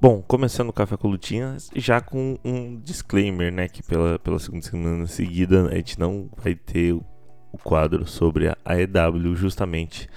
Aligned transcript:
Bom, 0.00 0.22
começando 0.22 0.68
o 0.68 0.72
Café 0.72 0.96
com 0.96 1.08
Lutinha, 1.08 1.56
já 1.74 2.00
com 2.00 2.38
um 2.44 2.78
disclaimer, 2.78 3.52
né? 3.52 3.68
Que 3.68 3.82
pela, 3.82 4.16
pela 4.16 4.38
segunda 4.38 4.64
semana 4.64 5.08
seguida 5.08 5.66
a 5.66 5.74
gente 5.74 5.98
não 5.98 6.30
vai 6.36 6.54
ter 6.54 6.92
o 6.92 7.58
quadro 7.64 8.06
sobre 8.06 8.46
a 8.46 8.56
AEW, 8.64 9.34
justamente 9.34 10.08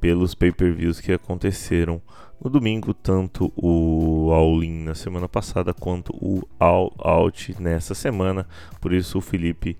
pelos 0.00 0.36
pay-per-views 0.36 1.00
que 1.00 1.12
aconteceram 1.12 2.00
no 2.40 2.48
domingo, 2.48 2.94
tanto 2.94 3.52
o 3.56 4.30
All-In 4.32 4.84
na 4.84 4.94
semana 4.94 5.28
passada 5.28 5.74
quanto 5.74 6.12
o 6.14 6.46
All 6.60 6.94
Out 6.96 7.60
nessa 7.60 7.92
semana. 7.92 8.46
Por 8.80 8.92
isso 8.92 9.18
o 9.18 9.20
Felipe 9.20 9.76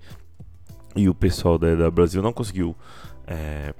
e 0.97 1.07
o 1.07 1.15
pessoal 1.15 1.57
da 1.57 1.67
AEW 1.67 1.91
Brasil 1.91 2.21
não 2.21 2.33
conseguiu 2.33 2.75
é, 3.25 3.73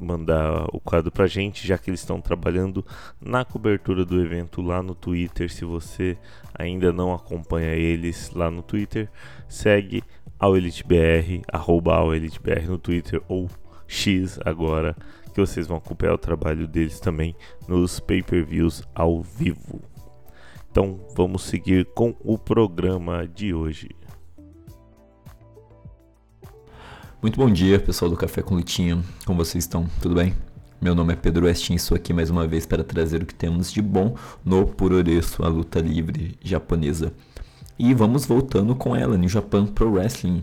mandar 0.00 0.66
o 0.72 0.80
quadro 0.80 1.10
pra 1.10 1.26
gente, 1.26 1.66
já 1.66 1.78
que 1.78 1.90
eles 1.90 2.00
estão 2.00 2.20
trabalhando 2.20 2.84
na 3.20 3.44
cobertura 3.44 4.04
do 4.04 4.20
evento 4.20 4.62
lá 4.62 4.82
no 4.82 4.94
Twitter. 4.94 5.50
Se 5.50 5.64
você 5.64 6.16
ainda 6.54 6.92
não 6.92 7.14
acompanha 7.14 7.74
eles 7.74 8.30
lá 8.34 8.50
no 8.50 8.62
Twitter, 8.62 9.08
segue 9.48 10.02
ao 10.38 10.56
EliteBR, 10.56 11.42
arroba 11.52 11.94
ao 11.94 12.14
EliteBR 12.14 12.66
no 12.66 12.78
Twitter 12.78 13.22
ou 13.28 13.48
X 13.86 14.38
agora, 14.44 14.96
que 15.34 15.40
vocês 15.40 15.66
vão 15.66 15.76
acompanhar 15.76 16.14
o 16.14 16.18
trabalho 16.18 16.66
deles 16.66 16.98
também 16.98 17.34
nos 17.68 18.00
pay-per-views 18.00 18.82
ao 18.94 19.22
vivo. 19.22 19.80
Então 20.70 21.00
vamos 21.16 21.42
seguir 21.42 21.84
com 21.94 22.14
o 22.20 22.38
programa 22.38 23.26
de 23.26 23.52
hoje. 23.52 23.88
Muito 27.22 27.38
bom 27.38 27.50
dia, 27.50 27.78
pessoal 27.78 28.10
do 28.10 28.16
Café 28.16 28.40
com 28.40 28.54
Lutinha. 28.54 28.98
Como 29.26 29.44
vocês 29.44 29.62
estão? 29.62 29.86
Tudo 30.00 30.14
bem? 30.14 30.34
Meu 30.80 30.94
nome 30.94 31.12
é 31.12 31.16
Pedro 31.16 31.44
Westin 31.44 31.74
e 31.74 31.76
estou 31.76 31.94
aqui 31.94 32.14
mais 32.14 32.30
uma 32.30 32.46
vez 32.46 32.64
para 32.64 32.82
trazer 32.82 33.22
o 33.22 33.26
que 33.26 33.34
temos 33.34 33.70
de 33.70 33.82
bom 33.82 34.16
no 34.42 34.66
Puroresu, 34.66 35.44
a 35.44 35.48
luta 35.48 35.80
livre 35.80 36.38
japonesa. 36.42 37.12
E 37.78 37.92
vamos 37.92 38.24
voltando 38.24 38.74
com 38.74 38.96
ela, 38.96 39.18
New 39.18 39.28
Japan 39.28 39.66
Pro 39.66 39.92
Wrestling. 39.92 40.42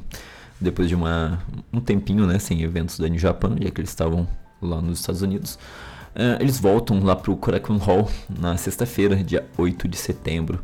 Depois 0.62 0.88
de 0.88 0.94
uma, 0.94 1.42
um 1.74 1.80
tempinho 1.80 2.28
né, 2.28 2.38
sem 2.38 2.62
eventos 2.62 3.00
da 3.00 3.08
New 3.08 3.18
Japan, 3.18 3.56
já 3.60 3.72
que 3.72 3.82
eles 3.82 3.90
estavam 3.90 4.28
lá 4.62 4.80
nos 4.80 5.00
Estados 5.00 5.24
Unidos. 5.24 5.56
Uh, 6.16 6.40
eles 6.40 6.60
voltam 6.60 7.04
lá 7.04 7.16
para 7.16 7.32
o 7.32 7.38
Korakuen 7.38 7.80
Hall 7.80 8.08
na 8.30 8.56
sexta-feira, 8.56 9.16
dia 9.16 9.48
8 9.58 9.88
de 9.88 9.98
setembro, 9.98 10.64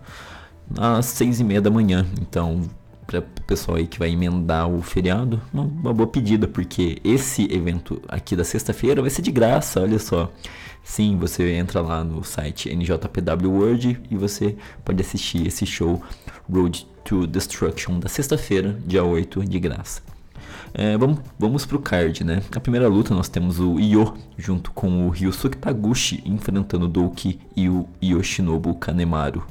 às 0.77 1.07
6 1.07 1.39
e 1.39 1.43
meia 1.43 1.59
da 1.59 1.71
manhã. 1.71 2.05
Então 2.21 2.61
para 3.05 3.19
o 3.19 3.23
pessoal 3.45 3.77
aí 3.77 3.87
que 3.87 3.99
vai 3.99 4.09
emendar 4.09 4.69
o 4.69 4.81
feriado, 4.81 5.41
uma, 5.53 5.63
uma, 5.63 5.93
boa 5.93 6.07
pedida, 6.07 6.47
porque 6.47 6.99
esse 7.03 7.43
evento 7.53 8.01
aqui 8.07 8.35
da 8.35 8.43
sexta-feira 8.43 9.01
vai 9.01 9.09
ser 9.09 9.21
de 9.21 9.31
graça, 9.31 9.81
olha 9.81 9.99
só. 9.99 10.31
Sim, 10.83 11.17
você 11.17 11.53
entra 11.53 11.79
lá 11.79 12.03
no 12.03 12.23
site 12.23 12.69
NJPW 12.69 13.49
World 13.49 14.01
e 14.11 14.17
você 14.17 14.55
pode 14.83 15.01
assistir 15.01 15.47
esse 15.47 15.65
show 15.65 16.01
Road 16.51 16.85
to 17.05 17.25
Destruction 17.25 17.99
da 17.99 18.09
sexta-feira, 18.09 18.77
dia 18.85 19.03
8, 19.03 19.45
de 19.45 19.59
graça. 19.59 20.01
É, 20.73 20.97
vamos, 20.97 21.19
vamos 21.37 21.65
pro 21.65 21.79
card, 21.79 22.23
né? 22.23 22.41
A 22.53 22.59
primeira 22.59 22.87
luta 22.87 23.13
nós 23.13 23.29
temos 23.29 23.59
o 23.59 23.79
Io 23.79 24.15
junto 24.37 24.71
com 24.71 25.05
o 25.05 25.09
Ryusuke 25.09 25.57
Taguchi 25.57 26.21
enfrentando 26.25 26.85
o 26.85 26.89
Douki 26.89 27.39
e 27.55 27.69
o 27.69 27.87
Yoshinobu 28.01 28.73
Kanemaru. 28.75 29.45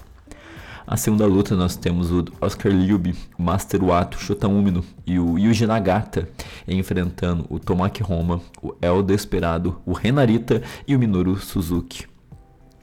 A 0.85 0.97
segunda 0.97 1.27
luta 1.27 1.55
nós 1.55 1.77
temos 1.77 2.11
o 2.11 2.25
Oscar 2.41 2.73
Liubi, 2.73 3.15
o 3.39 3.43
Master 3.43 3.85
Wato, 3.85 4.19
Shota 4.19 4.49
Umino 4.49 4.85
e 5.07 5.19
o 5.19 5.39
Yuji 5.39 5.65
Nagata 5.65 6.29
enfrentando 6.67 7.47
o 7.49 7.59
Tomaki 7.59 8.03
Roma, 8.03 8.41
o 8.61 8.75
El 8.83 9.03
Desperado, 9.03 9.81
o 9.87 9.93
Renarita 9.93 10.61
e 10.87 10.97
o 10.97 10.99
Minoru 10.99 11.37
Suzuki. 11.39 12.07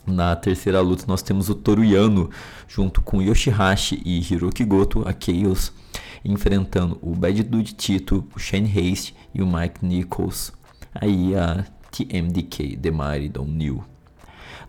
Na 0.08 0.36
terceira 0.36 0.80
luta 0.80 1.04
nós 1.08 1.22
temos 1.22 1.50
o 1.50 1.56
Toru 1.56 1.84
Yano 1.84 2.30
junto 2.68 3.02
com 3.02 3.22
Yoshihashi 3.22 4.02
e 4.06 4.20
Hiroki 4.20 4.64
Goto, 4.64 5.04
a 5.08 5.14
Chaos, 5.14 5.74
enfrentando 6.24 6.98
o 7.02 7.14
Bad 7.14 7.44
Dude 7.44 7.74
Tito, 7.74 8.26
o 8.34 8.40
Shane 8.40 8.70
Haste 8.70 9.14
e 9.34 9.42
o 9.42 9.48
Mike 9.48 9.86
Nichols. 9.86 10.54
Aí 10.96 11.36
a 11.36 11.66
TMDK, 11.92 12.78
The 12.78 12.92
Mighty 12.92 13.30
Don't 13.30 13.52
New. 13.52 13.84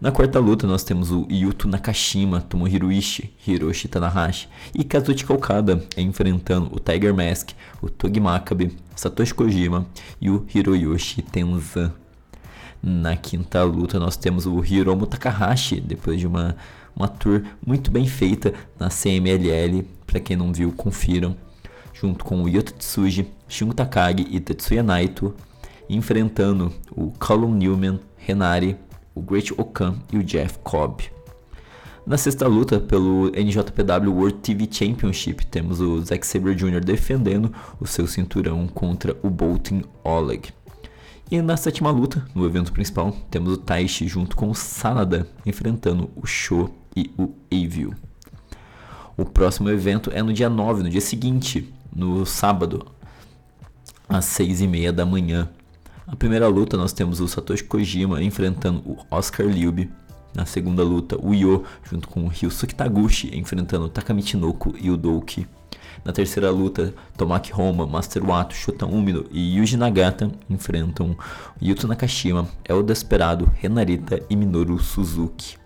Na 0.01 0.11
quarta 0.11 0.39
luta 0.39 0.67
nós 0.67 0.83
temos 0.83 1.11
o 1.11 1.27
Yuto 1.31 1.69
Nakashima, 1.69 2.41
Tomohiro 2.41 2.91
Ishii, 2.91 3.35
Hiroshi 3.47 3.87
Tanahashi 3.87 4.49
e 4.75 4.83
Kazuchika 4.83 5.35
Okada 5.35 5.85
enfrentando 5.95 6.75
o 6.75 6.81
Tiger 6.81 7.13
Mask, 7.13 7.51
o 7.83 7.91
Togi 7.91 8.19
Makabe, 8.19 8.75
Satoshi 8.97 9.35
Kojima 9.35 9.87
e 10.19 10.31
o 10.31 10.47
Hiroyoshi 10.55 11.21
Tenzan. 11.21 11.93
Na 12.83 13.15
quinta 13.15 13.63
luta 13.63 13.99
nós 13.99 14.17
temos 14.17 14.47
o 14.47 14.65
Hiromu 14.65 15.07
Takahashi, 15.07 15.79
depois 15.79 16.19
de 16.19 16.27
uma, 16.27 16.57
uma 16.97 17.07
tour 17.07 17.43
muito 17.67 17.91
bem 17.91 18.07
feita 18.07 18.55
na 18.79 18.89
CMLL, 18.89 19.85
para 20.07 20.19
quem 20.19 20.35
não 20.35 20.51
viu, 20.51 20.73
confiram, 20.73 21.37
junto 21.93 22.25
com 22.25 22.43
o 22.43 22.49
Yota 22.49 22.73
Tsuji, 22.73 23.29
Shungo 23.47 23.75
Takagi 23.75 24.27
e 24.31 24.41
Tetsuya 24.41 24.83
Naito, 24.83 25.35
enfrentando 25.91 26.73
o 26.91 27.11
Callum 27.11 27.55
Newman, 27.55 28.01
Renari, 28.17 28.79
o 29.15 29.21
Great 29.21 29.53
Okan 29.57 29.97
e 30.13 30.19
o 30.19 30.25
Jeff 30.25 30.59
Cobb. 30.61 31.11
Na 32.07 32.17
sexta 32.17 32.47
luta 32.47 32.81
pelo 32.81 33.31
NJPW 33.31 34.13
World 34.13 34.39
TV 34.39 34.69
Championship, 34.71 35.47
temos 35.47 35.81
o 35.81 36.01
Zack 36.01 36.27
Sabre 36.27 36.55
Jr. 36.55 36.81
defendendo 36.81 37.53
o 37.79 37.87
seu 37.87 38.07
cinturão 38.07 38.67
contra 38.67 39.17
o 39.23 39.31
Bolton 39.31 39.83
Oleg. 40.03 40.49
E 41.31 41.41
na 41.41 41.57
sétima 41.57 41.91
luta, 41.91 42.27
no 42.35 42.45
evento 42.45 42.73
principal, 42.73 43.17
temos 43.31 43.53
o 43.53 43.57
Taishi 43.57 44.09
junto 44.09 44.35
com 44.35 44.51
o 44.51 44.55
Sanada 44.55 45.29
enfrentando 45.47 46.11
o 46.17 46.27
Sho 46.27 46.71
e 46.97 47.13
o 47.17 47.33
Evil. 47.51 47.95
O 49.17 49.25
próximo 49.25 49.71
evento 49.71 50.11
é 50.13 50.23
no 50.23 50.33
dia 50.33 50.49
9, 50.49 50.83
no 50.83 50.91
dia 50.91 51.01
seguinte, 51.01 51.73
no 51.95 52.27
sábado, 52.27 52.87
às 54.09 54.25
6 54.25 54.63
e 54.63 54.67
meia 54.67 54.93
da 54.93 55.07
manhã. 55.07 55.49
A 56.11 56.17
primeira 56.17 56.49
luta 56.49 56.77
nós 56.77 56.93
temos 56.93 57.21
o 57.21 57.29
Satoshi 57.29 57.63
Kojima 57.63 58.21
enfrentando 58.21 58.81
o 58.85 58.99
Oscar 59.13 59.47
Liube. 59.47 59.89
Na 60.35 60.45
segunda 60.45 60.83
luta, 60.83 61.17
o 61.17 61.33
Yo 61.33 61.63
junto 61.89 62.09
com 62.09 62.25
o 62.25 62.29
Ryusuke 62.29 62.75
Taguchi 62.75 63.31
enfrentando 63.39 63.85
o 63.85 63.89
Takamichinoko 63.89 64.75
e 64.81 64.91
o 64.91 64.97
Douki. 64.97 65.47
Na 66.05 66.13
terceira 66.13 66.51
luta, 66.51 66.93
Tomaki 67.17 67.53
Roma, 67.53 67.87
Master 67.87 68.29
Wato, 68.29 68.57
Shota 68.57 68.87
Umino 68.87 69.25
e 69.31 69.57
Yuji 69.57 69.77
Nagata 69.77 70.29
enfrentam 70.51 71.17
Yuto 71.63 71.87
Nakashima, 71.87 72.49
El 72.69 72.83
Desperado, 72.83 73.49
Renarita 73.55 74.21
e 74.29 74.35
Minoru 74.35 74.81
Suzuki. 74.81 75.59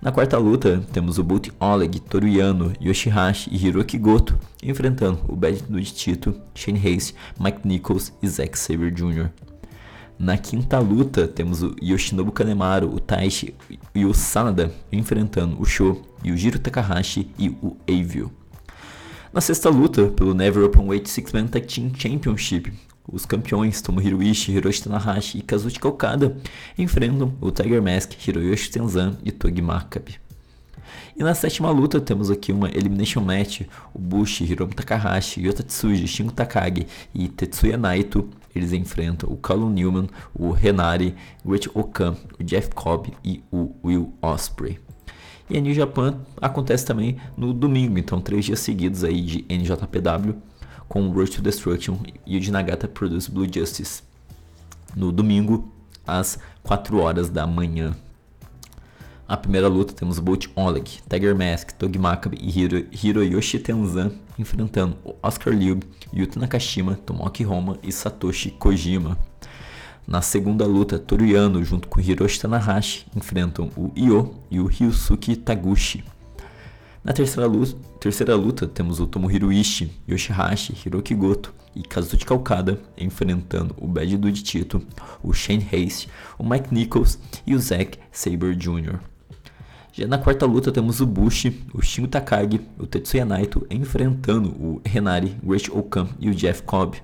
Na 0.00 0.10
quarta 0.10 0.38
luta, 0.38 0.82
temos 0.94 1.18
o 1.18 1.22
Bolt 1.22 1.50
Oleg, 1.60 2.00
Toruyano, 2.00 2.72
Yoshihashi 2.80 3.50
e 3.52 3.56
Hiroki 3.56 3.98
Goto 3.98 4.38
enfrentando 4.62 5.20
o 5.28 5.36
Bad 5.36 5.62
Dude 5.68 5.92
Tito, 5.92 6.34
Shane 6.54 6.80
Hayes, 6.82 7.14
Mike 7.38 7.60
Nichols 7.68 8.14
e 8.22 8.28
Zack 8.28 8.58
Sabre 8.58 8.90
Jr. 8.90 9.28
Na 10.18 10.38
quinta 10.38 10.78
luta, 10.78 11.26
temos 11.26 11.62
o 11.62 11.74
Yoshinobu 11.82 12.30
Kanemaru, 12.30 12.94
o 12.94 13.00
Taishi 13.00 13.54
e 13.94 14.04
o 14.04 14.14
Sanada 14.14 14.72
enfrentando 14.92 15.60
o 15.60 15.64
Sho, 15.64 16.00
o 16.24 16.36
Jiro 16.36 16.58
Takahashi 16.58 17.28
e 17.38 17.48
o 17.48 17.76
Avio. 17.88 18.30
Na 19.32 19.40
sexta 19.40 19.68
luta, 19.68 20.06
pelo 20.06 20.32
Never 20.32 20.64
Openweight 20.64 21.10
Six-Man 21.10 21.48
Tag 21.48 21.66
Team 21.66 21.92
Championship, 21.96 22.72
os 23.10 23.26
campeões 23.26 23.82
Tomohiro 23.82 24.22
Ishii, 24.22 24.54
Hiroshi 24.54 24.84
Tanahashi 24.84 25.38
e 25.38 25.42
Kazuchika 25.42 25.88
Okada 25.88 26.36
enfrentam 26.78 27.34
o 27.40 27.50
Tiger 27.50 27.82
Mask, 27.82 28.12
Hiroyoshi 28.12 28.70
Tenzan 28.70 29.18
e 29.24 29.32
Togi 29.32 29.60
Makabe. 29.60 30.20
E 31.16 31.22
na 31.22 31.34
sétima 31.34 31.70
luta 31.70 32.00
temos 32.00 32.30
aqui 32.30 32.52
uma 32.52 32.68
Elimination 32.68 33.20
Match, 33.20 33.62
o 33.92 33.98
Bushi, 33.98 34.44
Hiromu 34.44 34.72
Takahashi, 34.72 35.44
Yota 35.44 35.62
Tsuji, 35.62 36.06
Shingo 36.06 36.32
Takagi 36.32 36.86
e 37.14 37.28
Tetsuya 37.28 37.76
Naito, 37.76 38.28
eles 38.54 38.72
enfrentam 38.72 39.30
o 39.30 39.36
Callum 39.36 39.70
Newman, 39.70 40.08
o 40.34 40.50
Renari, 40.50 41.14
o 41.44 41.52
Rich 41.52 41.70
Okan, 41.74 42.16
o 42.38 42.44
Jeff 42.44 42.70
Cobb 42.74 43.12
e 43.24 43.42
o 43.50 43.74
Will 43.84 44.12
Osprey. 44.22 44.78
E 45.48 45.58
a 45.58 45.60
New 45.60 45.74
Japan 45.74 46.20
acontece 46.40 46.86
também 46.86 47.18
no 47.36 47.52
domingo, 47.52 47.98
então 47.98 48.20
três 48.20 48.44
dias 48.44 48.60
seguidos 48.60 49.04
aí 49.04 49.20
de 49.20 49.44
NJPW 49.48 50.36
com 50.88 51.08
Road 51.08 51.30
to 51.30 51.42
Destruction 51.42 51.98
e 52.26 52.36
o 52.36 52.40
de 52.40 52.50
Nagata 52.50 52.88
Produce 52.88 53.30
Blue 53.30 53.46
Justice. 53.52 54.02
No 54.96 55.10
domingo, 55.10 55.72
às 56.06 56.38
4 56.62 56.98
horas 56.98 57.28
da 57.28 57.46
manhã. 57.46 57.94
A 59.26 59.36
primeira 59.36 59.68
luta 59.68 59.94
temos 59.94 60.18
Bolt 60.18 60.46
Oleg, 60.54 61.00
Tiger 61.08 61.34
Mask, 61.34 61.72
Togi 61.72 61.98
Makabe 61.98 62.38
e 62.40 62.48
Hiro, 62.48 62.86
Hiroyoshi 62.92 63.58
Tenzan 63.58 64.12
enfrentando 64.38 64.96
Oscar 65.22 65.54
Liu, 65.54 65.80
Yuta 66.12 66.40
Nakashima, 66.40 66.94
Tomoki 66.94 67.44
Roma 67.44 67.78
e 67.82 67.92
Satoshi 67.92 68.50
Kojima. 68.50 69.18
Na 70.06 70.20
segunda 70.20 70.66
luta, 70.66 70.98
Toriyano 70.98 71.64
junto 71.64 71.88
com 71.88 72.00
Hiroshi 72.00 72.38
Tanahashi 72.40 73.06
enfrentam 73.16 73.70
o 73.76 73.90
Io 73.96 74.34
e 74.50 74.60
o 74.60 74.66
Ryusuke 74.66 75.34
Taguchi. 75.34 76.04
Na 77.02 77.12
terceira 77.12 77.46
luta, 77.46 77.76
terceira 78.00 78.34
luta 78.34 78.66
temos 78.66 79.00
o 79.00 79.06
Tomohiro 79.06 79.52
Ishii, 79.52 79.90
Yoshihashi, 80.08 80.74
Hiroki 80.74 81.14
Goto 81.14 81.54
e 81.74 81.82
Kazuchika 81.82 82.34
Okada 82.34 82.80
enfrentando 82.96 83.74
o 83.78 83.86
Bad 83.86 84.16
Dude 84.16 84.42
Tito, 84.42 84.82
o 85.22 85.32
Shane 85.32 85.66
Hayes, 85.72 86.06
o 86.38 86.44
Mike 86.44 86.72
Nichols 86.72 87.18
e 87.46 87.54
o 87.54 87.58
Zack 87.58 87.98
Saber 88.12 88.54
Jr. 88.54 88.98
Já 89.96 90.08
na 90.08 90.18
quarta 90.18 90.44
luta 90.44 90.72
temos 90.72 91.00
o 91.00 91.06
Bushi, 91.06 91.64
o 91.72 91.80
Shingo 91.80 92.08
Takagi, 92.08 92.60
o 92.76 92.84
Tetsuya 92.84 93.24
Naito 93.24 93.64
enfrentando 93.70 94.48
o 94.48 94.82
Renari, 94.84 95.36
Great 95.40 95.70
Okan 95.70 96.08
e 96.18 96.28
o 96.28 96.34
Jeff 96.34 96.64
Cobb. 96.64 96.96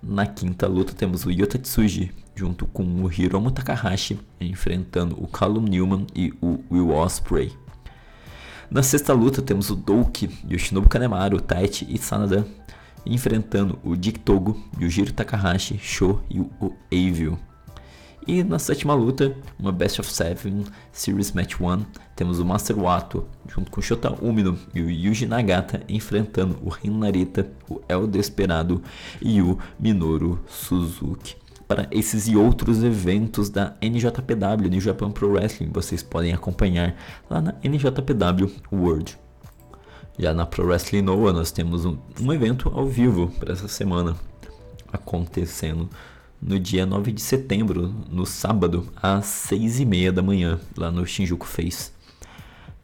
Na 0.00 0.24
quinta 0.24 0.68
luta 0.68 0.94
temos 0.94 1.26
o 1.26 1.30
Yota 1.32 1.58
Tsuji 1.58 2.12
junto 2.36 2.66
com 2.66 2.84
o 3.02 3.10
Hiromu 3.12 3.50
Takahashi 3.50 4.16
enfrentando 4.40 5.20
o 5.20 5.26
Callum 5.26 5.62
Newman 5.62 6.06
e 6.14 6.32
o 6.40 6.60
Will 6.70 6.90
Osprey. 6.90 7.52
Na 8.70 8.84
sexta 8.84 9.12
luta 9.12 9.42
temos 9.42 9.68
o 9.70 9.74
Douki, 9.74 10.30
Yoshinobu 10.48 10.88
Kanemaru, 10.88 11.40
Taichi 11.40 11.84
e 11.90 11.98
Sanada 11.98 12.46
enfrentando 13.04 13.76
o 13.82 13.96
Dick 13.96 14.20
Togo, 14.20 14.56
Yujiro 14.80 15.12
Takahashi, 15.12 15.80
Sho 15.82 16.22
e 16.30 16.38
o 16.38 16.76
Avio. 16.92 17.36
E 18.26 18.42
na 18.42 18.58
sétima 18.58 18.94
luta, 18.94 19.36
uma 19.58 19.70
Best 19.70 20.00
of 20.00 20.10
Seven 20.10 20.64
Series 20.90 21.32
Match 21.32 21.60
1, 21.60 21.84
temos 22.16 22.38
o 22.38 22.44
Master 22.44 22.78
Wato 22.78 23.26
junto 23.46 23.70
com 23.70 23.82
Shota 23.82 24.14
Umino 24.14 24.58
e 24.74 24.80
o 24.80 24.90
Yuji 24.90 25.26
Nagata 25.26 25.82
enfrentando 25.86 26.58
o 26.62 26.70
Rin 26.70 26.98
Narita, 26.98 27.46
o 27.68 27.82
El 27.86 28.06
Desperado 28.06 28.82
e 29.20 29.42
o 29.42 29.58
Minoru 29.78 30.40
Suzuki. 30.46 31.36
Para 31.68 31.86
esses 31.90 32.26
e 32.26 32.34
outros 32.34 32.82
eventos 32.82 33.50
da 33.50 33.76
NJPW, 33.82 34.70
New 34.70 34.80
Japan 34.80 35.10
Pro 35.10 35.32
Wrestling, 35.32 35.70
vocês 35.70 36.02
podem 36.02 36.32
acompanhar 36.32 36.96
lá 37.28 37.42
na 37.42 37.54
NJPW 37.62 38.50
World. 38.72 39.18
Já 40.18 40.32
na 40.32 40.46
Pro 40.46 40.66
Wrestling 40.66 41.02
Noah, 41.02 41.32
nós 41.34 41.52
temos 41.52 41.84
um, 41.84 41.98
um 42.18 42.32
evento 42.32 42.72
ao 42.74 42.86
vivo 42.86 43.28
para 43.38 43.52
essa 43.52 43.68
semana 43.68 44.16
acontecendo 44.90 45.90
no 46.44 46.60
dia 46.60 46.84
9 46.84 47.10
de 47.10 47.22
setembro, 47.22 47.94
no 48.10 48.26
sábado, 48.26 48.86
às 48.94 49.24
6 49.24 49.80
e 49.80 49.84
meia 49.86 50.12
da 50.12 50.22
manhã, 50.22 50.60
lá 50.76 50.90
no 50.90 51.06
Shinjuku 51.06 51.46
Face. 51.46 51.90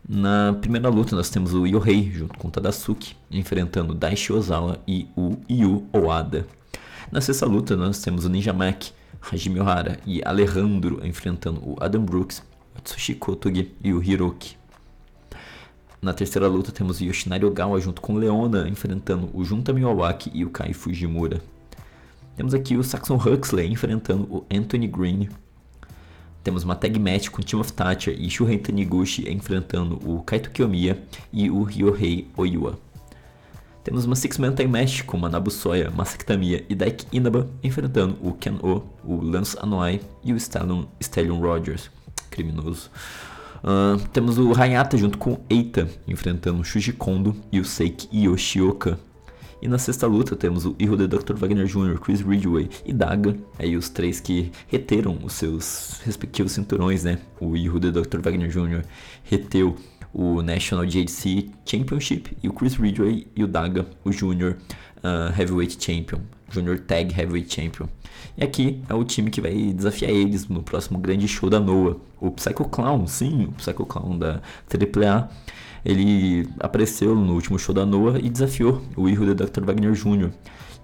Na 0.09 0.55
primeira 0.55 0.89
luta 0.89 1.15
nós 1.15 1.29
temos 1.29 1.53
o 1.53 1.67
Yohei 1.67 2.11
junto 2.11 2.39
com 2.39 2.49
o 2.49 2.51
Tadasuke, 2.51 3.15
enfrentando 3.31 3.95
Daishi 3.95 4.33
Ozawa 4.33 4.79
e 4.89 5.07
o 5.15 5.37
Yu 5.49 5.87
Oada. 5.93 6.47
Na 7.13 7.21
sexta 7.21 7.45
luta 7.45 7.77
nós 7.77 8.01
temos 8.01 8.25
o 8.25 8.31
Ninja 8.31 8.55
Mac, 8.55 8.87
Hajime 9.31 9.61
Ohara 9.61 10.01
e 10.07 10.23
Alejandro 10.25 11.07
enfrentando 11.07 11.61
o 11.61 11.77
Adam 11.79 12.03
Brooks, 12.03 12.43
o 12.79 12.81
Tsushi 12.81 13.15
Kotogi 13.15 13.75
e 13.85 13.93
o 13.93 14.03
Hiroki. 14.03 14.57
Na 16.01 16.15
terceira 16.15 16.49
luta 16.49 16.73
temos 16.73 16.99
o 16.99 17.05
Yoshinari 17.05 17.45
Ogawa 17.45 17.79
junto 17.79 18.01
com 18.01 18.17
Leona 18.17 18.67
enfrentando 18.67 19.29
o 19.35 19.45
Junta 19.45 19.71
Miyawaki 19.71 20.31
e 20.33 20.47
o 20.47 20.51
Kai 20.51 20.73
Fujimura. 20.73 21.43
Temos 22.37 22.55
aqui 22.55 22.77
o 22.77 22.83
Saxon 22.83 23.17
Huxley 23.17 23.71
enfrentando 23.71 24.25
o 24.25 24.47
Anthony 24.51 24.87
Green. 24.87 25.29
Temos 26.43 26.65
uma 26.65 26.75
tag 26.75 26.99
match 26.99 27.29
com 27.29 27.43
Team 27.43 27.63
Thatcher 27.63 28.17
e 28.19 28.31
Shuhei 28.31 28.59
Taniguchi 28.59 29.31
enfrentando 29.31 29.99
o 30.05 30.23
Kaito 30.23 30.51
Kiyomiya 30.51 31.03
e 31.33 31.51
o 31.51 31.63
Ryohei 31.63 32.29
Oiwa. 32.37 32.79
Temos 33.83 34.05
uma 34.05 34.15
Six-Man 34.15 34.53
Tag 34.53 34.69
Match 34.69 35.03
com 35.05 35.17
Manabu 35.17 35.51
Soya, 35.51 35.91
Masaki 35.91 36.25
Tamiya 36.25 36.65
e 36.69 36.75
Daiki 36.75 37.07
Inaba 37.13 37.49
enfrentando 37.63 38.17
o 38.21 38.35
Ken 38.35 38.59
O, 38.63 38.83
o 39.03 39.23
Lance 39.23 39.57
Anoa'i 39.59 40.01
e 40.23 40.35
o 40.35 40.37
Stallion, 40.37 40.85
Stallion 41.01 41.41
Rogers, 41.41 41.91
criminoso. 42.31 42.91
Uh, 43.65 43.99
temos 44.09 44.39
o 44.39 44.53
Hayata 44.53 44.97
junto 44.97 45.19
com 45.19 45.41
Eita 45.49 45.89
enfrentando 46.07 46.61
o 46.61 46.65
Shuji 46.65 46.93
Kondo 46.93 47.35
e 47.51 47.59
o 47.59 47.65
Seiki 47.65 48.09
Yoshioka 48.13 48.99
e 49.63 49.69
na 49.69 49.79
sexta 49.79 50.07
luta 50.07 50.35
temos 50.35 50.65
o 50.65 50.75
de 50.75 51.07
Dr. 51.07 51.35
Wagner 51.35 51.67
Jr., 51.67 51.99
Chris 52.01 52.21
Ridgway 52.21 52.69
e 52.85 52.93
Daga, 52.93 53.37
aí 53.59 53.77
os 53.77 53.89
três 53.89 54.21
que 54.21 54.51
reteram 54.69 55.19
os 55.23 55.35
seus 55.35 56.01
respectivos 56.05 56.53
cinturões, 56.53 57.05
né? 57.05 57.19
O 57.39 57.55
de 57.55 57.91
Dr. 57.91 58.21
Wagner 58.23 58.49
Jr. 58.49 58.85
reteu 59.25 59.77
o 60.13 60.43
National 60.43 60.87
JDC 60.87 61.51
Championship 61.65 62.37
e 62.43 62.49
o 62.49 62.53
Chris 62.53 62.75
Ridgway 62.75 63.27
e 63.37 63.45
o 63.45 63.47
Daga, 63.47 63.87
o 64.05 64.11
Junior 64.11 64.57
uh, 64.99 65.39
Heavyweight 65.39 65.83
Champion, 65.83 66.21
Junior 66.51 66.79
Tag 66.81 67.13
Heavyweight 67.13 67.55
Champion. 67.55 67.89
E 68.37 68.45
aqui 68.45 68.83
é 68.89 68.95
o 68.95 69.05
time 69.05 69.31
que 69.31 69.41
vai 69.41 69.73
desafiar 69.73 70.11
eles 70.11 70.49
no 70.49 70.63
próximo 70.63 70.99
grande 70.99 71.27
show 71.29 71.51
da 71.51 71.61
Noah. 71.61 71.97
O 72.21 72.31
Psycho 72.31 72.65
Clown, 72.65 73.07
sim, 73.07 73.45
o 73.45 73.53
Psycho 73.53 73.87
Clown 73.87 74.19
da 74.19 74.41
AAA 74.69 75.29
ele 75.85 76.49
apareceu 76.59 77.15
no 77.15 77.35
último 77.35 77.59
show 77.59 77.75
da 77.75 77.87
Noah 77.87 78.19
e 78.19 78.29
desafiou 78.29 78.83
o 78.97 79.09
Hijo 79.09 79.25
de 79.25 79.35
Dr. 79.35 79.65
Wagner 79.65 79.93
Jr. 79.93 80.31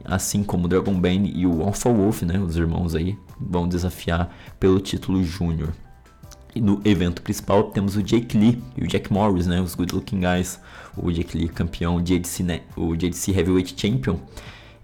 Assim 0.05 0.43
como 0.43 0.67
o 0.67 0.69
Dragon 0.69 0.95
Bane 0.95 1.33
e 1.35 1.47
o 1.47 1.63
Alpha 1.63 1.93
Wolf, 1.93 2.23
né, 2.23 2.39
os 2.39 2.57
irmãos 2.57 2.95
aí, 2.95 3.19
vão 3.41 3.69
desafiar 3.69 4.35
pelo 4.59 4.81
título 4.81 5.23
Júnior. 5.25 5.73
E 6.55 6.61
no 6.61 6.81
evento 6.85 7.21
principal 7.21 7.65
temos 7.65 7.97
o 7.97 8.03
Jake 8.03 8.39
Lee 8.39 8.63
e 8.77 8.85
o 8.85 8.87
Jack 8.87 9.13
Morris, 9.13 9.47
né, 9.47 9.61
os 9.61 9.75
good 9.75 9.95
looking 9.95 10.21
guys. 10.21 10.59
O 10.97 11.13
Jake 11.13 11.37
Lee 11.37 11.49
campeão, 11.49 12.01
JDC, 12.01 12.43
né, 12.43 12.61
o 12.77 12.97
JDC 12.97 13.33
Heavyweight 13.33 13.75
Champion 13.77 14.19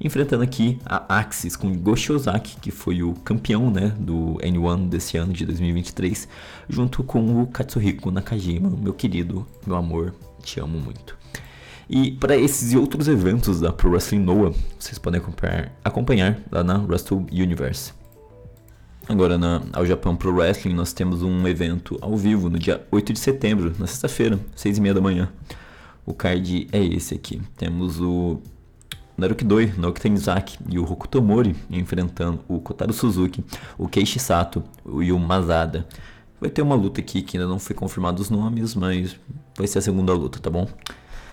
enfrentando 0.02 0.42
aqui 0.42 0.78
a 0.84 1.18
Axis 1.18 1.54
com 1.54 1.72
Goshi 1.74 2.12
Ozaki, 2.12 2.56
que 2.60 2.70
foi 2.70 3.02
o 3.02 3.14
campeão 3.14 3.70
né, 3.70 3.94
do 3.98 4.36
N1 4.42 4.88
desse 4.88 5.16
ano 5.16 5.32
de 5.32 5.46
2023, 5.46 6.28
junto 6.68 7.04
com 7.04 7.40
o 7.40 7.46
Katsuhiko 7.46 8.10
Nakajima, 8.10 8.68
meu 8.68 8.92
querido, 8.92 9.46
meu 9.64 9.76
amor, 9.76 10.12
te 10.42 10.58
amo 10.58 10.78
muito. 10.78 11.16
E 11.88 12.10
para 12.12 12.36
esses 12.36 12.72
e 12.72 12.76
outros 12.76 13.06
eventos 13.06 13.60
da 13.60 13.72
Pro 13.72 13.90
Wrestling 13.90 14.20
Noah, 14.20 14.54
vocês 14.78 14.98
podem 14.98 15.20
acompanhar, 15.20 15.72
acompanhar 15.84 16.40
lá 16.50 16.64
na 16.64 16.78
Wrestle 16.78 17.26
Universe. 17.30 17.92
Agora, 19.08 19.36
na 19.36 19.62
Ao 19.72 19.84
Japão 19.84 20.16
Pro 20.16 20.34
Wrestling, 20.34 20.74
nós 20.74 20.92
temos 20.92 21.22
um 21.22 21.46
evento 21.46 21.98
ao 22.00 22.16
vivo 22.16 22.48
no 22.48 22.58
dia 22.58 22.86
8 22.90 23.12
de 23.12 23.18
setembro, 23.18 23.74
na 23.78 23.86
sexta-feira, 23.86 24.38
6 24.54 24.78
e 24.78 24.80
meia 24.80 24.94
da 24.94 25.00
manhã. 25.00 25.28
o 26.06 26.14
card 26.14 26.68
é 26.72 26.82
esse 26.82 27.14
aqui. 27.14 27.40
Temos 27.56 28.00
o 28.00 28.40
Naruki 29.16 29.44
Doi, 29.44 29.72
Naoki 29.76 30.00
Tanizaki 30.00 30.58
e 30.68 30.78
o 30.78 30.84
Hokuto 30.84 31.22
Mori 31.22 31.54
enfrentando 31.70 32.40
o 32.48 32.60
Kotaro 32.60 32.92
Suzuki, 32.92 33.44
o 33.78 33.88
Keishi 33.88 34.18
Sato 34.18 34.62
e 35.00 35.12
o 35.12 35.18
Mazada. 35.18 35.86
Vai 36.40 36.50
ter 36.50 36.62
uma 36.62 36.74
luta 36.74 37.00
aqui 37.00 37.22
que 37.22 37.36
ainda 37.36 37.48
não 37.48 37.58
foi 37.58 37.76
confirmado 37.76 38.20
os 38.20 38.28
nomes, 38.28 38.74
mas 38.74 39.16
vai 39.56 39.66
ser 39.66 39.78
a 39.78 39.82
segunda 39.82 40.12
luta, 40.12 40.40
tá 40.40 40.50
bom? 40.50 40.66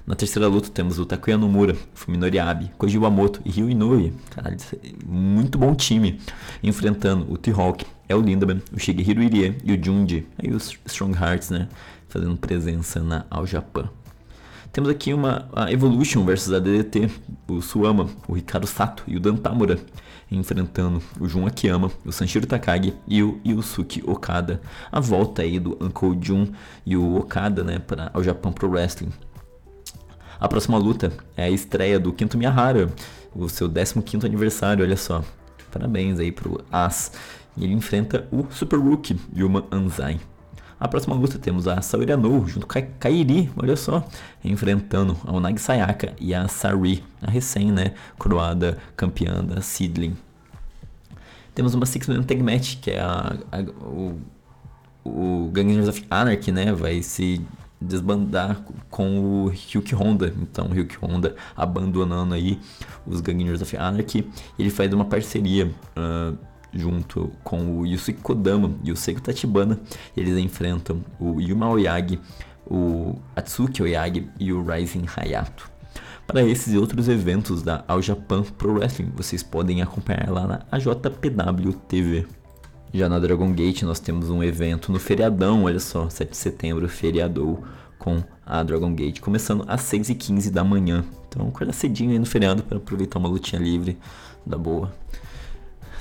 Na 0.05 0.15
terceira 0.15 0.47
luta 0.47 0.69
temos 0.69 0.97
o 0.97 1.05
Takuya 1.05 1.37
Nomura, 1.37 1.75
Fuminori 1.93 2.39
Abe, 2.39 2.71
Koji 2.77 2.97
Wamoto 2.97 3.41
e 3.45 3.49
Ryu 3.51 3.69
Inoue. 3.69 4.13
Caralho, 4.31 4.57
muito 5.05 5.57
bom 5.57 5.75
time. 5.75 6.19
Enfrentando 6.63 7.31
o 7.31 7.37
T-Hawk, 7.37 7.85
El 8.07 8.21
Lindemann, 8.21 8.61
o 8.73 8.79
Shigehiro 8.79 9.21
Irie 9.21 9.55
e 9.63 9.71
o 9.71 9.83
Junji. 9.83 10.27
Aí 10.37 10.51
os 10.51 10.77
Strong 10.85 11.15
Hearts, 11.15 11.51
né? 11.51 11.69
Fazendo 12.07 12.35
presença 12.37 13.01
na 13.01 13.25
All 13.29 13.45
Japan. 13.45 13.87
Temos 14.71 14.89
aqui 14.89 15.13
uma 15.13 15.49
Evolution 15.69 16.23
versus 16.23 16.53
a 16.53 16.59
DDT, 16.59 17.09
o 17.47 17.61
Suama, 17.61 18.07
o 18.27 18.33
Ricardo 18.33 18.67
Sato 18.67 19.03
e 19.07 19.17
o 19.17 19.19
Dan 19.19 19.35
Tamura 19.35 19.79
enfrentando 20.31 21.01
o 21.19 21.27
Jun 21.27 21.47
Akiyama, 21.47 21.91
o 22.05 22.11
Sanshiro 22.11 22.45
Takagi 22.45 22.93
e 23.07 23.23
o 23.23 23.41
Yusuke 23.43 24.03
Okada. 24.05 24.61
A 24.91 24.99
volta 24.99 25.41
aí 25.41 25.59
do 25.59 25.75
Uncle 25.81 26.17
Jun 26.21 26.47
e 26.85 26.95
o 26.95 27.15
Okada, 27.17 27.63
né, 27.63 27.79
para 27.79 28.11
o 28.13 28.23
Japão 28.23 28.51
Pro 28.51 28.69
Wrestling. 28.69 29.11
A 30.39 30.47
próxima 30.47 30.77
luta 30.77 31.11
é 31.35 31.45
a 31.45 31.49
estreia 31.49 31.99
do 31.99 32.13
Kento 32.13 32.37
Miyahara, 32.37 32.93
o 33.35 33.49
seu 33.49 33.67
15º 33.67 34.23
aniversário, 34.23 34.85
olha 34.85 34.95
só. 34.95 35.23
Parabéns 35.71 36.19
aí 36.19 36.31
pro 36.31 36.63
As. 36.71 37.11
E 37.57 37.63
ele 37.63 37.73
enfrenta 37.73 38.27
o 38.31 38.45
Super 38.51 38.77
Rookie 38.77 39.19
Yuma 39.35 39.65
Anzai. 39.71 40.19
A 40.79 40.87
próxima 40.87 41.13
luta 41.13 41.37
temos 41.37 41.67
a 41.67 41.81
Saori 41.81 42.11
Anou 42.11 42.47
junto 42.47 42.65
com 42.65 42.79
a 42.79 42.81
Kairi, 42.81 43.51
olha 43.57 43.75
só, 43.75 44.07
enfrentando 44.43 45.17
a 45.25 45.33
Onagi 45.33 45.59
Sayaka 45.59 46.13
e 46.19 46.33
a 46.33 46.47
Sari, 46.47 47.03
a 47.21 47.29
recém, 47.29 47.69
né, 47.69 47.93
coroada 48.17 48.77
campeã 48.95 49.43
da 49.43 49.59
Sidling. 49.61 50.15
Temos 51.53 51.73
uma 51.75 51.85
Six 51.85 52.07
Man 52.07 52.23
Tag 52.23 52.41
Match, 52.41 52.77
que 52.79 52.91
é 52.91 53.01
a, 53.01 53.35
a 53.51 53.61
o, 53.83 54.21
o 55.03 55.49
Gangnam 55.51 55.85
of 55.89 56.05
Anarchy, 56.09 56.53
né, 56.53 56.71
vai 56.71 57.03
se 57.03 57.41
desbandar 57.81 58.61
com 58.89 59.19
o 59.19 59.47
Ryuki 59.47 59.95
Honda. 59.95 60.33
Então, 60.41 60.67
o 60.67 61.05
Honda 61.05 61.35
abandonando 61.55 62.33
aí 62.33 62.59
os 63.05 63.21
Gangners 63.21 63.61
of 63.61 63.75
Anarchy. 63.77 64.29
Ele 64.57 64.69
faz 64.69 64.93
uma 64.93 65.05
parceria 65.05 65.65
uh, 65.65 66.37
junto 66.73 67.31
com 67.43 67.79
o 67.79 67.85
Yusuke 67.85 68.21
Kodama 68.21 68.71
e 68.83 68.91
o 68.91 68.95
Seiko 68.95 69.21
Tachibana. 69.21 69.79
Eles 70.15 70.37
enfrentam 70.37 71.03
o 71.19 71.39
Yuma 71.39 71.69
Oyagi, 71.69 72.19
o 72.65 73.15
Atsuki 73.35 73.81
Oyagi 73.81 74.29
e 74.39 74.53
o 74.53 74.63
Rising 74.63 75.05
Hayato. 75.15 75.69
Para 76.27 76.43
esses 76.43 76.73
e 76.73 76.77
outros 76.77 77.09
eventos 77.09 77.63
da 77.63 77.83
All 77.87 78.01
Japan 78.01 78.43
Pro 78.43 78.73
Wrestling, 78.73 79.11
vocês 79.15 79.41
podem 79.41 79.81
acompanhar 79.81 80.29
lá 80.29 80.45
na 80.45 80.61
AJPW 80.71 81.73
TV. 81.87 82.27
Já 82.93 83.09
na 83.09 83.17
Dragon 83.17 83.51
Gate 83.51 83.81
nós 83.81 83.99
temos 83.99 84.29
um 84.29 84.43
evento 84.43 84.91
no 84.91 84.99
feriadão, 84.99 85.63
olha 85.63 85.79
só, 85.79 86.07
7 86.07 86.29
de 86.29 86.37
setembro, 86.37 86.87
feriadou 86.87 87.63
com 87.97 88.23
a 88.45 88.61
Dragon 88.61 88.93
Gate, 88.93 89.19
começando 89.19 89.63
às 89.67 89.81
6h15 89.81 90.51
da 90.51 90.63
manhã. 90.63 91.03
Então 91.27 91.47
acorda 91.47 91.73
cedinho 91.73 92.11
aí 92.11 92.19
no 92.19 92.25
feriado 92.25 92.63
para 92.63 92.77
aproveitar 92.77 93.17
uma 93.17 93.29
lutinha 93.29 93.61
livre 93.61 93.97
da 94.45 94.57
boa 94.57 94.91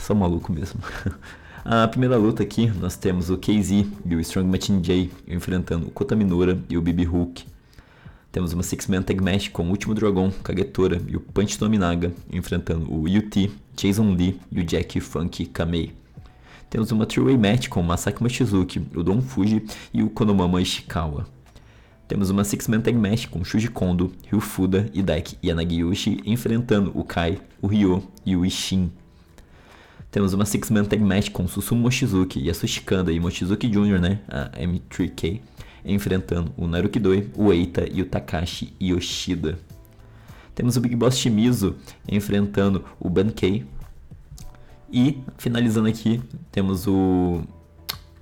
só 0.08 0.14
maluco 0.14 0.50
mesmo. 0.50 0.80
A 1.62 1.86
primeira 1.86 2.16
luta 2.16 2.42
aqui, 2.42 2.66
nós 2.80 2.96
temos 2.96 3.28
o 3.28 3.36
KZ 3.36 3.84
e 4.06 4.16
o 4.16 4.20
Strong 4.20 4.48
Machine 4.48 4.80
J 4.80 5.10
enfrentando 5.26 5.86
o 5.86 5.90
Kota 5.90 6.16
Minora 6.16 6.58
e 6.70 6.78
o 6.78 6.80
BB 6.80 7.04
Hulk. 7.04 7.44
Temos 8.32 8.54
uma 8.54 8.62
Six-Man 8.62 9.02
Tag 9.02 9.22
Match 9.22 9.50
com 9.50 9.64
o 9.64 9.70
Último 9.70 9.94
Dragon, 9.94 10.30
Kagetora 10.42 10.98
e 11.06 11.14
o 11.14 11.20
Punch 11.20 11.58
Tominaga 11.58 12.10
enfrentando 12.32 12.90
o 12.90 13.04
UT, 13.04 13.50
Jason 13.76 14.14
Lee 14.14 14.40
e 14.50 14.60
o 14.60 14.64
Jack 14.64 14.98
Funk 15.00 15.44
Kamei. 15.46 15.92
Temos 16.70 16.90
uma 16.90 17.04
Three-Way 17.04 17.36
Match 17.36 17.68
com 17.68 17.80
o 17.80 17.84
Masaki 17.84 18.22
Mochizuki, 18.22 18.80
o 18.94 19.02
Don 19.02 19.20
Fuji 19.20 19.62
e 19.92 20.02
o 20.02 20.08
Konomama 20.08 20.62
Ishikawa. 20.62 21.26
Temos 22.06 22.30
uma 22.30 22.44
Six-Man 22.44 22.80
Tag 22.80 22.96
Match 22.96 23.26
com 23.26 23.44
Shuji 23.44 23.68
Kondo, 23.68 24.10
Ryu 24.30 24.40
Fuda 24.40 24.88
e 24.94 25.02
Daiki 25.02 25.36
Yanagiyoshi 25.44 26.22
enfrentando 26.24 26.92
o 26.94 27.04
Kai, 27.04 27.38
o 27.60 27.66
Ryo 27.66 28.02
e 28.24 28.34
o 28.34 28.46
Ishin. 28.46 28.90
Temos 30.10 30.32
uma 30.32 30.46
Six-Man 30.46 30.84
Tag 30.84 31.02
Match 31.02 31.30
com 31.30 31.46
Susumu 31.46 31.82
Mochizuki 31.82 32.40
e 32.40 32.50
a 32.50 33.12
e 33.12 33.20
Mochizuki 33.20 33.68
Jr., 33.68 34.00
né? 34.00 34.20
A 34.26 34.50
M3K, 34.58 35.40
enfrentando 35.84 36.52
o 36.56 36.66
Naruki 36.66 36.98
Doi, 36.98 37.28
o 37.36 37.52
Eita 37.52 37.86
e 37.90 38.00
o 38.00 38.06
Takashi 38.06 38.72
Yoshida. 38.80 39.58
Temos 40.54 40.76
o 40.76 40.80
Big 40.80 40.96
Boss 40.96 41.18
Shimizu 41.18 41.76
enfrentando 42.08 42.84
o 42.98 43.10
Bankei. 43.10 43.66
E, 44.90 45.18
finalizando 45.36 45.88
aqui, 45.88 46.22
temos 46.50 46.86
o 46.86 47.42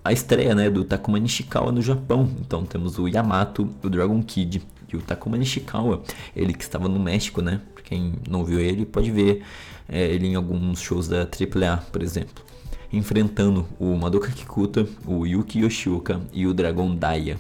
a 0.02 0.12
estreia 0.12 0.54
né, 0.54 0.70
do 0.70 0.84
Takuma 0.84 1.18
Nishikawa 1.18 1.72
no 1.72 1.82
Japão. 1.82 2.30
Então 2.40 2.64
temos 2.64 2.98
o 2.98 3.08
Yamato, 3.08 3.68
o 3.82 3.88
Dragon 3.88 4.22
Kid 4.22 4.62
o 4.94 5.00
Takuma 5.00 5.38
Nishikawa. 5.38 6.02
Ele 6.36 6.52
que 6.52 6.62
estava 6.62 6.86
no 6.86 7.00
México, 7.00 7.40
né? 7.40 7.62
Quem 7.82 8.14
não 8.28 8.44
viu 8.44 8.60
ele 8.60 8.84
pode 8.84 9.10
ver 9.10 9.42
é, 9.88 10.06
ele 10.06 10.26
em 10.26 10.34
alguns 10.34 10.80
shows 10.80 11.08
da 11.08 11.22
AAA, 11.22 11.78
por 11.90 12.02
exemplo. 12.02 12.44
Enfrentando 12.92 13.66
o 13.78 13.96
Madoka 13.96 14.30
Kikuta, 14.30 14.86
o 15.06 15.24
Yuki 15.24 15.60
Yoshioka 15.60 16.20
e 16.32 16.46
o 16.46 16.52
Dragon 16.52 16.94
Daya. 16.94 17.38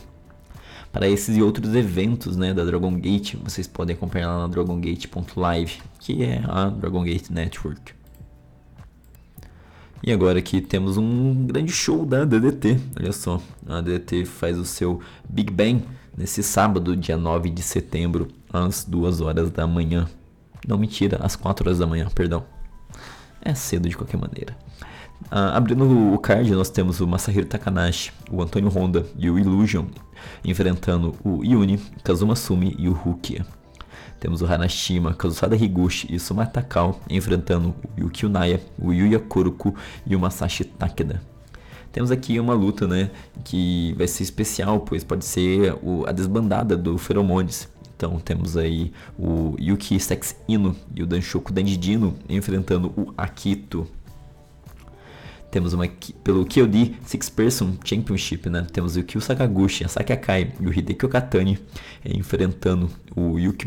Para 0.92 1.08
esses 1.08 1.36
e 1.36 1.42
outros 1.42 1.74
eventos 1.74 2.38
né, 2.38 2.54
da 2.54 2.64
Dragon 2.64 2.94
Gate, 2.98 3.34
vocês 3.44 3.66
podem 3.66 3.94
acompanhar 3.94 4.28
lá 4.28 4.38
na 4.38 4.46
dragongate.live, 4.46 5.82
que 6.00 6.22
é 6.22 6.42
a 6.48 6.70
Dragon 6.70 7.04
Gate 7.04 7.28
Network. 7.28 7.92
E 10.02 10.12
agora 10.12 10.38
aqui 10.38 10.60
temos 10.60 10.96
um 10.96 11.46
grande 11.46 11.72
show 11.72 12.06
da 12.06 12.24
DDT. 12.24 12.78
Olha 12.98 13.12
só, 13.12 13.42
a 13.66 13.80
DDT 13.80 14.24
faz 14.24 14.56
o 14.56 14.64
seu 14.64 15.00
Big 15.28 15.52
Bang 15.52 15.82
nesse 16.16 16.42
sábado, 16.42 16.96
dia 16.96 17.16
9 17.16 17.50
de 17.50 17.62
setembro, 17.62 18.28
às 18.52 18.84
2 18.84 19.20
horas 19.20 19.50
da 19.50 19.66
manhã. 19.66 20.08
Não, 20.66 20.78
mentira, 20.78 21.18
às 21.22 21.36
4 21.36 21.68
horas 21.68 21.78
da 21.78 21.86
manhã, 21.86 22.08
perdão. 22.14 22.44
É 23.40 23.54
cedo 23.54 23.88
de 23.88 23.96
qualquer 23.96 24.16
maneira. 24.16 24.56
Ah, 25.30 25.56
abrindo 25.56 26.12
o 26.12 26.18
card, 26.18 26.50
nós 26.52 26.70
temos 26.70 27.00
o 27.00 27.06
Masahiro 27.06 27.46
Takanashi, 27.46 28.12
o 28.30 28.42
Antônio 28.42 28.68
Honda 28.70 29.06
e 29.16 29.30
o 29.30 29.38
Illusion 29.38 29.86
enfrentando 30.44 31.14
o 31.24 31.44
Yuni, 31.44 31.78
Kazuma 32.02 32.36
Sumi 32.36 32.74
e 32.78 32.88
o 32.88 32.92
Rukia. 32.92 33.46
Temos 34.18 34.40
o 34.40 34.46
Hanashima, 34.46 35.14
Kazusada 35.14 35.56
Higuchi 35.56 36.12
e 36.12 36.18
Suma 36.18 36.46
Takao 36.46 37.00
enfrentando 37.08 37.74
o 37.96 38.00
Yuki 38.00 38.26
Unaya, 38.26 38.60
o 38.78 38.92
Yuya 38.92 39.18
Koruku 39.18 39.74
e 40.06 40.16
o 40.16 40.20
Masashi 40.20 40.64
Takeda. 40.64 41.20
Temos 41.96 42.10
aqui 42.10 42.38
uma 42.38 42.52
luta, 42.52 42.86
né, 42.86 43.10
que 43.42 43.94
vai 43.96 44.06
ser 44.06 44.22
especial, 44.22 44.80
pois 44.80 45.02
pode 45.02 45.24
ser 45.24 45.74
o, 45.82 46.04
a 46.06 46.12
desbandada 46.12 46.76
do 46.76 46.98
Feromones, 46.98 47.70
então 47.96 48.20
temos 48.20 48.54
aí 48.54 48.92
o 49.18 49.56
Yuki 49.58 49.98
Sex 49.98 50.36
Ino 50.46 50.76
e 50.94 51.02
o 51.02 51.06
Danshoku 51.06 51.50
Danjidino 51.50 52.14
enfrentando 52.28 52.92
o 52.94 53.14
Akito. 53.16 53.86
Temos 55.50 55.72
uma 55.72 55.88
pelo 56.22 56.44
KOD 56.44 56.96
Six 57.06 57.30
Person 57.30 57.72
Championship, 57.82 58.50
né? 58.50 58.66
Temos 58.70 58.94
o 58.98 59.02
Kyu 59.02 59.22
Sakaguchi, 59.22 59.82
a 59.82 59.88
Saki 59.88 60.12
Akai 60.12 60.52
e 60.60 60.66
o 60.66 60.78
Hideki 60.78 61.06
Okatani 61.06 61.58
enfrentando 62.04 62.90
o 63.16 63.38
Yuki, 63.38 63.66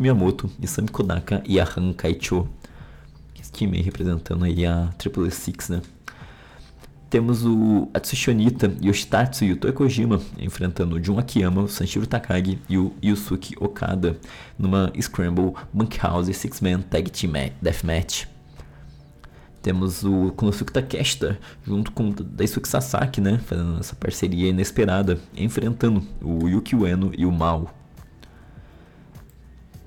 Miyamoto, 0.00 0.48
Isami 0.62 0.90
Kodaka 0.90 1.42
e 1.44 1.58
a 1.58 1.64
Han 1.76 1.92
Kaicho. 1.92 2.46
Esse 3.40 3.50
time 3.50 3.82
representando 3.82 4.44
aí 4.44 4.64
a 4.64 4.94
Triple 4.96 5.28
Six, 5.32 5.70
né? 5.70 5.82
Temos 7.14 7.46
o 7.46 7.88
Atsushionita, 7.94 8.74
Yoshitatsu 8.82 9.44
e 9.44 9.52
o 9.52 9.56
Toekojima 9.56 10.20
enfrentando 10.36 10.96
o 10.96 11.00
Jun 11.04 11.16
Akiyama, 11.16 11.62
o 11.62 11.68
Sanshiro 11.68 12.08
Takagi 12.08 12.58
e 12.68 12.76
o 12.76 12.92
Yusuke 13.00 13.54
Okada 13.60 14.18
numa 14.58 14.92
Scramble 15.00 15.52
Bunkhouse 15.72 16.34
Six-Man 16.34 16.80
Tag 16.80 17.08
Team 17.12 17.52
Deathmatch. 17.62 18.26
Temos 19.62 20.02
o 20.02 20.32
Konosuke 20.32 20.72
Takeshita 20.72 21.38
junto 21.64 21.92
com 21.92 22.08
o 22.08 22.12
Daisuke 22.12 22.66
Sasaki, 22.66 23.20
né, 23.20 23.38
fazendo 23.46 23.78
essa 23.78 23.94
parceria 23.94 24.48
inesperada, 24.48 25.20
enfrentando 25.36 26.02
o 26.20 26.48
Yuki 26.48 26.74
Ueno 26.74 27.12
e 27.16 27.24
o 27.24 27.30
Mao. 27.30 27.72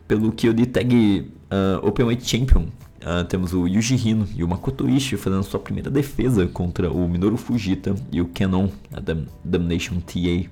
Pelo 0.08 0.32
Kyodi 0.32 0.66
Tag 0.66 1.30
uh, 1.52 1.86
Openweight 1.86 2.26
Champion, 2.26 2.68
Uh, 3.02 3.24
temos 3.26 3.54
o 3.54 3.68
Yuji 3.68 3.96
Hino 3.96 4.28
e 4.36 4.44
o 4.44 4.48
Makoto 4.48 4.90
Ishii 4.90 5.18
fazendo 5.18 5.44
sua 5.44 5.60
primeira 5.60 5.90
defesa 5.90 6.48
contra 6.48 6.92
o 6.92 7.08
Minoru 7.08 7.38
Fujita 7.38 7.96
e 8.12 8.20
o 8.20 8.26
Kenon, 8.26 8.70
a 8.92 9.00
Dam 9.00 9.26
Damnation 9.44 10.00
TA. 10.00 10.50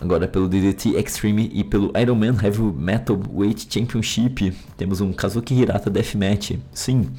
Agora 0.00 0.26
pelo 0.26 0.48
DDT 0.48 0.96
Extreme 0.98 1.50
e 1.52 1.62
pelo 1.62 1.92
Ironman 1.96 2.34
Heavy 2.42 2.62
Metal 2.62 3.20
Weight 3.32 3.68
Championship, 3.70 4.52
temos 4.76 5.00
um 5.00 5.12
Kazuki 5.12 5.54
Hirata 5.54 5.90
Deathmatch. 5.90 6.58
Sim, 6.72 7.10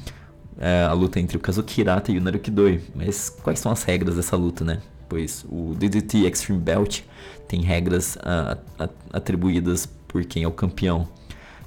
é 0.58 0.82
a 0.82 0.92
luta 0.92 1.20
entre 1.20 1.36
o 1.36 1.40
Kazuki 1.40 1.80
Hirata 1.80 2.10
e 2.10 2.18
o 2.18 2.20
Naruki 2.20 2.50
Doi. 2.50 2.82
Mas 2.94 3.30
quais 3.30 3.60
são 3.60 3.70
as 3.70 3.84
regras 3.84 4.16
dessa 4.16 4.36
luta, 4.36 4.64
né? 4.64 4.82
pois 5.08 5.44
o 5.48 5.74
DDT 5.74 6.26
Extreme 6.26 6.60
Belt 6.60 7.02
tem 7.46 7.60
regras 7.60 8.16
uh, 8.16 8.88
atribuídas 9.12 9.86
por 10.08 10.24
quem 10.24 10.42
é 10.42 10.48
o 10.48 10.50
campeão. 10.50 11.08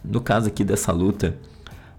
No 0.04 0.22
caso 0.22 0.48
aqui 0.48 0.64
dessa 0.64 0.92
luta, 0.92 1.38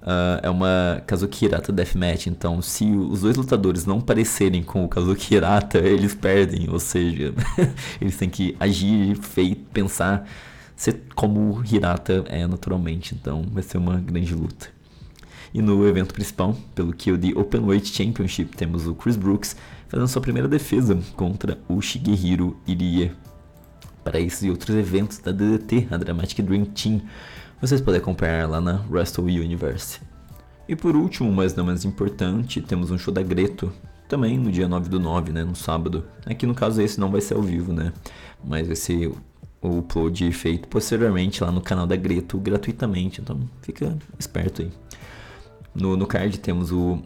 uh, 0.09 0.41
é 0.43 0.49
uma 0.49 1.03
Kazuki 1.07 1.45
Hirata 1.45 1.71
Deathmatch, 1.71 2.29
então 2.29 2.63
se 2.63 2.87
os 2.87 3.21
dois 3.21 3.37
lutadores 3.37 3.85
não 3.85 4.01
parecerem 4.01 4.63
com 4.63 4.85
o 4.85 4.89
Kazuki 4.89 5.35
Hirata, 5.35 5.79
eles 5.87 6.15
perdem, 6.15 6.71
ou 6.71 6.81
seja, 6.81 7.35
eles 8.01 8.17
têm 8.17 8.31
que 8.31 8.57
agir, 8.59 9.17
feito, 9.17 9.61
pensar 9.71 10.27
ser 10.75 11.03
como 11.15 11.59
o 11.59 11.65
Hirata 11.65 12.25
é 12.29 12.47
naturalmente, 12.47 13.15
então 13.15 13.45
vai 13.53 13.63
ser 13.63 13.77
uma 13.79 13.97
grande 13.97 14.35
luta. 14.35 14.69
E 15.53 15.61
no 15.61 15.87
evento 15.87 16.15
principal, 16.15 16.57
pelo 16.75 16.93
que 16.93 17.11
o 17.11 17.19
The 17.19 17.39
Openweight 17.39 17.89
Championship, 17.89 18.57
temos 18.57 18.87
o 18.87 18.95
Chris 18.95 19.17
Brooks 19.17 19.57
fazendo 19.89 20.07
sua 20.07 20.23
primeira 20.23 20.47
defesa 20.47 20.97
contra 21.17 21.59
o 21.69 21.81
Shigehiro 21.81 22.57
Irie. 22.67 23.11
Para 24.05 24.21
esses 24.21 24.43
e 24.43 24.51
outros 24.51 24.77
eventos 24.77 25.19
da 25.19 25.33
DDT, 25.33 25.89
a 25.91 25.97
Dramatic 25.97 26.43
Dream 26.43 26.65
Team, 26.67 27.03
vocês 27.61 27.81
podem 27.81 28.01
acompanhar 28.01 28.49
lá 28.49 28.61
na 28.61 28.85
Wrestle 28.89 29.27
Universe. 29.27 30.01
E 30.69 30.77
por 30.77 30.95
último, 30.95 31.33
mas 31.33 31.55
não 31.55 31.65
menos 31.65 31.85
importante, 31.85 32.61
temos 32.61 32.91
um 32.91 32.99
show 32.99 33.13
da 33.13 33.23
Greto, 33.23 33.73
também 34.09 34.39
no 34.39 34.51
dia 34.53 34.69
9 34.69 34.89
do 34.89 35.01
9, 35.01 35.33
né, 35.33 35.45
no 35.45 35.57
sábado. 35.57 36.05
Aqui 36.27 36.47
no 36.47 36.55
caso 36.55 36.81
esse 36.81 37.01
não 37.01 37.11
vai 37.11 37.21
ser 37.21 37.35
ao 37.35 37.43
vivo, 37.43 37.73
né, 37.73 37.93
mas 38.45 38.67
vai 38.67 38.77
ser 38.77 39.13
o 39.61 39.79
upload 39.79 40.31
feito 40.33 40.69
posteriormente 40.69 41.43
lá 41.43 41.51
no 41.51 41.61
canal 41.61 41.87
da 41.87 41.97
Greto 41.97 42.39
gratuitamente, 42.39 43.21
então 43.21 43.41
fica 43.61 43.97
esperto 44.19 44.63
aí. 44.63 44.71
No, 45.75 45.97
no 45.97 46.07
card 46.07 46.39
temos 46.39 46.71
o 46.71 47.01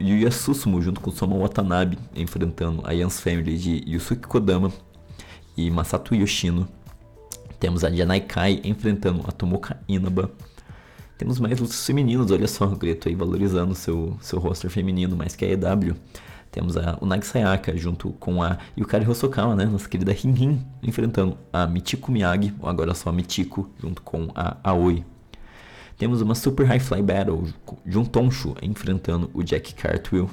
Yuya 0.00 0.30
Susumu 0.30 0.82
junto 0.82 1.00
com 1.00 1.10
Soma 1.10 1.36
Watanabe 1.36 1.98
enfrentando 2.14 2.82
a 2.84 2.92
Yans 2.92 3.20
Family 3.20 3.56
de 3.56 3.84
Yusuke 3.86 4.26
Kodama 4.26 4.72
e 5.56 5.70
Masato 5.70 6.14
Yoshino. 6.14 6.68
Temos 7.62 7.84
a 7.84 7.90
Janai 7.92 8.20
Kai 8.20 8.60
enfrentando 8.64 9.22
a 9.24 9.30
Tomoka 9.30 9.78
Inaba. 9.88 10.28
Temos 11.16 11.38
mais 11.38 11.60
lutas 11.60 11.86
femininos, 11.86 12.32
olha 12.32 12.48
só, 12.48 12.64
o 12.64 12.74
Greto 12.74 13.08
aí 13.08 13.14
valorizando 13.14 13.72
seu, 13.72 14.16
seu 14.20 14.40
roster 14.40 14.68
feminino 14.68 15.16
mais 15.16 15.36
que 15.36 15.44
a 15.44 15.48
EW. 15.48 15.94
Temos 16.50 16.76
a 16.76 16.98
Unagi 17.00 17.24
Sayaka 17.24 17.76
junto 17.76 18.10
com 18.14 18.42
a 18.42 18.58
Yukari 18.76 19.06
Hosokawa, 19.08 19.54
né? 19.54 19.64
Nossa 19.64 19.88
querida 19.88 20.12
Rin 20.12 20.32
Rin, 20.32 20.66
enfrentando 20.82 21.38
a 21.52 21.64
Michiko 21.64 22.10
Miyagi, 22.10 22.52
ou 22.58 22.68
agora 22.68 22.94
só 22.94 23.10
a 23.10 23.12
Michiko, 23.12 23.70
junto 23.80 24.02
com 24.02 24.26
a 24.34 24.56
Aoi. 24.64 25.04
Temos 25.96 26.20
uma 26.20 26.34
Super 26.34 26.66
High 26.66 26.80
Fly 26.80 27.00
Battle, 27.00 27.44
Juntonshu 27.86 28.56
enfrentando 28.60 29.30
o 29.32 29.44
Jack 29.44 29.72
Cartwheel. 29.74 30.28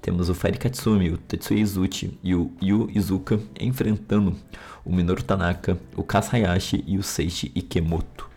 Temos 0.00 0.30
o 0.30 0.34
Fire 0.34 0.56
Katsumi, 0.56 1.10
o 1.10 1.18
Tetsuya 1.18 1.60
Izuchi 1.60 2.18
e 2.22 2.34
o 2.34 2.50
Yu 2.62 2.88
Izuka 2.94 3.38
enfrentando 3.60 4.34
o 4.84 4.92
Minoru 4.92 5.22
Tanaka, 5.22 5.78
o 5.96 6.02
Kaz 6.02 6.32
Hayashi 6.32 6.84
e 6.86 6.98
o 6.98 7.02
Seishi 7.02 7.50
Ikemoto. 7.54 8.28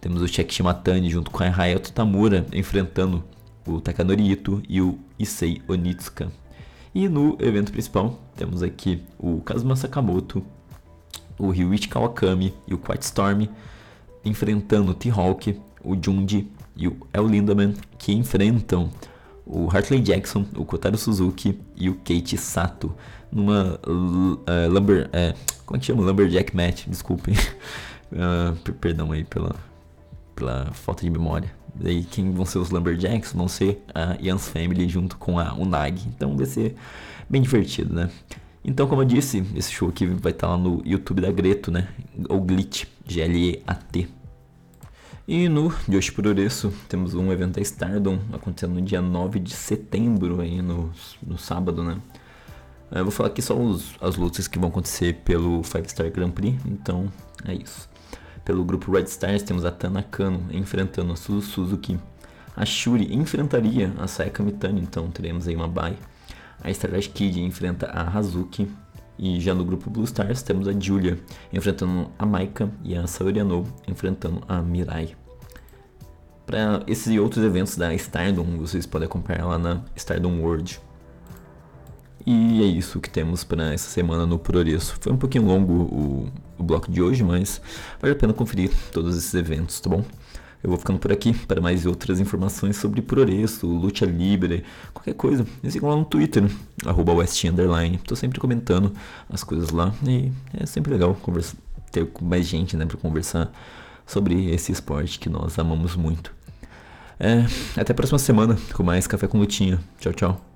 Temos 0.00 0.22
o 0.22 0.28
Check 0.28 0.50
Shimatani 0.52 1.10
junto 1.10 1.30
com 1.30 1.42
a 1.42 1.46
Hayato 1.46 1.92
Tamura 1.92 2.46
enfrentando 2.52 3.24
o 3.66 3.80
Takanori 3.80 4.30
Ito 4.30 4.62
e 4.68 4.80
o 4.80 4.98
Issei 5.18 5.60
Onitsuka. 5.68 6.30
E 6.94 7.08
no 7.08 7.36
evento 7.40 7.72
principal 7.72 8.18
temos 8.36 8.62
aqui 8.62 9.02
o 9.18 9.40
Kazuma 9.40 9.76
Sakamoto, 9.76 10.44
o 11.38 11.50
Ryuichi 11.50 11.88
Kawakami 11.88 12.54
e 12.66 12.74
o 12.74 12.78
Quiet 12.78 13.02
Storm 13.02 13.48
enfrentando 14.24 14.92
o 14.92 14.94
T-Hawk, 14.94 15.60
o 15.84 15.96
Junji 16.00 16.50
e 16.76 16.88
o 16.88 16.96
El 17.12 17.26
Lindaman, 17.26 17.74
que 17.98 18.12
enfrentam 18.12 18.90
o 19.44 19.68
Hartley 19.70 20.00
Jackson, 20.00 20.44
o 20.56 20.64
Kotaro 20.64 20.96
Suzuki 20.96 21.58
e 21.76 21.88
o 21.88 21.94
Kate 21.96 22.36
Sato 22.36 22.94
numa 23.30 23.78
uh, 23.86 24.70
lumber, 24.70 25.08
uh, 25.08 25.36
como 25.64 25.76
é 25.76 25.80
que 25.80 25.86
chama? 25.86 26.02
Lumberjack 26.02 26.54
match, 26.54 26.86
desculpem. 26.86 27.34
Uh, 28.12 28.56
perdão 28.80 29.12
aí 29.12 29.24
pela, 29.24 29.54
pela 30.34 30.66
falta 30.72 31.02
de 31.02 31.10
memória. 31.10 31.50
Daí 31.74 32.02
quem 32.04 32.32
vão 32.32 32.44
ser 32.44 32.58
os 32.58 32.70
Lumberjacks 32.70 33.32
vão 33.32 33.46
ser 33.46 33.82
a 33.94 34.16
Yans 34.20 34.48
Family 34.48 34.88
junto 34.88 35.16
com 35.16 35.38
a 35.38 35.54
Unag. 35.54 36.02
Então 36.08 36.36
vai 36.36 36.46
ser 36.46 36.74
bem 37.28 37.40
divertido, 37.40 37.94
né? 37.94 38.10
Então, 38.64 38.86
como 38.86 39.02
eu 39.02 39.06
disse, 39.06 39.44
esse 39.54 39.72
show 39.72 39.88
aqui 39.88 40.04
vai 40.06 40.32
estar 40.32 40.48
lá 40.48 40.56
no 40.56 40.82
YouTube 40.84 41.20
da 41.22 41.30
Greto, 41.30 41.70
né? 41.70 41.88
Ou 42.28 42.40
Glitch, 42.40 42.84
G-L-E-A-T. 43.06 44.08
E 45.26 45.48
no 45.48 45.72
Yoshi 45.88 46.10
Puroreço 46.10 46.72
temos 46.88 47.14
um 47.14 47.30
evento 47.30 47.56
da 47.56 47.60
Stardom 47.60 48.18
acontecendo 48.32 48.74
no 48.74 48.82
dia 48.82 49.00
9 49.00 49.38
de 49.38 49.54
setembro, 49.54 50.40
aí 50.40 50.60
no, 50.60 50.90
no 51.24 51.38
sábado, 51.38 51.84
né? 51.84 51.98
Eu 52.90 53.04
vou 53.04 53.12
falar 53.12 53.28
aqui 53.28 53.42
só 53.42 53.54
os, 53.54 53.94
as 54.00 54.16
lutas 54.16 54.48
que 54.48 54.58
vão 54.58 54.68
acontecer 54.68 55.14
pelo 55.24 55.62
Five 55.62 55.88
Star 55.88 56.10
Grand 56.10 56.30
Prix, 56.30 56.58
então 56.66 57.10
é 57.44 57.52
isso. 57.52 57.88
Pelo 58.44 58.64
grupo 58.64 58.90
Red 58.90 59.04
Stars 59.04 59.42
temos 59.42 59.64
a 59.66 59.70
Tana 59.70 60.02
Kano 60.02 60.46
enfrentando 60.50 61.12
a 61.12 61.16
Suzu 61.16 61.46
Suzuki. 61.46 61.98
A 62.56 62.64
Shuri 62.64 63.14
enfrentaria 63.14 63.92
a 63.98 64.06
Sayaka 64.06 64.42
Mitani, 64.42 64.80
então 64.80 65.10
teremos 65.10 65.46
aí 65.46 65.54
uma 65.54 65.68
bye. 65.68 65.98
A 66.62 66.70
Stardust 66.70 67.12
Kid 67.12 67.40
enfrenta 67.40 67.86
a 67.86 68.08
Hazuki. 68.16 68.68
E 69.18 69.38
já 69.38 69.52
no 69.52 69.64
grupo 69.64 69.90
Blue 69.90 70.04
Stars 70.04 70.42
temos 70.42 70.66
a 70.66 70.72
Julia 70.72 71.18
enfrentando 71.52 72.10
a 72.18 72.24
Maika 72.24 72.70
e 72.82 72.96
a 72.96 73.06
Saori 73.06 73.40
Ano 73.40 73.64
enfrentando 73.86 74.42
a 74.48 74.62
Mirai. 74.62 75.14
Para 76.46 76.82
esses 76.86 77.08
e 77.08 77.20
outros 77.20 77.44
eventos 77.44 77.76
da 77.76 77.92
Stardom, 77.94 78.56
vocês 78.56 78.86
podem 78.86 79.06
acompanhar 79.06 79.44
lá 79.44 79.58
na 79.58 79.82
Stardom 79.94 80.40
World. 80.40 80.80
E 82.30 82.62
é 82.62 82.66
isso 82.66 83.00
que 83.00 83.08
temos 83.08 83.42
para 83.42 83.72
essa 83.72 83.88
semana 83.88 84.26
no 84.26 84.38
Progresso. 84.38 84.94
Foi 85.00 85.10
um 85.10 85.16
pouquinho 85.16 85.46
longo 85.46 85.72
o, 85.72 86.28
o 86.58 86.62
bloco 86.62 86.92
de 86.92 87.00
hoje, 87.00 87.24
mas 87.24 87.58
vale 87.98 88.12
a 88.12 88.16
pena 88.16 88.34
conferir 88.34 88.70
todos 88.92 89.16
esses 89.16 89.32
eventos, 89.32 89.80
tá 89.80 89.88
bom? 89.88 90.04
Eu 90.62 90.68
vou 90.68 90.78
ficando 90.78 90.98
por 90.98 91.10
aqui 91.10 91.32
para 91.32 91.58
mais 91.58 91.86
outras 91.86 92.20
informações 92.20 92.76
sobre 92.76 93.00
Progresso, 93.00 93.66
Luta 93.66 94.04
Libre, 94.04 94.62
qualquer 94.92 95.14
coisa. 95.14 95.46
Me 95.62 95.70
sigam 95.70 95.88
lá 95.88 95.96
no 95.96 96.04
Twitter, 96.04 96.44
arroba. 96.84 97.14
Tô 98.06 98.14
sempre 98.14 98.38
comentando 98.38 98.92
as 99.30 99.42
coisas 99.42 99.70
lá 99.70 99.94
e 100.06 100.30
é 100.52 100.66
sempre 100.66 100.92
legal 100.92 101.14
conversar, 101.14 101.56
ter 101.90 102.06
mais 102.20 102.46
gente 102.46 102.76
né, 102.76 102.84
para 102.84 102.98
conversar 102.98 103.50
sobre 104.04 104.50
esse 104.50 104.70
esporte 104.70 105.18
que 105.18 105.30
nós 105.30 105.58
amamos 105.58 105.96
muito. 105.96 106.34
É, 107.18 107.46
até 107.80 107.92
a 107.92 107.96
próxima 107.96 108.18
semana 108.18 108.58
com 108.74 108.82
mais 108.82 109.06
Café 109.06 109.26
com 109.26 109.38
Lutinha. 109.38 109.80
Tchau, 109.98 110.12
tchau. 110.12 110.47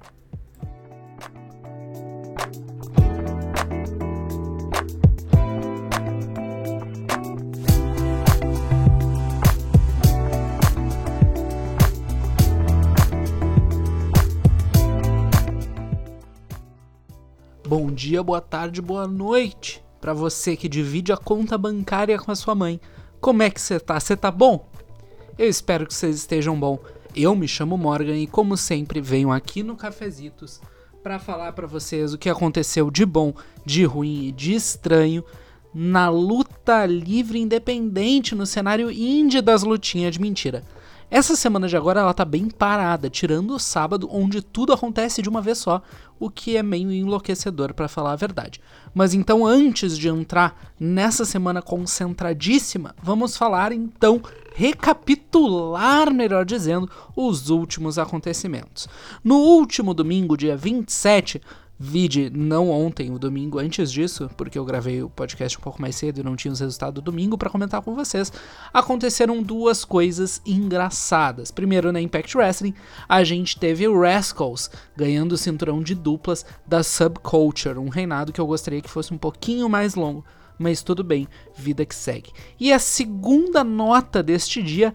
Bom 17.84 17.90
dia, 17.90 18.22
boa 18.22 18.40
tarde, 18.40 18.80
boa 18.80 19.08
noite 19.08 19.82
para 20.00 20.14
você 20.14 20.56
que 20.56 20.68
divide 20.68 21.12
a 21.12 21.16
conta 21.16 21.58
bancária 21.58 22.16
com 22.16 22.30
a 22.30 22.36
sua 22.36 22.54
mãe. 22.54 22.80
Como 23.20 23.42
é 23.42 23.50
que 23.50 23.60
você 23.60 23.80
tá? 23.80 23.98
Você 23.98 24.16
tá 24.16 24.30
bom? 24.30 24.68
Eu 25.36 25.48
espero 25.48 25.84
que 25.84 25.92
vocês 25.92 26.14
estejam 26.14 26.56
bom. 26.56 26.78
Eu 27.14 27.34
me 27.34 27.48
chamo 27.48 27.76
Morgan 27.76 28.16
e 28.16 28.28
como 28.28 28.56
sempre 28.56 29.00
venho 29.00 29.32
aqui 29.32 29.64
no 29.64 29.74
Cafezitos 29.74 30.60
para 31.02 31.18
falar 31.18 31.54
para 31.54 31.66
vocês 31.66 32.14
o 32.14 32.18
que 32.18 32.30
aconteceu 32.30 32.88
de 32.88 33.04
bom, 33.04 33.34
de 33.66 33.84
ruim 33.84 34.28
e 34.28 34.32
de 34.32 34.54
estranho 34.54 35.24
na 35.74 36.08
luta 36.08 36.86
livre 36.86 37.40
independente 37.40 38.36
no 38.36 38.46
cenário 38.46 38.92
indie 38.92 39.40
das 39.40 39.64
lutinhas 39.64 40.12
de 40.12 40.20
mentira. 40.20 40.62
Essa 41.12 41.36
semana 41.36 41.68
de 41.68 41.76
agora 41.76 42.00
ela 42.00 42.14
tá 42.14 42.24
bem 42.24 42.48
parada, 42.48 43.10
tirando 43.10 43.50
o 43.50 43.58
sábado, 43.58 44.08
onde 44.10 44.40
tudo 44.40 44.72
acontece 44.72 45.20
de 45.20 45.28
uma 45.28 45.42
vez 45.42 45.58
só, 45.58 45.82
o 46.18 46.30
que 46.30 46.56
é 46.56 46.62
meio 46.62 46.90
enlouquecedor 46.90 47.74
para 47.74 47.86
falar 47.86 48.12
a 48.12 48.16
verdade. 48.16 48.62
Mas 48.94 49.12
então, 49.12 49.44
antes 49.44 49.98
de 49.98 50.08
entrar 50.08 50.72
nessa 50.80 51.26
semana 51.26 51.60
concentradíssima, 51.60 52.94
vamos 53.02 53.36
falar 53.36 53.72
então, 53.72 54.22
recapitular, 54.54 56.10
melhor 56.10 56.46
dizendo, 56.46 56.90
os 57.14 57.50
últimos 57.50 57.98
acontecimentos. 57.98 58.88
No 59.22 59.36
último 59.36 59.92
domingo, 59.92 60.34
dia 60.34 60.56
27, 60.56 61.42
Vide 61.84 62.30
não 62.30 62.70
ontem, 62.70 63.10
o 63.10 63.18
domingo 63.18 63.58
antes 63.58 63.90
disso, 63.90 64.30
porque 64.36 64.56
eu 64.56 64.64
gravei 64.64 65.02
o 65.02 65.10
podcast 65.10 65.58
um 65.58 65.60
pouco 65.60 65.82
mais 65.82 65.96
cedo 65.96 66.20
e 66.20 66.22
não 66.22 66.36
tinha 66.36 66.52
os 66.52 66.60
resultados 66.60 66.94
do 66.94 67.10
domingo 67.10 67.36
para 67.36 67.50
comentar 67.50 67.82
com 67.82 67.92
vocês. 67.92 68.32
Aconteceram 68.72 69.42
duas 69.42 69.84
coisas 69.84 70.40
engraçadas. 70.46 71.50
Primeiro, 71.50 71.90
na 71.90 72.00
Impact 72.00 72.38
Wrestling, 72.38 72.72
a 73.08 73.24
gente 73.24 73.58
teve 73.58 73.88
o 73.88 74.00
Rascals 74.00 74.70
ganhando 74.96 75.32
o 75.32 75.36
cinturão 75.36 75.82
de 75.82 75.96
duplas 75.96 76.46
da 76.64 76.84
Subculture, 76.84 77.80
um 77.80 77.88
reinado 77.88 78.32
que 78.32 78.40
eu 78.40 78.46
gostaria 78.46 78.80
que 78.80 78.88
fosse 78.88 79.12
um 79.12 79.18
pouquinho 79.18 79.68
mais 79.68 79.96
longo, 79.96 80.24
mas 80.56 80.84
tudo 80.84 81.02
bem, 81.02 81.26
vida 81.56 81.84
que 81.84 81.96
segue. 81.96 82.30
E 82.60 82.72
a 82.72 82.78
segunda 82.78 83.64
nota 83.64 84.22
deste 84.22 84.62
dia 84.62 84.94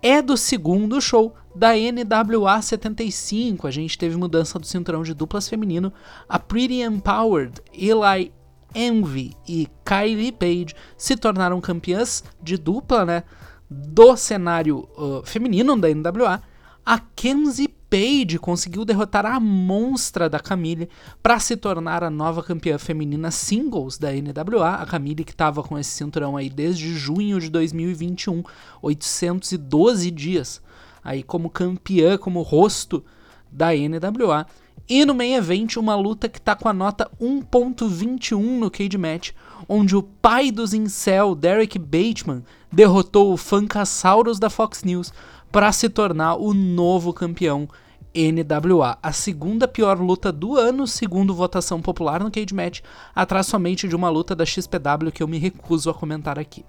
é 0.00 0.22
do 0.22 0.36
segundo 0.36 1.00
show 1.00 1.34
da 1.58 1.70
NWA 1.72 2.62
75, 2.62 3.66
a 3.66 3.70
gente 3.72 3.98
teve 3.98 4.16
mudança 4.16 4.60
do 4.60 4.66
cinturão 4.66 5.02
de 5.02 5.12
duplas 5.12 5.48
feminino. 5.48 5.92
A 6.28 6.38
Pretty 6.38 6.82
Empowered, 6.82 7.60
Eli 7.72 8.32
Envy 8.72 9.34
e 9.46 9.66
Kylie 9.84 10.30
Page 10.30 10.76
se 10.96 11.16
tornaram 11.16 11.60
campeãs 11.60 12.22
de 12.40 12.56
dupla, 12.56 13.04
né? 13.04 13.24
Do 13.68 14.16
cenário 14.16 14.88
uh, 14.96 15.20
feminino 15.24 15.76
da 15.76 15.88
NWA. 15.88 16.40
A 16.86 17.00
Kenzie 17.00 17.68
Page 17.90 18.38
conseguiu 18.38 18.84
derrotar 18.84 19.26
a 19.26 19.40
monstra 19.40 20.30
da 20.30 20.38
Camille 20.38 20.88
para 21.20 21.40
se 21.40 21.56
tornar 21.56 22.04
a 22.04 22.10
nova 22.10 22.40
campeã 22.40 22.78
feminina 22.78 23.32
singles 23.32 23.98
da 23.98 24.10
NWA. 24.12 24.76
A 24.76 24.86
Camille 24.86 25.24
que 25.24 25.32
estava 25.32 25.64
com 25.64 25.76
esse 25.76 25.90
cinturão 25.90 26.36
aí 26.36 26.48
desde 26.48 26.94
junho 26.94 27.40
de 27.40 27.50
2021, 27.50 28.44
812 28.80 30.10
dias 30.12 30.62
aí 31.08 31.22
como 31.22 31.48
campeã, 31.48 32.18
como 32.18 32.42
rosto 32.42 33.02
da 33.50 33.68
NWA. 33.72 34.46
E 34.86 35.04
no 35.06 35.14
main 35.14 35.34
event, 35.34 35.76
uma 35.76 35.94
luta 35.96 36.28
que 36.28 36.40
tá 36.40 36.54
com 36.54 36.68
a 36.68 36.72
nota 36.72 37.10
1.21 37.20 38.38
no 38.38 38.70
Cage 38.70 38.98
Match, 38.98 39.30
onde 39.66 39.96
o 39.96 40.02
pai 40.02 40.50
dos 40.50 40.74
incel, 40.74 41.34
Derek 41.34 41.78
Bateman, 41.78 42.44
derrotou 42.70 43.32
o 43.32 43.36
Funkasaurus 43.38 44.38
da 44.38 44.50
Fox 44.50 44.84
News 44.84 45.12
para 45.50 45.72
se 45.72 45.88
tornar 45.88 46.36
o 46.36 46.52
novo 46.52 47.12
campeão 47.12 47.66
NWA. 48.14 48.98
A 49.02 49.12
segunda 49.12 49.66
pior 49.66 49.98
luta 49.98 50.30
do 50.30 50.56
ano, 50.56 50.86
segundo 50.86 51.34
votação 51.34 51.80
popular 51.80 52.22
no 52.22 52.30
Cage 52.30 52.54
Match, 52.54 52.80
atrás 53.14 53.46
somente 53.46 53.88
de 53.88 53.96
uma 53.96 54.10
luta 54.10 54.36
da 54.36 54.44
XPW 54.44 55.10
que 55.12 55.22
eu 55.22 55.28
me 55.28 55.38
recuso 55.38 55.88
a 55.88 55.94
comentar 55.94 56.38
aqui. 56.38 56.64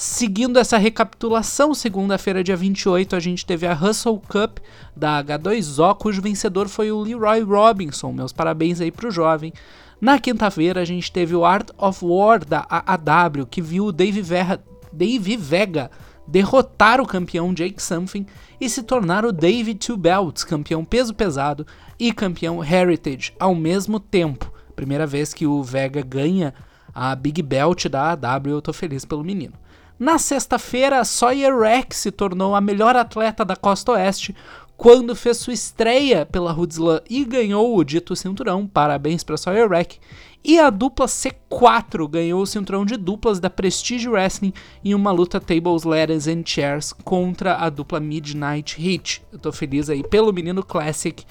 Seguindo 0.00 0.60
essa 0.60 0.78
recapitulação, 0.78 1.74
segunda-feira, 1.74 2.44
dia 2.44 2.54
28, 2.56 3.16
a 3.16 3.18
gente 3.18 3.44
teve 3.44 3.66
a 3.66 3.72
Hustle 3.72 4.22
Cup 4.28 4.58
da 4.94 5.20
H2O, 5.24 5.96
cujo 5.96 6.22
vencedor 6.22 6.68
foi 6.68 6.92
o 6.92 7.00
Leroy 7.00 7.42
Robinson. 7.42 8.12
Meus 8.12 8.32
parabéns 8.32 8.80
aí 8.80 8.92
pro 8.92 9.10
jovem. 9.10 9.52
Na 10.00 10.20
quinta-feira, 10.20 10.80
a 10.80 10.84
gente 10.84 11.10
teve 11.10 11.34
o 11.34 11.44
Art 11.44 11.70
of 11.76 12.04
War 12.04 12.44
da 12.44 12.64
AAW, 12.70 13.44
que 13.44 13.60
viu 13.60 13.86
o 13.86 13.92
Dave, 13.92 14.22
Verra, 14.22 14.62
Dave 14.92 15.36
Vega 15.36 15.90
derrotar 16.28 17.00
o 17.00 17.06
campeão 17.06 17.52
Jake 17.52 17.82
Something 17.82 18.24
e 18.60 18.70
se 18.70 18.84
tornar 18.84 19.24
o 19.24 19.32
David 19.32 19.84
Two 19.84 19.96
Belts, 19.96 20.44
campeão 20.44 20.84
peso 20.84 21.12
pesado 21.12 21.66
e 21.98 22.12
campeão 22.12 22.62
Heritage 22.62 23.32
ao 23.36 23.52
mesmo 23.52 23.98
tempo. 23.98 24.52
Primeira 24.76 25.08
vez 25.08 25.34
que 25.34 25.44
o 25.44 25.60
Vega 25.60 26.02
ganha 26.02 26.54
a 26.94 27.16
Big 27.16 27.42
Belt 27.42 27.86
da 27.86 28.12
AAW, 28.12 28.52
eu 28.52 28.62
tô 28.62 28.72
feliz 28.72 29.04
pelo 29.04 29.24
menino. 29.24 29.54
Na 29.98 30.16
sexta-feira, 30.16 31.04
Sawyer 31.04 31.58
Rex 31.58 31.96
se 31.96 32.12
tornou 32.12 32.54
a 32.54 32.60
melhor 32.60 32.94
atleta 32.94 33.44
da 33.44 33.56
Costa 33.56 33.92
Oeste 33.92 34.34
quando 34.76 35.16
fez 35.16 35.38
sua 35.38 35.52
estreia 35.52 36.24
pela 36.24 36.52
Hoodslam 36.52 37.00
e 37.10 37.24
ganhou 37.24 37.76
o 37.76 37.82
dito 37.82 38.14
cinturão. 38.14 38.64
Parabéns 38.64 39.24
para 39.24 39.36
Sawyer 39.36 39.68
Rex. 39.68 39.98
E 40.44 40.56
a 40.56 40.70
dupla 40.70 41.06
C4 41.06 42.08
ganhou 42.08 42.40
o 42.40 42.46
cinturão 42.46 42.86
de 42.86 42.96
duplas 42.96 43.40
da 43.40 43.50
Prestige 43.50 44.08
Wrestling 44.08 44.52
em 44.84 44.94
uma 44.94 45.10
luta 45.10 45.40
Tables, 45.40 45.82
Ladders 45.82 46.28
and 46.28 46.44
Chairs 46.46 46.92
contra 46.92 47.56
a 47.56 47.68
dupla 47.68 47.98
Midnight 47.98 48.80
Heat. 48.80 49.20
Eu 49.32 49.38
tô 49.40 49.50
feliz 49.50 49.90
aí 49.90 50.04
pelo 50.04 50.32
menino 50.32 50.62
Classic 50.62 51.24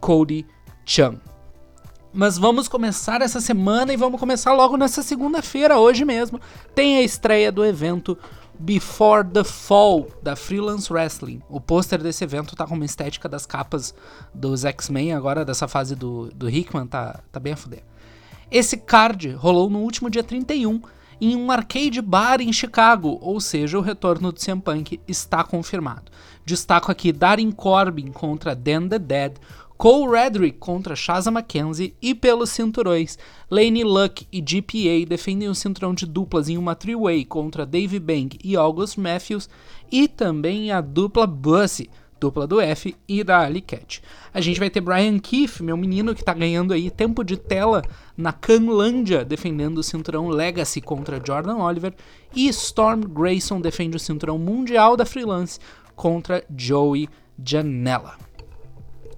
Cody 0.00 0.44
Chan. 0.84 1.20
Mas 2.12 2.38
vamos 2.38 2.68
começar 2.68 3.20
essa 3.20 3.40
semana 3.40 3.92
e 3.92 3.96
vamos 3.96 4.18
começar 4.18 4.54
logo 4.54 4.76
nessa 4.76 5.02
segunda-feira, 5.02 5.78
hoje 5.78 6.04
mesmo. 6.04 6.40
Tem 6.74 6.96
a 6.96 7.02
estreia 7.02 7.52
do 7.52 7.64
evento 7.64 8.16
Before 8.58 9.24
the 9.24 9.44
Fall 9.44 10.08
da 10.22 10.34
Freelance 10.34 10.92
Wrestling. 10.92 11.42
O 11.48 11.60
pôster 11.60 12.02
desse 12.02 12.24
evento 12.24 12.56
tá 12.56 12.66
com 12.66 12.74
uma 12.74 12.84
estética 12.84 13.28
das 13.28 13.44
capas 13.44 13.94
dos 14.34 14.64
X-Men, 14.64 15.12
agora 15.12 15.44
dessa 15.44 15.68
fase 15.68 15.94
do, 15.94 16.30
do 16.34 16.48
Hickman, 16.48 16.86
tá, 16.86 17.20
tá 17.30 17.38
bem 17.38 17.52
a 17.52 17.56
fuder. 17.56 17.84
Esse 18.50 18.78
card 18.78 19.30
rolou 19.32 19.68
no 19.68 19.80
último 19.80 20.08
dia 20.08 20.24
31 20.24 20.80
em 21.20 21.36
um 21.36 21.50
arcade 21.50 22.00
bar 22.00 22.40
em 22.40 22.52
Chicago, 22.52 23.18
ou 23.20 23.40
seja, 23.40 23.78
o 23.78 23.82
retorno 23.82 24.32
do 24.32 24.40
CM 24.40 24.60
Punk 24.60 25.00
está 25.06 25.44
confirmado. 25.44 26.10
Destaco 26.44 26.90
aqui 26.90 27.12
Darren 27.12 27.50
Corbin 27.50 28.10
contra 28.10 28.54
Dan 28.54 28.88
the 28.88 28.98
Dead, 28.98 29.34
Cole 29.78 30.10
Redrick 30.10 30.58
contra 30.58 30.96
Shaza 30.96 31.30
McKenzie 31.30 31.94
e 32.02 32.12
pelos 32.12 32.50
cinturões, 32.50 33.16
Lane 33.48 33.84
Luck 33.84 34.26
e 34.32 34.40
GPA 34.40 35.06
defendem 35.08 35.48
o 35.48 35.54
cinturão 35.54 35.94
de 35.94 36.04
duplas 36.04 36.48
em 36.48 36.58
uma 36.58 36.74
three-way 36.74 37.24
contra 37.24 37.64
Dave 37.64 38.00
Bang 38.00 38.36
e 38.42 38.56
August 38.56 38.98
Matthews 38.98 39.48
e 39.88 40.08
também 40.08 40.72
a 40.72 40.80
dupla 40.80 41.28
Bussy, 41.28 41.88
dupla 42.18 42.44
do 42.44 42.60
F 42.60 42.96
e 43.06 43.22
da 43.22 43.38
Ali 43.38 43.60
Cat. 43.60 44.02
A 44.34 44.40
gente 44.40 44.58
vai 44.58 44.68
ter 44.68 44.80
Brian 44.80 45.16
Keefe, 45.20 45.62
meu 45.62 45.76
menino 45.76 46.12
que 46.12 46.24
tá 46.24 46.34
ganhando 46.34 46.74
aí 46.74 46.90
tempo 46.90 47.22
de 47.22 47.36
tela 47.36 47.80
na 48.16 48.32
Canlândia, 48.32 49.24
defendendo 49.24 49.78
o 49.78 49.84
cinturão 49.84 50.26
Legacy 50.26 50.80
contra 50.80 51.22
Jordan 51.24 51.58
Oliver 51.58 51.94
e 52.34 52.48
Storm 52.48 53.02
Grayson 53.02 53.60
defende 53.60 53.96
o 53.96 54.00
cinturão 54.00 54.38
mundial 54.38 54.96
da 54.96 55.06
Freelance 55.06 55.60
contra 55.94 56.44
Joey 56.56 57.08
Janela. 57.40 58.27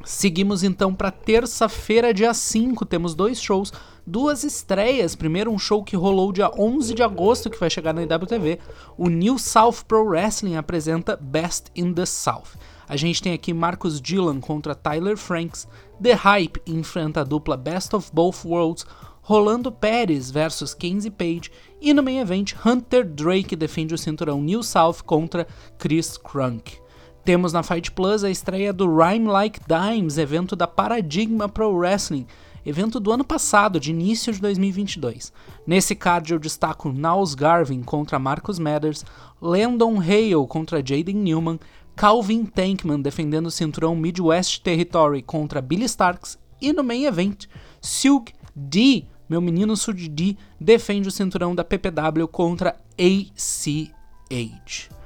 Seguimos 0.04 0.62
então 0.62 0.94
para 0.94 1.10
terça-feira, 1.10 2.14
dia 2.14 2.32
5. 2.32 2.86
Temos 2.86 3.14
dois 3.14 3.40
shows, 3.40 3.70
duas 4.06 4.44
estreias. 4.44 5.14
Primeiro, 5.14 5.50
um 5.50 5.58
show 5.58 5.84
que 5.84 5.94
rolou 5.94 6.32
dia 6.32 6.50
11 6.58 6.94
de 6.94 7.02
agosto, 7.02 7.50
que 7.50 7.60
vai 7.60 7.68
chegar 7.68 7.92
na 7.92 8.02
IWTV. 8.02 8.58
O 8.96 9.10
New 9.10 9.38
South 9.38 9.84
Pro 9.86 10.04
Wrestling 10.04 10.56
apresenta 10.56 11.16
Best 11.16 11.66
in 11.76 11.92
the 11.92 12.06
South. 12.06 12.56
A 12.88 12.96
gente 12.96 13.22
tem 13.22 13.34
aqui 13.34 13.52
Marcus 13.52 14.00
Dillon 14.00 14.40
contra 14.40 14.74
Tyler 14.74 15.16
Franks. 15.16 15.68
The 16.02 16.14
Hype 16.14 16.62
enfrenta 16.66 17.20
a 17.20 17.24
dupla 17.24 17.56
Best 17.56 17.94
of 17.94 18.10
Both 18.12 18.44
Worlds. 18.44 18.86
Rolando 19.20 19.70
Pérez 19.70 20.30
versus 20.30 20.72
Kenzie 20.72 21.10
Page. 21.10 21.52
E 21.80 21.92
no 21.92 22.02
main 22.02 22.18
event, 22.18 22.54
Hunter 22.64 23.04
Drake 23.04 23.54
defende 23.54 23.94
o 23.94 23.98
cinturão 23.98 24.40
New 24.40 24.62
South 24.62 25.02
contra 25.04 25.46
Chris 25.78 26.16
Crunk. 26.16 26.80
Temos 27.24 27.52
na 27.52 27.62
Fight 27.62 27.92
Plus 27.92 28.24
a 28.24 28.30
estreia 28.30 28.72
do 28.72 28.86
Rhyme 28.86 29.28
Like 29.28 29.60
Dimes, 29.66 30.16
evento 30.16 30.56
da 30.56 30.66
Paradigma 30.66 31.48
Pro 31.48 31.70
Wrestling, 31.70 32.26
evento 32.64 32.98
do 32.98 33.12
ano 33.12 33.24
passado, 33.24 33.78
de 33.78 33.90
início 33.90 34.32
de 34.32 34.40
2022. 34.40 35.30
Nesse 35.66 35.94
card 35.94 36.32
eu 36.32 36.38
destaco 36.38 36.88
Niles 36.88 37.34
Garvin 37.34 37.82
contra 37.82 38.18
Marcus 38.18 38.58
Mathers, 38.58 39.04
Landon 39.40 40.00
Hale 40.00 40.46
contra 40.48 40.78
Jaden 40.78 41.16
Newman, 41.16 41.60
Calvin 41.94 42.46
Tankman 42.46 43.02
defendendo 43.02 43.46
o 43.46 43.50
cinturão 43.50 43.94
Midwest 43.94 44.62
Territory 44.62 45.20
contra 45.20 45.60
Billy 45.60 45.84
Starks 45.84 46.38
e 46.60 46.72
no 46.72 46.82
main 46.82 47.04
event, 47.04 47.46
Silk 47.82 48.32
D, 48.56 49.04
meu 49.28 49.42
menino 49.42 49.76
Sud 49.76 50.08
D, 50.08 50.38
defende 50.58 51.08
o 51.08 51.12
cinturão 51.12 51.54
da 51.54 51.64
PPW 51.64 52.26
contra 52.28 52.80
ACH. 52.98 54.99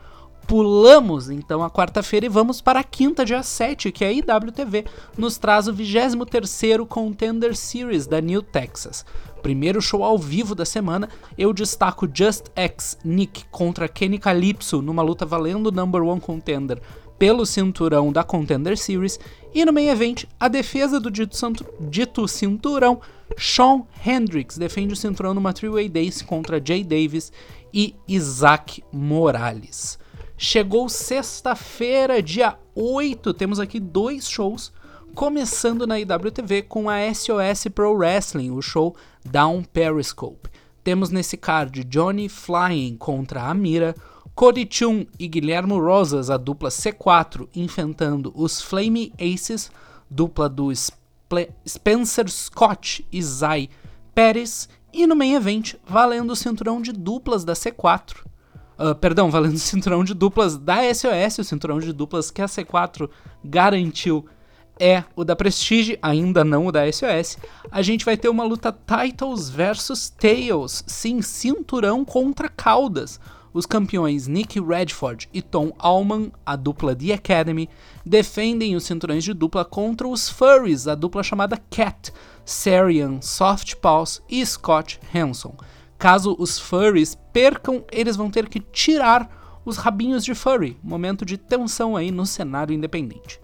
Pulamos 0.47 1.31
então 1.31 1.63
a 1.63 1.71
quarta-feira 1.71 2.27
e 2.27 2.29
vamos 2.29 2.61
para 2.61 2.81
a 2.81 2.85
quinta, 2.85 3.25
dia 3.25 3.43
7, 3.43 3.91
que 3.91 4.05
é 4.05 4.09
a 4.09 4.13
IWTV 4.13 4.85
nos 5.17 5.39
traz 5.39 5.67
o 5.67 5.73
23º 5.73 6.87
Contender 6.87 7.57
Series 7.57 8.07
da 8.07 8.21
New 8.21 8.43
Texas. 8.43 9.07
Primeiro 9.43 9.81
show 9.81 10.05
ao 10.05 10.19
vivo 10.19 10.55
da 10.55 10.67
semana, 10.67 11.09
eu 11.39 11.53
destaco 11.53 12.09
Just 12.13 12.47
X 12.55 12.99
Nick 13.03 13.47
contra 13.51 13.89
Kenny 13.89 14.19
Calypso 14.19 14.83
numa 14.83 15.03
luta 15.03 15.25
valendo 15.25 15.69
o 15.69 15.73
Number 15.73 16.03
One 16.03 16.21
Contender 16.21 16.81
pelo 17.19 17.47
cinturão 17.47 18.13
da 18.13 18.23
Contender 18.23 18.77
Series 18.77 19.19
e 19.55 19.65
no 19.65 19.73
main 19.73 19.89
event, 19.89 20.25
a 20.39 20.49
defesa 20.49 21.01
do 21.01 21.11
dito, 21.11 21.37
dito 21.81 22.29
cinturão, 22.29 23.01
Sean 23.39 23.83
Hendricks 24.05 24.59
defende 24.59 24.93
o 24.93 24.97
cinturão 24.97 25.33
numa 25.33 25.55
three-way 25.55 25.89
days 25.89 26.21
contra 26.21 26.61
Jay 26.63 26.85
Davis 26.85 27.33
e 27.73 27.95
Isaac 28.07 28.85
Morales. 28.93 30.04
Chegou 30.37 30.88
sexta-feira, 30.88 32.20
dia 32.20 32.59
8, 32.75 33.33
temos 33.35 33.61
aqui 33.61 33.79
dois 33.79 34.29
shows, 34.29 34.73
começando 35.14 35.87
na 35.87 36.01
IWTV 36.01 36.62
com 36.62 36.90
a 36.90 36.97
SOS 37.14 37.68
Pro 37.73 37.94
Wrestling, 37.94 38.51
o 38.51 38.61
show 38.61 38.97
Down 39.25 39.62
Periscope. 39.62 40.51
Temos 40.83 41.11
nesse 41.11 41.37
card 41.37 41.85
Johnny 41.85 42.29
Flying 42.29 42.97
contra 42.97 43.49
Amira, 43.49 43.94
Cody 44.35 44.66
Chun 44.68 45.07
e 45.20 45.29
Guilhermo 45.29 45.79
Rosas, 45.79 46.29
a 46.29 46.37
dupla 46.37 46.68
C4, 46.68 47.49
enfrentando 47.55 48.33
os 48.35 48.61
Flame 48.61 49.12
Aces, 49.16 49.70
dupla 50.11 50.49
do 50.49 50.73
Sp 50.73 50.99
Spencer 51.66 52.29
Scott 52.29 53.07
e 53.11 53.23
Zay 53.23 53.70
Pérez, 54.12 54.68
e 54.92 55.07
no 55.07 55.14
main 55.14 55.35
event, 55.35 55.75
valendo 55.87 56.33
o 56.33 56.37
cinturão 56.37 56.83
de 56.83 56.92
duplas 56.92 57.44
da 57.44 57.53
C4. 57.53 58.34
Uh, 58.79 58.95
perdão, 58.95 59.31
valendo 59.31 59.55
o 59.57 59.59
cinturão 59.59 60.03
de 60.03 60.15
duplas 60.15 60.57
da 60.57 60.83
SOS, 60.93 61.39
o 61.39 61.45
cinturão 61.45 61.79
de 61.79 61.93
duplas 61.93 62.31
que 62.31 62.43
a 62.43 62.47
C4 62.47 63.09
garantiu 63.45 64.27
é 64.79 65.05
o 65.15 65.25
da 65.25 65.37
Prestige, 65.37 65.99
ainda 66.03 66.45
não 66.45 66.67
o 66.67 66.73
da 66.73 66.91
SOS. 66.91 67.39
A 67.71 67.83
gente 67.83 68.05
vai 68.05 68.17
ter 68.17 68.29
uma 68.29 68.45
luta 68.45 68.73
Titles 68.73 69.49
versus 69.49 70.11
Tails, 70.11 70.83
sim, 70.87 71.23
cinturão 71.23 72.05
contra 72.05 72.49
caudas. 72.49 73.21
os 73.53 73.67
campeões 73.67 74.27
Nick 74.27 74.59
Redford 74.61 75.29
e 75.33 75.41
Tom 75.41 75.73
Allman, 75.79 76.33
a 76.45 76.57
dupla 76.57 76.93
The 76.97 77.13
Academy, 77.13 77.69
defendem 78.05 78.75
os 78.75 78.83
cinturões 78.83 79.23
de 79.23 79.33
dupla 79.33 79.65
contra 79.65 80.09
os 80.09 80.29
Furries, 80.29 80.89
a 80.89 80.97
dupla 80.97 81.23
chamada 81.23 81.57
Cat, 81.71 82.13
Sarian, 82.45 83.21
Soft 83.23 83.77
Paws 83.77 84.21
e 84.29 84.45
Scott 84.45 84.99
Hanson. 85.15 85.55
Caso 85.97 86.35
os 86.37 86.59
Furries 86.59 87.17
percam, 87.35 87.85
eles 87.90 88.14
vão 88.14 88.31
ter 88.31 88.49
que 88.49 88.61
tirar 88.61 89.61
os 89.64 89.77
rabinhos 89.77 90.25
de 90.25 90.35
Furry, 90.37 90.79
momento 90.83 91.25
de 91.25 91.37
tensão 91.37 91.97
aí 91.97 92.12
no 92.12 92.25
cenário 92.25 92.73
independente. 92.73 93.40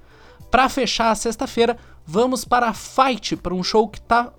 Para 0.49 0.69
fechar 0.69 1.11
a 1.11 1.15
sexta-feira, 1.15 1.77
vamos 2.07 2.45
para 2.45 2.69
a 2.69 2.73
Fight, 2.73 3.37
para 3.37 3.55
um 3.55 3.65
show 3.65 3.89
que 3.89 3.99
está 3.99 4.33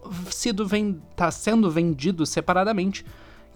tá 1.15 1.31
sendo 1.31 1.69
vendido 1.69 2.25
separadamente, 2.25 3.05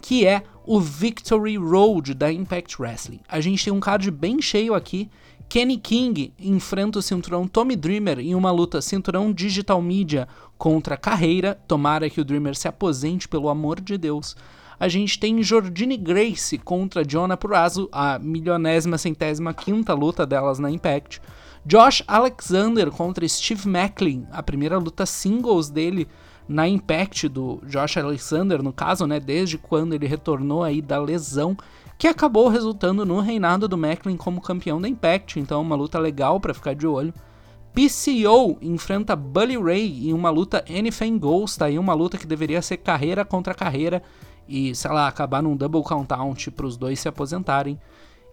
que 0.01 0.27
é 0.27 0.43
o 0.65 0.79
Victory 0.81 1.57
Road 1.57 2.13
da 2.13 2.31
Impact 2.31 2.81
Wrestling. 2.81 3.21
A 3.27 3.39
gente 3.39 3.63
tem 3.63 3.73
um 3.73 3.79
card 3.79 4.11
bem 4.11 4.41
cheio 4.41 4.73
aqui. 4.73 5.09
Kenny 5.47 5.77
King 5.77 6.33
enfrenta 6.39 6.99
o 6.99 7.01
cinturão 7.01 7.47
Tommy 7.47 7.75
Dreamer 7.75 8.19
em 8.19 8.35
uma 8.35 8.51
luta 8.51 8.81
cinturão 8.81 9.31
Digital 9.31 9.81
Media 9.81 10.27
contra 10.57 10.97
Carreira. 10.97 11.57
Tomara 11.67 12.09
que 12.09 12.19
o 12.19 12.25
Dreamer 12.25 12.55
se 12.55 12.67
aposente, 12.67 13.27
pelo 13.27 13.47
amor 13.47 13.79
de 13.79 13.97
Deus. 13.97 14.35
A 14.79 14.87
gente 14.87 15.17
tem 15.17 15.41
Jordine 15.41 15.95
Grace 15.95 16.57
contra 16.57 17.05
Jonah 17.05 17.37
Purazo, 17.37 17.87
a 17.91 18.19
milionésima 18.19 18.97
centésima 18.97 19.53
quinta 19.53 19.93
luta 19.93 20.25
delas 20.25 20.59
na 20.59 20.69
Impact. 20.69 21.21
Josh 21.65 22.03
Alexander 22.07 22.91
contra 22.91 23.27
Steve 23.27 23.67
Macklin, 23.67 24.27
a 24.31 24.43
primeira 24.43 24.77
luta 24.77 25.05
singles 25.05 25.69
dele 25.69 26.07
na 26.47 26.67
Impact 26.67 27.27
do 27.27 27.59
Josh 27.65 27.97
Alexander, 27.97 28.61
no 28.61 28.71
caso, 28.71 29.07
né, 29.07 29.19
desde 29.19 29.57
quando 29.57 29.93
ele 29.93 30.05
retornou 30.05 30.63
aí 30.63 30.81
da 30.81 30.99
lesão, 30.99 31.57
que 31.97 32.07
acabou 32.07 32.49
resultando 32.49 33.05
no 33.05 33.19
reinado 33.19 33.67
do 33.67 33.77
Macklin 33.77 34.17
como 34.17 34.41
campeão 34.41 34.79
da 34.79 34.87
Impact, 34.87 35.39
então 35.39 35.61
uma 35.61 35.75
luta 35.75 35.97
legal 35.97 36.39
para 36.39 36.53
ficar 36.53 36.75
de 36.75 36.85
olho. 36.85 37.13
PCO 37.73 38.57
enfrenta 38.61 39.15
Bully 39.15 39.57
Ray 39.57 40.09
em 40.09 40.13
uma 40.13 40.29
luta 40.29 40.63
Anything 40.69 41.17
Goes, 41.17 41.57
tá 41.57 41.65
aí 41.65 41.79
uma 41.79 41.93
luta 41.93 42.17
que 42.17 42.27
deveria 42.27 42.61
ser 42.61 42.77
carreira 42.77 43.25
contra 43.25 43.53
carreira 43.53 44.03
e, 44.47 44.73
sei 44.75 44.91
lá, 44.91 45.07
acabar 45.07 45.41
num 45.41 45.55
double 45.55 45.83
count-out 45.83 46.51
para 46.51 46.65
os 46.65 46.77
dois 46.77 46.99
se 46.99 47.07
aposentarem. 47.07 47.79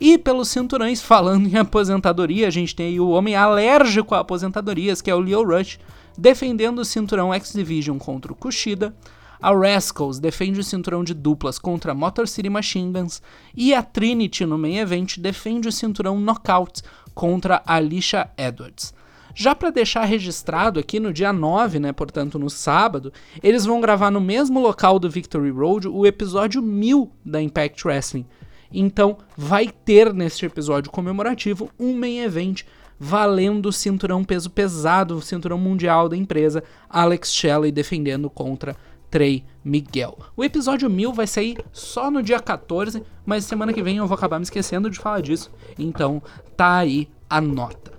E 0.00 0.18
pelos 0.18 0.48
cinturões, 0.48 1.00
falando 1.02 1.46
em 1.46 1.56
aposentadoria, 1.56 2.48
a 2.48 2.50
gente 2.50 2.74
tem 2.74 2.88
aí 2.88 3.00
o 3.00 3.10
homem 3.10 3.34
alérgico 3.34 4.14
a 4.14 4.20
aposentadorias, 4.20 5.00
que 5.00 5.10
é 5.10 5.14
o 5.14 5.20
Leo 5.20 5.44
Rush, 5.44 5.78
defendendo 6.16 6.80
o 6.80 6.84
cinturão 6.84 7.32
X-Division 7.32 7.98
contra 7.98 8.32
o 8.32 8.36
Kushida. 8.36 8.94
A 9.40 9.52
Rascals 9.52 10.20
defende 10.20 10.60
o 10.60 10.64
cinturão 10.64 11.02
de 11.02 11.14
duplas 11.14 11.58
contra 11.58 11.90
a 11.92 11.94
Motor 11.94 12.28
City 12.28 12.48
Machine 12.48 12.92
Guns. 12.92 13.20
E 13.56 13.74
a 13.74 13.82
Trinity, 13.82 14.46
no 14.46 14.56
main 14.56 14.78
event, 14.78 15.18
defende 15.18 15.66
o 15.66 15.72
cinturão 15.72 16.16
Knockout 16.20 16.82
contra 17.12 17.60
a 17.66 17.74
Alicia 17.74 18.30
Edwards. 18.36 18.94
Já 19.34 19.54
para 19.54 19.70
deixar 19.70 20.04
registrado 20.04 20.78
aqui 20.78 21.00
no 21.00 21.12
dia 21.12 21.32
9, 21.32 21.78
né, 21.78 21.92
portanto 21.92 22.38
no 22.38 22.50
sábado, 22.50 23.12
eles 23.42 23.64
vão 23.64 23.80
gravar 23.80 24.10
no 24.10 24.20
mesmo 24.20 24.60
local 24.60 24.98
do 24.98 25.10
Victory 25.10 25.50
Road 25.50 25.88
o 25.88 26.06
episódio 26.06 26.60
1000 26.60 27.10
da 27.24 27.40
Impact 27.40 27.86
Wrestling. 27.86 28.26
Então 28.72 29.18
vai 29.36 29.68
ter 29.68 30.12
neste 30.12 30.46
episódio 30.46 30.90
comemorativo 30.90 31.70
um 31.78 31.94
main 31.96 32.20
event 32.20 32.62
valendo 32.98 33.66
o 33.66 33.72
cinturão 33.72 34.22
peso 34.22 34.48
pesado, 34.48 35.16
o 35.16 35.22
cinturão 35.22 35.58
mundial 35.58 36.08
da 36.08 36.16
empresa, 36.16 36.62
Alex 36.88 37.32
Shelley 37.32 37.72
defendendo 37.72 38.30
contra 38.30 38.76
Trey 39.10 39.44
Miguel. 39.64 40.16
O 40.36 40.42
episódio 40.42 40.88
1000 40.88 41.12
vai 41.12 41.26
sair 41.26 41.58
só 41.72 42.10
no 42.10 42.22
dia 42.22 42.40
14, 42.40 43.02
mas 43.26 43.44
semana 43.44 43.72
que 43.72 43.82
vem 43.82 43.96
eu 43.96 44.06
vou 44.06 44.14
acabar 44.14 44.38
me 44.38 44.44
esquecendo 44.44 44.88
de 44.88 44.98
falar 44.98 45.20
disso. 45.20 45.50
Então 45.78 46.22
tá 46.56 46.76
aí 46.76 47.08
a 47.28 47.40
nota. 47.40 47.91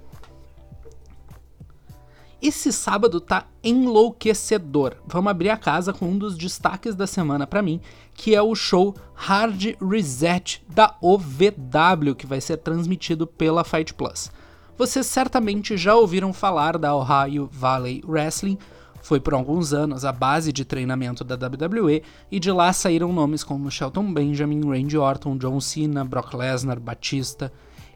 Esse 2.44 2.74
sábado 2.74 3.22
tá 3.22 3.46
enlouquecedor. 3.64 4.96
Vamos 5.08 5.32
abrir 5.32 5.50
a 5.50 5.56
casa 5.56 5.94
com 5.94 6.08
um 6.10 6.18
dos 6.18 6.38
destaques 6.38 6.94
da 6.94 7.08
semana 7.08 7.48
para 7.48 7.62
mim, 7.62 7.80
que 8.14 8.36
é 8.36 8.42
o 8.42 8.54
show 8.54 8.94
Hard 9.16 9.78
Reset 9.82 10.62
da 10.68 10.98
OVW, 11.02 12.14
que 12.18 12.28
vai 12.28 12.42
ser 12.42 12.58
transmitido 12.58 13.26
pela 13.26 13.64
Fight 13.64 13.94
Plus. 13.94 14.30
Vocês 14.78 15.06
certamente 15.06 15.78
já 15.78 15.96
ouviram 15.96 16.34
falar 16.34 16.78
da 16.78 16.94
Ohio 16.94 17.48
Valley 17.50 18.04
Wrestling, 18.06 18.58
foi 19.02 19.22
por 19.22 19.34
alguns 19.34 19.72
anos 19.72 20.04
a 20.04 20.12
base 20.12 20.52
de 20.52 20.66
treinamento 20.66 21.24
da 21.24 21.36
WWE 21.36 22.04
e 22.30 22.42
de 22.42 22.52
lá 22.52 22.74
saíram 22.74 23.14
nomes 23.14 23.42
como 23.42 23.72
Shelton 23.72 24.14
Benjamin, 24.14 24.70
Randy 24.70 24.98
Orton, 24.98 25.38
John 25.38 25.62
Cena, 25.62 26.04
Brock 26.04 26.34
Lesnar, 26.34 26.78
Batista. 26.78 27.54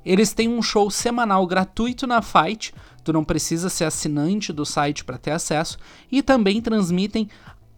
Eles 0.08 0.32
têm 0.32 0.48
um 0.48 0.62
show 0.62 0.89
semanal 0.89 1.46
gratuito 1.46 2.08
na 2.08 2.22
Fight, 2.22 2.74
tu 3.04 3.12
não 3.12 3.26
precisa 3.26 3.67
ser 3.67 3.84
assinante 3.84 4.54
do 4.54 4.65
site 4.65 5.04
para 5.04 5.17
ter 5.17 5.32
acesso, 5.32 5.78
e 6.10 6.22
também 6.22 6.62
transmitem 6.62 7.28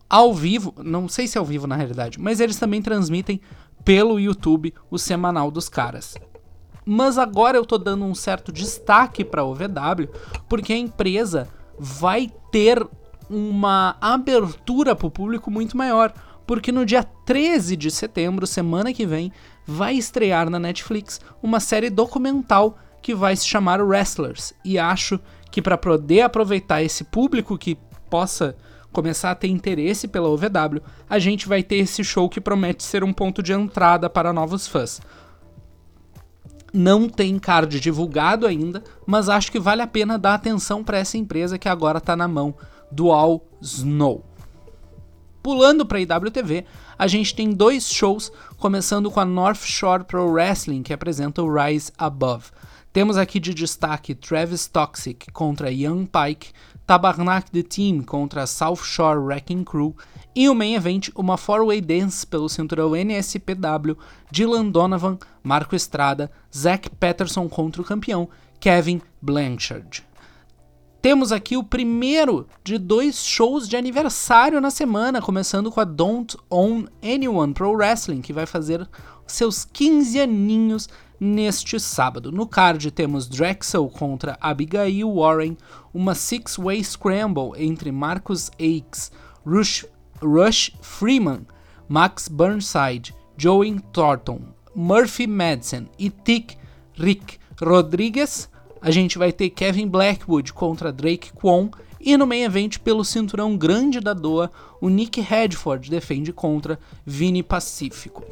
ao 0.08 0.32
vivo, 0.32 0.76
não 0.78 1.10
sei 1.10 1.28
se 1.28 1.38
é 1.38 1.40
ao 1.40 1.46
vivo 1.46 1.66
na 1.66 1.76
realidade, 1.76 2.20
mas 2.20 2.40
eles 2.40 2.58
também 2.58 2.84
transmitem 2.84 3.42
pelo 3.84 4.20
YouTube 4.20 4.76
o 4.92 5.00
semanal 5.00 5.50
dos 5.50 5.68
caras. 5.68 6.14
Mas 6.86 7.18
agora 7.18 7.58
eu 7.58 7.66
tô 7.66 7.80
dando 7.80 8.06
um 8.06 8.14
certo 8.14 8.52
destaque 8.52 9.24
para 9.24 9.44
o 9.44 9.56
VW, 9.56 10.08
porque 10.48 10.74
a 10.74 10.78
empresa 10.78 11.48
vai 11.80 12.32
ter 12.52 12.88
uma 13.28 13.98
abertura 14.00 14.96
para 14.96 15.08
o 15.08 15.12
público 15.12 15.50
muito 15.50 15.76
maior, 15.76 16.14
porque 16.46 16.72
no 16.72 16.86
dia 16.86 17.04
13 17.04 17.76
de 17.76 17.90
setembro, 17.90 18.46
semana 18.46 18.94
que 18.94 19.06
vem, 19.06 19.32
vai 19.70 19.94
estrear 19.94 20.50
na 20.50 20.58
Netflix 20.58 21.22
uma 21.44 21.60
série 21.60 21.92
documental 21.92 22.78
que 23.02 23.14
vai 23.14 23.36
se 23.36 23.48
chamar 23.48 23.82
Wrestlers. 23.82 24.52
E 24.66 24.80
acho 24.80 25.20
que 25.52 25.62
para 25.62 25.78
poder 25.78 26.22
aproveitar 26.22 26.82
esse 26.82 27.04
público 27.04 27.58
que 27.58 27.78
possa 28.10 28.56
começar 28.92 29.30
a 29.30 29.36
ter 29.36 29.48
interesse 29.48 30.08
pela 30.08 30.28
OVW, 30.28 30.82
a 31.08 31.20
gente 31.20 31.48
vai 31.48 31.62
ter 31.62 31.76
esse 31.78 32.04
show 32.04 32.28
que 32.28 32.42
promete 32.42 32.84
ser 32.84 33.04
um 33.04 33.14
ponto 33.14 33.44
de 33.44 33.54
entrada 33.54 34.10
para 34.10 34.34
novos 34.34 34.68
fãs. 34.68 35.00
Não 36.74 37.08
tem 37.08 37.38
card 37.38 37.80
divulgado 37.80 38.48
ainda, 38.48 38.84
mas 39.06 39.30
acho 39.30 39.52
que 39.52 39.60
vale 39.60 39.84
a 39.84 39.88
pena 39.88 40.18
dar 40.18 40.34
atenção 40.34 40.84
para 40.84 40.98
essa 40.98 41.18
empresa 41.18 41.60
que 41.60 41.70
agora 41.70 42.00
está 42.00 42.16
na 42.16 42.28
mão 42.28 42.56
do 42.92 43.12
All 43.12 43.44
Snow. 43.62 44.26
Pulando 45.42 45.86
para 45.86 46.00
a 46.00 46.02
IWTV, 46.02 46.66
a 47.00 47.08
gente 47.08 47.34
tem 47.34 47.54
dois 47.54 47.90
shows, 47.90 48.30
começando 48.58 49.10
com 49.10 49.22
a 49.22 49.26
North 49.26 49.62
Shore 49.64 50.04
Pro 50.04 50.30
Wrestling, 50.30 50.84
que 50.84 50.92
apresenta 50.92 51.42
o 51.42 51.50
Rise 51.50 51.94
Above. 51.98 52.48
Temos 52.92 53.16
aqui 53.16 53.40
de 53.40 53.54
destaque 53.54 54.14
Travis 54.14 54.68
Toxic 54.68 55.32
contra 55.32 55.72
Young 55.72 56.06
Pike, 56.06 56.52
Tabarnak 56.86 57.52
The 57.52 57.64
Team 57.64 58.02
contra 58.02 58.46
South 58.46 58.84
Shore 58.84 59.20
Wrecking 59.20 59.64
Crew 59.64 59.96
e 60.36 60.50
o 60.50 60.54
main 60.54 60.76
event, 60.76 61.08
uma 61.16 61.38
four-way 61.38 61.80
dance 61.80 62.28
pelo 62.28 62.50
cinturão 62.50 62.94
NSPW, 62.94 63.98
Dylan 64.30 64.66
Donovan, 64.70 65.18
Marco 65.42 65.78
Estrada, 65.78 66.30
Zack 66.54 66.90
Patterson 66.90 67.48
contra 67.48 67.82
o 67.82 67.86
campeão, 67.86 68.28
Kevin 68.60 69.02
Blanchard. 69.22 70.04
Temos 71.02 71.32
aqui 71.32 71.56
o 71.56 71.64
primeiro 71.64 72.46
de 72.62 72.78
dois 72.78 73.26
shows 73.26 73.70
de 73.70 73.78
aniversário 73.78 74.60
na 74.60 74.70
semana, 74.70 75.22
começando 75.22 75.72
com 75.72 75.80
a 75.80 75.86
Don't 75.86 76.38
Own 76.50 76.88
Anyone 77.02 77.54
Pro 77.54 77.72
Wrestling, 77.72 78.22
que 78.22 78.34
vai 78.34 78.46
fazer 78.46 78.86
seus 79.26 79.64
15 79.64 80.20
aninhos 80.20 80.90
neste 81.18 81.80
sábado. 81.80 82.34
No 82.34 82.46
card 82.46 82.92
temos 82.92 83.30
Drexel 83.30 83.88
contra 83.88 84.38
Abigail 84.42 85.10
Warren, 85.14 85.58
uma 85.94 86.14
six-way 86.14 86.84
scramble 86.84 87.52
entre 87.56 87.94
Marcus 87.94 88.52
Aikes, 88.60 89.10
Rush 89.46 89.86
Rush 90.22 90.72
Freeman, 90.82 91.48
Max 91.88 92.28
Burnside, 92.28 93.16
Joey 93.38 93.80
Thornton, 93.94 94.42
Murphy 94.76 95.28
Madsen 95.28 95.88
e 95.98 96.10
Tick 96.10 96.58
Rick 96.98 97.40
Rodrigues, 97.62 98.49
a 98.82 98.92
gente 98.92 99.18
vai 99.18 99.32
ter 99.32 99.50
Kevin 99.50 99.88
Blackwood 99.88 100.54
contra 100.54 100.92
Drake 100.92 101.34
Kwon 101.34 101.70
e 102.00 102.16
no 102.16 102.26
main 102.26 102.44
event 102.44 102.80
pelo 102.80 103.04
cinturão 103.04 103.58
grande 103.58 104.00
da 104.00 104.14
Doa, 104.14 104.50
o 104.80 104.88
Nick 104.88 105.20
Redford 105.20 105.90
defende 105.90 106.32
contra 106.32 106.80
Vini 107.06 107.44
Pacífico. 107.44 108.24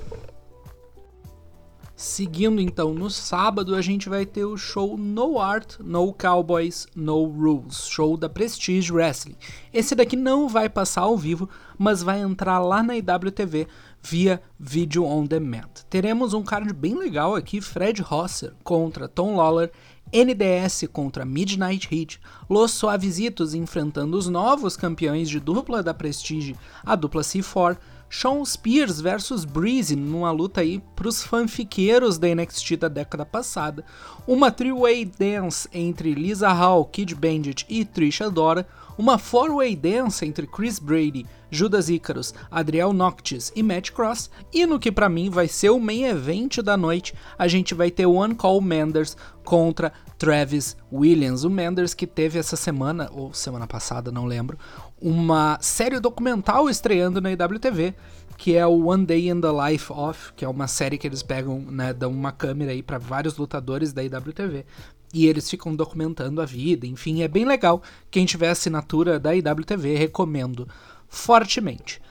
Seguindo 2.00 2.62
então 2.62 2.94
no 2.94 3.10
sábado, 3.10 3.74
a 3.74 3.82
gente 3.82 4.08
vai 4.08 4.24
ter 4.24 4.46
o 4.46 4.56
show 4.56 4.96
No 4.96 5.40
Art, 5.40 5.80
No 5.80 6.14
Cowboys, 6.14 6.86
No 6.96 7.26
Rules, 7.26 7.88
show 7.88 8.16
da 8.16 8.30
Prestige 8.30 8.94
Wrestling. 8.94 9.36
Esse 9.74 9.96
daqui 9.96 10.16
não 10.16 10.48
vai 10.48 10.70
passar 10.70 11.02
ao 11.02 11.18
vivo, 11.18 11.50
mas 11.76 12.04
vai 12.04 12.20
entrar 12.20 12.60
lá 12.60 12.84
na 12.84 12.96
IWTV 12.96 13.68
via 14.00 14.40
Video 14.60 15.06
On 15.06 15.26
Demand. 15.26 15.72
Teremos 15.90 16.36
um 16.36 16.44
card 16.44 16.72
bem 16.72 16.94
legal 16.94 17.34
aqui, 17.34 17.60
Fred 17.60 18.00
Rosser 18.04 18.54
contra 18.64 19.08
Tom 19.08 19.36
Lawler, 19.36 19.72
NDS 20.13 20.88
contra 20.91 21.26
Midnight 21.26 21.88
Heat, 21.91 22.20
Los 22.50 22.72
Suavecitos 22.72 23.54
enfrentando 23.54 24.17
os 24.17 24.28
novos 24.28 24.78
campeões 24.78 25.30
de 25.30 25.39
dupla 25.39 25.84
da 25.84 25.93
Prestige, 25.93 26.56
a 26.86 26.96
dupla 26.96 27.22
C4, 27.22 27.78
Sean 28.10 28.43
Spears 28.46 29.02
versus 29.02 29.43
Breezy, 29.43 29.96
numa 29.96 30.32
luta 30.32 30.62
aí 30.62 30.82
pros 30.96 31.24
fanfiqueiros 31.24 32.17
da 32.17 32.34
NXT 32.34 32.78
da 32.78 32.88
década 32.88 33.26
passada. 33.26 33.84
Uma 34.26 34.50
three-way 34.50 35.04
dance 35.04 35.67
entre 35.74 36.13
Lisa 36.13 36.52
Hall, 36.54 36.86
Kid 36.86 37.13
Bandit 37.13 37.65
e 37.67 37.84
Trisha 37.84 38.30
Dora. 38.30 38.65
Uma 38.98 39.17
four-way 39.17 39.76
dance 39.76 40.26
entre 40.26 40.48
Chris 40.48 40.80
Brady, 40.80 41.26
Judas 41.50 41.90
Icarus, 41.90 42.34
Adriel 42.50 42.94
Noctis 42.94 43.52
e 43.56 43.64
Matt 43.64 43.92
Cross. 43.92 44.30
E 44.54 44.66
no 44.66 44.80
que 44.80 44.92
para 44.92 45.10
mim 45.10 45.30
vai 45.30 45.48
ser 45.48 45.70
o 45.70 45.80
main 45.80 46.06
event 46.06 46.58
da 46.60 46.78
noite, 46.78 47.14
a 47.38 47.48
gente 47.48 47.74
vai 47.74 47.92
ter 47.92 48.06
One 48.06 48.36
Call 48.36 48.62
Manders 48.62 49.16
contra 49.44 49.94
Travis 50.18 50.76
Williams. 50.92 51.44
O 51.44 51.50
Manders 51.50 51.94
que 51.94 52.08
teve 52.08 52.40
essa 52.40 52.56
semana, 52.56 53.10
ou 53.12 53.34
semana 53.34 53.68
passada, 53.68 54.12
não 54.12 54.26
lembro, 54.26 54.58
uma 55.02 55.58
série 55.62 56.00
documental 56.00 56.70
estreando 56.70 57.22
na 57.22 57.32
IWTV, 57.32 57.94
que 58.38 58.56
é 58.56 58.66
o 58.66 58.88
One 58.88 59.06
Day 59.06 59.30
in 59.30 59.42
the 59.42 59.48
Life 59.52 59.92
of, 59.92 60.34
que 60.36 60.46
é 60.46 60.48
uma 60.48 60.68
série 60.68 60.98
que 60.98 61.08
eles 61.08 61.24
pegam, 61.24 61.60
né, 61.60 61.94
dão 61.94 62.12
uma 62.12 62.32
câmera 62.32 62.72
aí 62.72 62.84
para 62.84 62.98
vários 62.98 63.38
lutadores 63.38 63.94
da 63.94 64.04
IWTV 64.04 64.66
e 65.14 65.28
eles 65.28 65.50
ficam 65.50 65.76
documentando 65.76 66.42
a 66.42 66.46
vida, 66.46 66.86
enfim, 66.86 67.22
é 67.22 67.28
bem 67.28 67.46
legal. 67.46 67.82
Quem 68.12 68.26
tiver 68.26 68.50
assinatura 68.50 69.20
da 69.20 69.34
IWTV, 69.34 69.96
recomendo 69.96 70.68
fortemente. 71.08 72.02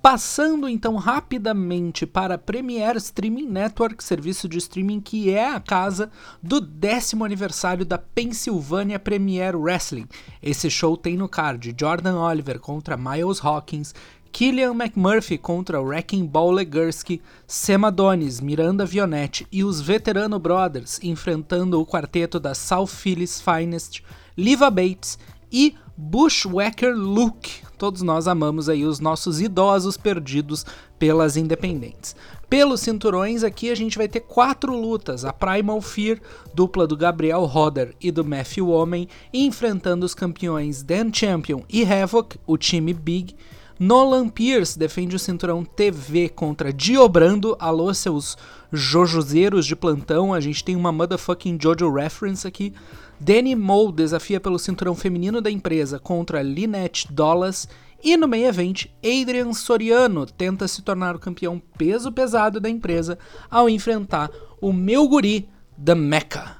Passando 0.00 0.68
então 0.68 0.94
rapidamente 0.94 2.06
para 2.06 2.38
Premier 2.38 2.96
Streaming 2.96 3.46
Network, 3.46 4.04
serviço 4.04 4.48
de 4.48 4.58
streaming 4.58 5.00
que 5.00 5.30
é 5.30 5.50
a 5.50 5.58
casa 5.58 6.12
do 6.40 6.60
décimo 6.60 7.24
aniversário 7.24 7.84
da 7.84 7.98
Pennsylvania 7.98 9.00
Premier 9.00 9.56
Wrestling. 9.56 10.06
Esse 10.40 10.70
show 10.70 10.96
tem 10.96 11.16
no 11.16 11.28
card 11.28 11.74
Jordan 11.76 12.20
Oliver 12.20 12.60
contra 12.60 12.96
Miles 12.96 13.44
Hawkins, 13.44 13.92
Killian 14.30 14.74
McMurphy 14.74 15.38
contra 15.38 15.80
Wrecking 15.80 16.26
Ball 16.26 16.52
Legursky, 16.52 17.20
Sam 17.46 17.86
Adonis, 17.86 18.38
Miranda 18.38 18.84
Vionetti 18.84 19.46
e 19.50 19.64
os 19.64 19.80
Veterano 19.80 20.38
Brothers 20.38 21.00
enfrentando 21.02 21.80
o 21.80 21.86
quarteto 21.86 22.38
da 22.38 22.54
South 22.54 22.88
Phillies 22.88 23.40
Finest, 23.40 24.04
Liva 24.36 24.70
Bates 24.70 25.18
e 25.50 25.74
Bushwhacker 25.98 26.94
Luke, 26.94 27.62
todos 27.78 28.02
nós 28.02 28.28
amamos 28.28 28.68
aí 28.68 28.84
os 28.84 29.00
nossos 29.00 29.40
idosos 29.40 29.96
perdidos 29.96 30.66
pelas 30.98 31.38
independentes. 31.38 32.14
Pelos 32.50 32.80
cinturões, 32.80 33.42
aqui 33.42 33.70
a 33.70 33.74
gente 33.74 33.96
vai 33.96 34.06
ter 34.06 34.20
quatro 34.20 34.78
lutas: 34.78 35.24
a 35.24 35.32
Primal 35.32 35.80
Fear, 35.80 36.20
dupla 36.52 36.86
do 36.86 36.98
Gabriel 36.98 37.44
Roder 37.46 37.94
e 37.98 38.10
do 38.10 38.22
Matthew 38.22 38.68
Homem, 38.68 39.08
enfrentando 39.32 40.04
os 40.04 40.14
campeões 40.14 40.82
Dan 40.82 41.10
Champion 41.10 41.62
e 41.66 41.82
Havoc, 41.82 42.38
o 42.46 42.58
time 42.58 42.92
Big. 42.92 43.34
Nolan 43.78 44.30
Pierce 44.30 44.78
defende 44.78 45.14
o 45.16 45.18
cinturão 45.18 45.62
TV 45.62 46.30
contra 46.30 46.72
Diobrando. 46.72 47.54
Alô, 47.58 47.92
seus 47.92 48.34
jojozeiros 48.72 49.66
de 49.66 49.76
plantão. 49.76 50.32
A 50.32 50.40
gente 50.40 50.64
tem 50.64 50.74
uma 50.74 50.90
motherfucking 50.90 51.58
Jojo 51.60 51.92
reference 51.92 52.46
aqui. 52.46 52.72
Danny 53.20 53.54
Moe 53.54 53.92
desafia 53.92 54.40
pelo 54.40 54.58
cinturão 54.58 54.94
feminino 54.94 55.42
da 55.42 55.50
empresa 55.50 55.98
contra 55.98 56.42
Lynette 56.42 57.12
Dollas. 57.12 57.68
E 58.02 58.16
no 58.16 58.26
meio 58.26 58.46
evento, 58.46 58.88
Adrian 59.04 59.52
Soriano 59.52 60.24
tenta 60.24 60.66
se 60.66 60.80
tornar 60.80 61.14
o 61.14 61.18
campeão 61.18 61.60
peso 61.76 62.10
pesado 62.10 62.58
da 62.58 62.70
empresa 62.70 63.18
ao 63.50 63.68
enfrentar 63.68 64.30
o 64.58 64.72
meu 64.72 65.06
guri, 65.06 65.50
The 65.82 65.94
Mecca. 65.94 66.56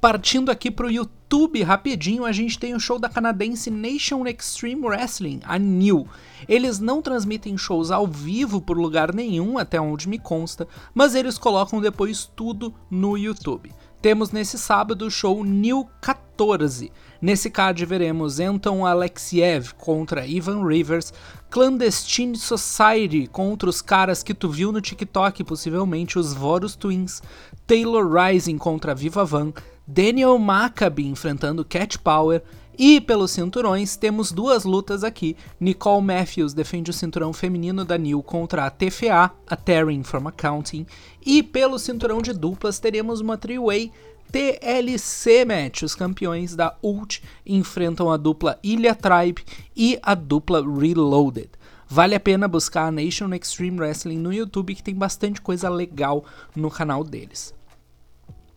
Partindo 0.00 0.48
aqui 0.48 0.70
pro 0.70 0.90
YouTube 0.90 1.19
rapidinho, 1.64 2.24
a 2.24 2.32
gente 2.32 2.58
tem 2.58 2.74
o 2.74 2.80
show 2.80 2.98
da 2.98 3.08
canadense 3.08 3.70
Nation 3.70 4.26
Extreme 4.26 4.86
Wrestling, 4.86 5.40
a 5.44 5.58
New. 5.58 6.08
Eles 6.48 6.78
não 6.80 7.00
transmitem 7.00 7.56
shows 7.56 7.90
ao 7.90 8.06
vivo 8.06 8.60
por 8.60 8.76
lugar 8.76 9.14
nenhum, 9.14 9.58
até 9.58 9.80
onde 9.80 10.08
me 10.08 10.18
consta, 10.18 10.66
mas 10.92 11.14
eles 11.14 11.38
colocam 11.38 11.80
depois 11.80 12.30
tudo 12.34 12.74
no 12.90 13.16
YouTube. 13.16 13.70
Temos 14.02 14.30
nesse 14.30 14.58
sábado 14.58 15.06
o 15.06 15.10
show 15.10 15.44
New 15.44 15.86
14. 16.00 16.90
Nesse 17.20 17.50
card 17.50 17.84
veremos 17.84 18.40
Anton 18.40 18.86
Alexiev 18.86 19.74
contra 19.74 20.26
Ivan 20.26 20.66
Rivers, 20.66 21.12
Clandestine 21.50 22.34
Society 22.34 23.26
contra 23.26 23.68
os 23.68 23.82
caras 23.82 24.22
que 24.22 24.32
tu 24.32 24.48
viu 24.48 24.72
no 24.72 24.80
TikTok, 24.80 25.44
possivelmente 25.44 26.18
os 26.18 26.32
Vorus 26.32 26.74
Twins, 26.74 27.22
Taylor 27.66 28.10
Rising 28.10 28.56
contra 28.56 28.94
Viva 28.94 29.22
Van, 29.22 29.52
Daniel 29.92 30.38
Maccabi 30.38 31.08
enfrentando 31.08 31.64
Cat 31.64 31.98
Power, 31.98 32.44
e 32.78 33.00
pelos 33.00 33.32
cinturões, 33.32 33.96
temos 33.96 34.30
duas 34.30 34.64
lutas 34.64 35.02
aqui. 35.02 35.36
Nicole 35.58 36.00
Matthews 36.00 36.54
defende 36.54 36.92
o 36.92 36.94
cinturão 36.94 37.32
feminino 37.32 37.84
da 37.84 37.98
New 37.98 38.22
contra 38.22 38.64
a 38.64 38.70
TFA, 38.70 39.32
a 39.48 39.56
Terry 39.56 40.00
from 40.04 40.28
Accounting. 40.28 40.86
E 41.26 41.42
pelo 41.42 41.76
cinturão 41.76 42.22
de 42.22 42.32
duplas, 42.32 42.78
teremos 42.78 43.20
uma 43.20 43.36
three-way 43.36 43.92
TLC 44.30 45.44
Match. 45.44 45.82
Os 45.82 45.96
campeões 45.96 46.54
da 46.54 46.76
Ult 46.80 47.20
enfrentam 47.44 48.10
a 48.10 48.16
dupla 48.16 48.60
Ilha 48.62 48.94
Tribe 48.94 49.42
e 49.76 49.98
a 50.02 50.14
dupla 50.14 50.62
Reloaded. 50.62 51.50
Vale 51.88 52.14
a 52.14 52.20
pena 52.20 52.46
buscar 52.46 52.86
a 52.86 52.92
Nation 52.92 53.34
Extreme 53.34 53.80
Wrestling 53.80 54.18
no 54.18 54.32
YouTube, 54.32 54.76
que 54.76 54.84
tem 54.84 54.94
bastante 54.94 55.40
coisa 55.40 55.68
legal 55.68 56.24
no 56.54 56.70
canal 56.70 57.02
deles. 57.02 57.52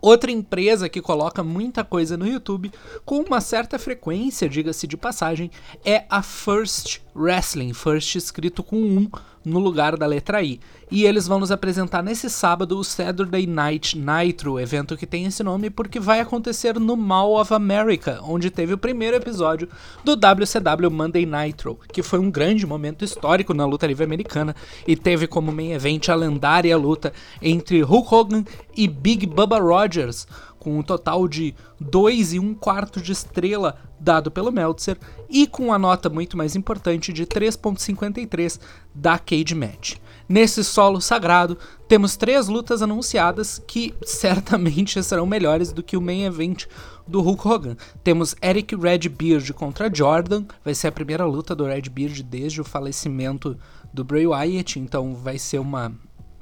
Outra 0.04 0.30
empresa 0.30 0.90
que 0.90 1.02
coloca 1.02 1.42
muita 1.42 1.82
coisa 1.82 2.18
no 2.18 2.28
YouTube 2.28 2.70
com 3.06 3.22
uma 3.22 3.40
certa 3.40 3.80
frequência, 3.80 4.50
diga-se 4.50 4.86
de 4.86 4.98
passagem, 4.98 5.50
é 5.86 6.04
a 6.10 6.22
First 6.22 7.00
Wrestling, 7.16 7.74
First 7.74 8.16
escrito 8.16 8.64
com 8.64 8.78
um 8.78 9.10
no 9.46 9.60
lugar 9.60 9.98
da 9.98 10.06
letra 10.06 10.42
I. 10.42 10.60
E 10.90 11.06
eles 11.06 11.28
vão 11.28 11.40
nos 11.40 11.52
apresentar 11.52 12.04
nesse 12.04 12.30
sábado 12.30 12.78
o 12.78 12.84
Saturday 12.84 13.48
Night 13.48 13.98
Nitro, 13.98 14.60
evento 14.60 14.96
que 14.96 15.08
tem 15.08 15.26
esse 15.26 15.44
nome 15.44 15.70
porque 15.70 16.00
vai 16.00 16.20
acontecer 16.20 16.80
no 16.80 16.96
Mall 16.96 17.40
of 17.40 17.54
America, 17.54 18.20
onde 18.24 18.52
teve 18.52 18.74
o 18.74 18.78
primeiro 18.78 19.18
episódio 19.18 19.68
do 20.04 20.14
WCW 20.14 20.92
Monday 20.92 21.26
Nitro, 21.26 21.80
que 21.92 22.04
foi 22.04 22.20
um 22.20 22.30
grande 22.30 22.66
momento 22.66 23.04
histórico 23.04 23.54
na 23.54 23.66
luta 23.66 23.88
livre 23.88 24.04
americana 24.04 24.56
e 24.88 24.96
teve 24.96 25.26
como 25.26 25.52
main 25.52 25.72
event 25.72 26.10
a 26.10 26.16
lendária 26.16 26.78
luta 26.78 27.12
entre 27.42 27.82
Hulk 27.82 28.14
Hogan 28.14 28.46
e 28.76 28.88
Big 28.88 29.26
Bubba 29.26 29.60
Rogers, 29.60 30.28
com 30.64 30.80
um 30.80 30.82
total 30.82 31.28
de 31.28 31.54
2 31.80 32.34
e 32.34 32.40
1 32.40 32.54
quarto 32.56 33.02
de 33.02 33.12
estrela 33.12 33.78
dado 34.00 34.32
pelo 34.32 34.52
Meltzer 34.52 34.98
e 35.30 35.46
com 35.46 35.74
a 35.74 35.80
nota 35.80 36.10
muito 36.10 36.38
mais 36.38 36.56
importante 36.56 37.12
de 37.12 37.26
3.53 37.26 38.60
da 38.96 39.20
Cage 39.20 39.54
Match. 39.54 39.96
Nesse 40.28 40.64
solo 40.64 41.02
sagrado, 41.02 41.58
temos 41.88 42.16
três 42.16 42.48
lutas 42.48 42.82
anunciadas 42.82 43.62
que 43.68 43.94
certamente 44.04 45.02
serão 45.04 45.26
melhores 45.26 45.72
do 45.72 45.84
que 45.84 45.98
o 45.98 46.02
main 46.02 46.24
event 46.24 46.66
do 47.06 47.22
Hulk 47.22 47.48
Hogan. 47.48 47.78
Temos 48.04 48.36
Eric 48.42 48.76
Redbeard 48.76 49.54
contra 49.54 49.94
Jordan, 49.94 50.46
vai 50.64 50.74
ser 50.74 50.88
a 50.88 50.92
primeira 50.92 51.26
luta 51.26 51.54
do 51.54 51.66
Redbeard 51.66 52.24
desde 52.24 52.62
o 52.62 52.64
falecimento 52.64 53.58
do 53.94 54.04
Bray 54.04 54.26
Wyatt, 54.26 54.80
então 54.80 55.14
vai 55.14 55.38
ser 55.38 55.60
uma, 55.60 55.92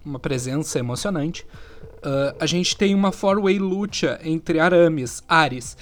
uma 0.05 0.19
presença 0.19 0.79
emocionante. 0.79 1.45
Uh, 2.03 2.35
a 2.39 2.45
gente 2.45 2.75
tem 2.75 2.95
uma 2.95 3.11
four-way 3.11 3.59
luta 3.59 4.19
entre 4.23 4.59
Arames, 4.59 5.21
Ares, 5.27 5.77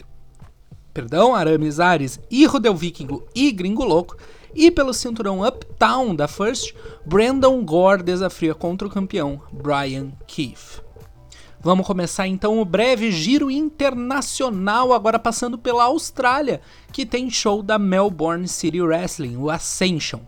perdão, 0.94 1.34
Arames, 1.34 1.80
Ares 1.80 2.20
e 2.30 2.46
Rodel 2.46 2.76
Vikingo 2.76 3.26
e 3.34 3.52
Gringo 3.52 3.86
Louco. 3.86 4.18
E 4.54 4.70
pelo 4.70 4.94
cinturão 4.94 5.48
Uptown 5.48 6.16
da 6.16 6.28
First, 6.28 6.74
Brandon 7.06 7.64
Gore 7.64 8.04
desafia 8.04 8.54
contra 8.54 8.88
o 8.88 8.92
campeão 8.92 9.42
Brian 9.52 10.12
Keith. 10.28 10.82
Vamos 11.62 11.86
começar 11.86 12.26
então 12.26 12.60
o 12.60 12.66
breve 12.66 13.12
giro 13.12 13.52
internacional, 13.52 14.94
agora 14.94 15.20
passando 15.20 15.58
pela 15.58 15.84
Austrália, 15.84 16.62
que 16.92 17.06
tem 17.06 17.30
show 17.30 17.62
da 17.62 17.78
Melbourne 17.78 18.48
City 18.48 18.82
Wrestling, 18.82 19.36
o 19.36 19.50
Ascension. 19.50 20.22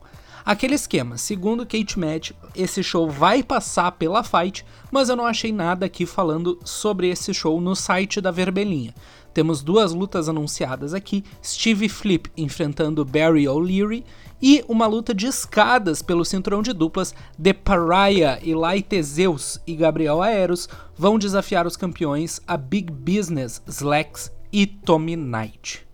Aquele 0.43 0.75
esquema, 0.75 1.17
segundo 1.17 1.65
Kate 1.65 1.99
Match, 1.99 2.31
esse 2.55 2.81
show 2.81 3.09
vai 3.09 3.43
passar 3.43 3.91
pela 3.93 4.23
Fight, 4.23 4.65
mas 4.91 5.09
eu 5.09 5.15
não 5.15 5.25
achei 5.25 5.51
nada 5.51 5.85
aqui 5.85 6.05
falando 6.05 6.57
sobre 6.63 7.09
esse 7.09 7.33
show 7.33 7.61
no 7.61 7.75
site 7.75 8.19
da 8.19 8.31
Verbelinha. 8.31 8.93
Temos 9.33 9.61
duas 9.61 9.93
lutas 9.93 10.27
anunciadas 10.27 10.93
aqui: 10.93 11.23
Steve 11.43 11.87
Flip 11.87 12.29
enfrentando 12.35 13.05
Barry 13.05 13.47
O'Leary 13.47 14.03
e 14.41 14.63
uma 14.67 14.87
luta 14.87 15.13
de 15.13 15.27
escadas 15.27 16.01
pelo 16.01 16.25
cinturão 16.25 16.61
de 16.61 16.73
duplas. 16.73 17.13
The 17.41 17.53
Pariah, 17.53 18.39
Eli 18.41 18.81
Tezeus 18.81 19.59
e 19.65 19.75
Gabriel 19.75 20.21
Aeros 20.21 20.67
vão 20.97 21.17
desafiar 21.17 21.65
os 21.65 21.77
campeões 21.77 22.41
a 22.47 22.57
Big 22.57 22.91
Business, 22.91 23.61
Slacks 23.67 24.31
e 24.51 24.65
Tommy 24.65 25.15
Knight. 25.15 25.90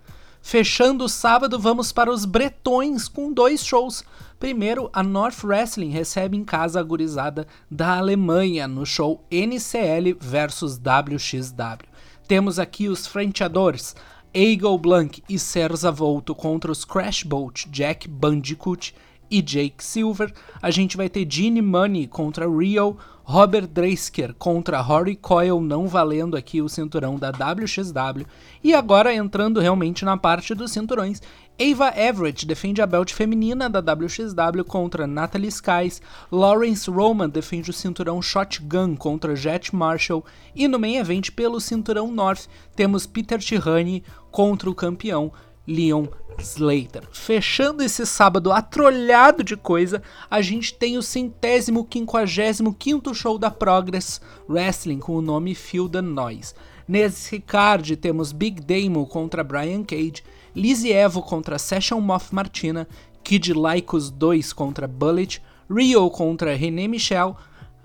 Fechando 0.50 1.04
o 1.04 1.10
sábado, 1.10 1.60
vamos 1.60 1.92
para 1.92 2.10
os 2.10 2.24
Bretões 2.24 3.10
com 3.10 3.34
dois 3.34 3.66
shows. 3.66 4.02
Primeiro, 4.40 4.90
a 4.94 5.04
North 5.04 5.44
Wrestling 5.44 5.90
recebe 5.90 6.38
em 6.38 6.46
casa 6.46 6.80
a 6.80 6.84
gurizada 6.84 7.46
da 7.70 7.98
Alemanha 7.98 8.66
no 8.66 8.86
show 8.86 9.22
NCL 9.30 10.16
versus 10.18 10.78
WXW. 10.78 11.86
Temos 12.30 12.60
aqui 12.60 12.88
os 12.88 13.06
Frenchadores, 13.06 13.94
Eagle 14.34 14.78
Blanc 14.78 15.22
e 15.28 15.38
Serza 15.38 15.92
Volto 15.92 16.34
contra 16.34 16.72
os 16.72 16.86
Crash 16.86 17.24
Bolt, 17.24 17.66
Jack 17.70 18.08
Bandicoot 18.08 18.96
e 19.30 19.42
Jake 19.42 19.84
Silver. 19.84 20.34
A 20.62 20.72
gente 20.72 20.96
vai 20.96 21.10
ter 21.10 21.28
Gene 21.30 21.62
Money 21.62 22.08
contra 22.08 22.50
Rio, 22.50 22.96
Robert 23.30 23.68
Dreisker 23.68 24.34
contra 24.36 24.80
Rory 24.80 25.18
Coyle, 25.18 25.60
não 25.60 25.86
valendo 25.86 26.38
aqui 26.38 26.62
o 26.62 26.70
cinturão 26.70 27.18
da 27.18 27.28
WXW. 27.28 28.26
E 28.64 28.74
agora 28.74 29.14
entrando 29.14 29.60
realmente 29.60 30.06
na 30.06 30.16
parte 30.16 30.56
dos 30.56 30.72
cinturões, 30.72 31.22
Ava 31.60 31.92
Everett 32.00 32.46
defende 32.46 32.82
a 32.82 32.88
belt 32.88 33.14
feminina 33.14 33.70
da 33.70 33.80
WXW 33.80 34.64
contra 34.66 35.06
Natalie 35.06 35.50
Skies, 35.50 36.02
Lawrence 36.32 36.90
Roman 36.90 37.28
defende 37.28 37.70
o 37.70 37.74
cinturão 37.74 38.22
Shotgun 38.22 38.96
contra 38.96 39.36
Jet 39.36 39.76
Marshall 39.76 40.24
e 40.56 40.66
no 40.66 40.80
main 40.80 40.96
event 40.96 41.32
pelo 41.32 41.60
cinturão 41.60 42.10
North 42.10 42.48
temos 42.78 43.06
Peter 43.06 43.40
Tihanyi 43.40 44.06
contra 44.32 44.70
o 44.70 44.74
campeão 44.74 45.34
Leon 45.68 46.08
Slater. 46.40 47.04
Fechando 47.12 47.84
esse 47.84 48.06
sábado 48.06 48.52
atrolhado 48.52 49.44
de 49.44 49.56
coisa, 49.56 50.02
a 50.30 50.42
gente 50.42 50.74
tem 50.74 50.98
o 50.98 51.02
centésimo 51.02 51.86
quinquagésimo 51.86 52.74
quinto 52.74 53.14
show 53.14 53.38
da 53.38 53.50
Progress 53.50 54.22
Wrestling 54.48 55.00
com 55.00 55.16
o 55.16 55.22
nome 55.22 55.56
Feel 55.56 55.90
the 55.90 56.02
Noise. 56.02 56.54
Nesse 56.88 57.40
card 57.40 57.98
temos 57.98 58.32
Big 58.32 58.62
Damo 58.62 59.06
contra 59.06 59.44
Brian 59.44 59.84
Cage, 59.84 60.24
Lizzie 60.56 60.94
Evo 60.94 61.22
contra 61.22 61.60
Session 61.60 62.00
Moth 62.00 62.32
Martina, 62.32 62.88
Kid 63.24 63.54
Lycos 63.54 64.10
2 64.10 64.54
contra 64.54 64.88
Bullet, 64.88 65.42
Rio 65.70 66.10
contra 66.10 66.56
René 66.56 66.88
Michel, 66.88 67.36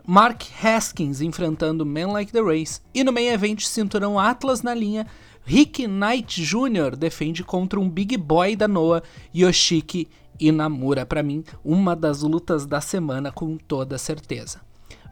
Mark 0.07 0.43
Haskins 0.63 1.21
enfrentando 1.21 1.87
Men 1.87 2.13
Like 2.13 2.33
the 2.33 2.41
Race 2.41 2.81
e 2.93 3.05
no 3.05 3.13
main 3.13 3.29
event 3.29 3.61
cinturão 3.61 4.19
Atlas 4.19 4.63
na 4.63 4.75
linha 4.75 5.07
Rick 5.45 5.87
Knight 5.87 6.43
Jr. 6.43 6.97
defende 6.97 7.43
contra 7.45 7.79
um 7.79 7.89
big 7.89 8.17
boy 8.17 8.55
da 8.57 8.69
Noah, 8.69 9.03
Yoshiki 9.35 10.09
Inamura. 10.39 11.05
Para 11.05 11.23
mim, 11.23 11.45
uma 11.65 11.97
das 11.97 12.23
lutas 12.23 12.67
da 12.67 12.81
semana 12.81 13.33
com 13.33 13.57
toda 13.57 13.99
certeza. 13.99 14.61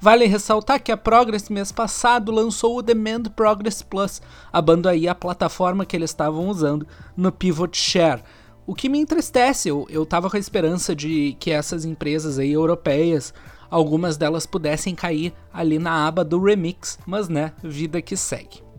Vale 0.01 0.27
ressaltar 0.27 0.83
que 0.83 0.91
a 0.91 0.97
Progress 0.97 1.51
mês 1.51 1.71
passado 1.71 2.33
lançou 2.33 2.79
o 2.79 2.83
Demand 2.83 3.25
Progress 3.37 3.83
Plus, 3.83 4.23
abando 4.53 4.89
aí 4.89 5.07
a 5.07 5.15
plataforma 5.15 5.85
que 5.85 5.95
eles 5.95 6.11
estavam 6.11 6.49
usando 6.49 6.87
no 7.17 7.31
Pivot 7.31 7.77
Share. 7.77 8.23
O 8.67 8.75
que 8.75 8.89
me 8.89 8.99
entristece, 8.99 9.69
eu, 9.69 9.87
eu 9.91 10.07
tava 10.07 10.31
com 10.31 10.37
a 10.37 10.41
esperança 10.41 10.97
de 10.97 11.37
que 11.39 11.51
essas 11.51 11.85
empresas 11.85 12.39
aí 12.39 12.53
europeias, 12.53 13.35
algumas 13.71 14.17
delas 14.17 14.47
pudessem 14.47 14.95
cair 14.95 15.33
ali 15.53 15.79
na 15.79 16.07
aba 16.07 16.25
do 16.25 16.43
Remix, 16.43 16.99
mas 17.07 17.29
né, 17.29 17.53
vida 17.63 18.03
que 18.03 18.17
segue 18.17 18.71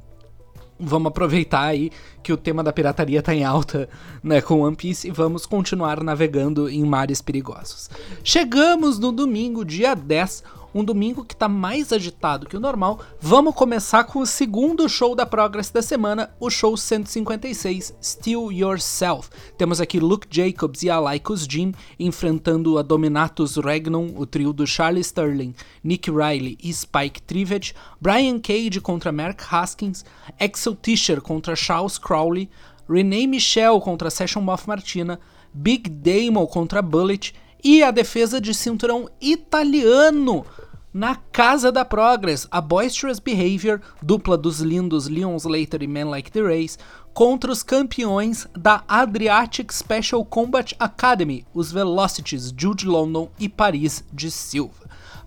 vamos 0.81 1.09
aproveitar 1.09 1.65
aí 1.65 1.91
que 2.23 2.33
o 2.33 2.37
tema 2.37 2.63
da 2.63 2.73
pirataria 2.73 3.21
tá 3.21 3.33
em 3.33 3.43
alta, 3.43 3.87
né, 4.23 4.41
com 4.41 4.61
One 4.61 4.75
Piece 4.75 5.07
e 5.07 5.11
vamos 5.11 5.45
continuar 5.45 6.03
navegando 6.03 6.67
em 6.67 6.83
mares 6.83 7.21
perigosos. 7.21 7.89
Chegamos 8.23 8.97
no 8.97 9.11
domingo, 9.11 9.63
dia 9.63 9.93
10, 9.93 10.43
um 10.73 10.83
domingo 10.83 11.25
que 11.25 11.33
está 11.33 11.47
mais 11.47 11.91
agitado 11.91 12.47
que 12.47 12.55
o 12.55 12.59
normal, 12.59 12.99
vamos 13.19 13.53
começar 13.53 14.03
com 14.05 14.19
o 14.19 14.25
segundo 14.25 14.87
show 14.87 15.15
da 15.15 15.25
Progress 15.25 15.69
da 15.69 15.81
semana, 15.81 16.29
o 16.39 16.49
show 16.49 16.77
156, 16.77 17.93
Still 18.01 18.51
Yourself. 18.51 19.29
Temos 19.57 19.81
aqui 19.81 19.99
Luke 19.99 20.27
Jacobs 20.29 20.83
e 20.83 20.89
Alaicus 20.89 21.45
Jean 21.45 21.71
enfrentando 21.99 22.77
a 22.77 22.81
Dominatus 22.81 23.57
Regnum, 23.57 24.13
o 24.15 24.25
trio 24.25 24.53
do 24.53 24.65
Charlie 24.65 25.03
Sterling, 25.03 25.53
Nick 25.83 26.09
Riley 26.09 26.57
e 26.63 26.73
Spike 26.73 27.21
Trivet, 27.21 27.75
Brian 27.99 28.39
Cage 28.39 28.79
contra 28.81 29.11
Mark 29.11 29.41
Haskins, 29.51 30.05
Axel 30.39 30.75
Tischer 30.75 31.21
contra 31.21 31.55
Charles 31.55 31.97
Crowley, 31.97 32.49
Renee 32.89 33.27
Michel 33.27 33.79
contra 33.79 34.09
Session 34.09 34.41
Moth 34.41 34.65
Martina, 34.67 35.19
Big 35.53 35.89
Damo 35.89 36.47
contra 36.47 36.81
Bullet 36.81 37.33
e 37.63 37.83
a 37.83 37.91
defesa 37.91 38.39
de 38.39 38.53
cinturão 38.53 39.09
italiano 39.19 40.45
na 40.93 41.15
casa 41.15 41.71
da 41.71 41.85
Progress, 41.85 42.47
a 42.51 42.59
Boisterous 42.59 43.19
Behavior, 43.19 43.79
dupla 44.01 44.37
dos 44.37 44.59
lindos 44.59 45.07
Leon 45.07 45.35
Slater 45.37 45.81
e 45.81 45.87
Men 45.87 46.05
Like 46.05 46.31
the 46.31 46.41
Race, 46.41 46.77
contra 47.13 47.51
os 47.51 47.63
campeões 47.63 48.47
da 48.57 48.83
Adriatic 48.87 49.71
Special 49.71 50.23
Combat 50.25 50.75
Academy, 50.79 51.45
os 51.53 51.71
Velocities, 51.71 52.53
Jude 52.55 52.85
London 52.85 53.29
e 53.39 53.47
Paris 53.47 54.03
de 54.11 54.29
Silva. 54.29 54.80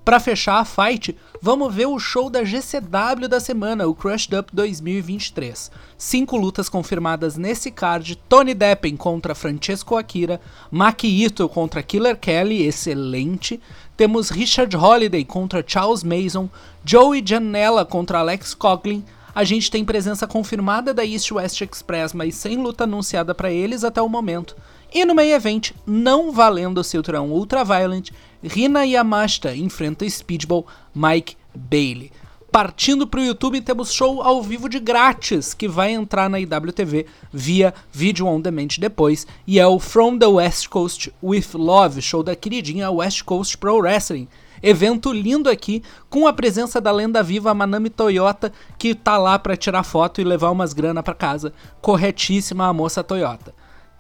Para 0.04 0.20
fechar 0.20 0.58
a 0.58 0.66
fight, 0.66 1.16
vamos 1.40 1.74
ver 1.74 1.86
o 1.86 1.98
show 1.98 2.28
da 2.28 2.44
GCW 2.44 3.26
da 3.26 3.40
semana, 3.40 3.86
o 3.86 3.94
Crushed 3.94 4.36
Up 4.36 4.54
2023. 4.54 5.70
Cinco 5.96 6.36
lutas 6.36 6.68
confirmadas 6.68 7.38
nesse 7.38 7.70
card: 7.70 8.16
Tony 8.28 8.52
Deppen 8.52 8.98
contra 8.98 9.34
Francesco 9.34 9.96
Akira, 9.96 10.42
Maki 10.70 11.24
Ito 11.24 11.48
contra 11.48 11.82
Killer 11.82 12.18
Kelly, 12.18 12.66
excelente. 12.66 13.58
Temos 13.96 14.28
Richard 14.28 14.76
Holiday 14.76 15.24
contra 15.24 15.64
Charles 15.66 16.04
Mason, 16.04 16.50
Joey 16.84 17.22
Janela 17.24 17.86
contra 17.86 18.18
Alex 18.18 18.52
Coughlin. 18.52 19.02
A 19.34 19.42
gente 19.42 19.70
tem 19.70 19.86
presença 19.86 20.26
confirmada 20.26 20.92
da 20.92 21.04
East 21.04 21.32
West 21.32 21.60
Express, 21.62 22.12
mas 22.12 22.34
sem 22.34 22.56
luta 22.56 22.84
anunciada 22.84 23.34
para 23.34 23.50
eles 23.50 23.82
até 23.82 24.02
o 24.02 24.08
momento. 24.08 24.54
E 24.92 25.04
no 25.04 25.12
main 25.12 25.30
event, 25.30 25.72
não 25.84 26.30
valendo 26.30 26.78
o 26.78 26.84
cinturão 26.84 27.32
Ultraviolent, 27.32 28.10
Rina 28.46 28.84
Yamashita 28.84 29.56
enfrenta 29.56 30.08
Speedball 30.08 30.66
Mike 30.94 31.34
Bailey. 31.54 32.12
Partindo 32.52 33.06
para 33.06 33.20
o 33.20 33.24
YouTube, 33.24 33.60
temos 33.62 33.90
show 33.90 34.20
ao 34.20 34.42
vivo 34.42 34.68
de 34.68 34.78
grátis 34.78 35.54
que 35.54 35.66
vai 35.66 35.92
entrar 35.92 36.28
na 36.28 36.38
IWTV 36.38 37.06
via 37.32 37.72
Video 37.90 38.26
On 38.26 38.38
Demand 38.38 38.68
depois. 38.78 39.26
E 39.46 39.58
é 39.58 39.66
o 39.66 39.80
From 39.80 40.18
the 40.18 40.26
West 40.26 40.68
Coast 40.68 41.10
with 41.22 41.46
Love, 41.54 42.02
show 42.02 42.22
da 42.22 42.36
queridinha 42.36 42.90
West 42.90 43.22
Coast 43.22 43.56
Pro 43.56 43.78
Wrestling. 43.78 44.28
Evento 44.62 45.10
lindo 45.10 45.48
aqui, 45.48 45.82
com 46.10 46.28
a 46.28 46.32
presença 46.32 46.80
da 46.80 46.92
lenda 46.92 47.22
viva 47.22 47.54
Manami 47.54 47.88
Toyota, 47.88 48.52
que 48.78 48.94
tá 48.94 49.16
lá 49.16 49.38
para 49.38 49.56
tirar 49.56 49.82
foto 49.84 50.20
e 50.20 50.24
levar 50.24 50.50
umas 50.50 50.74
grana 50.74 51.02
para 51.02 51.14
casa. 51.14 51.52
Corretíssima 51.80 52.66
a 52.66 52.72
moça 52.74 53.02
Toyota. 53.02 53.54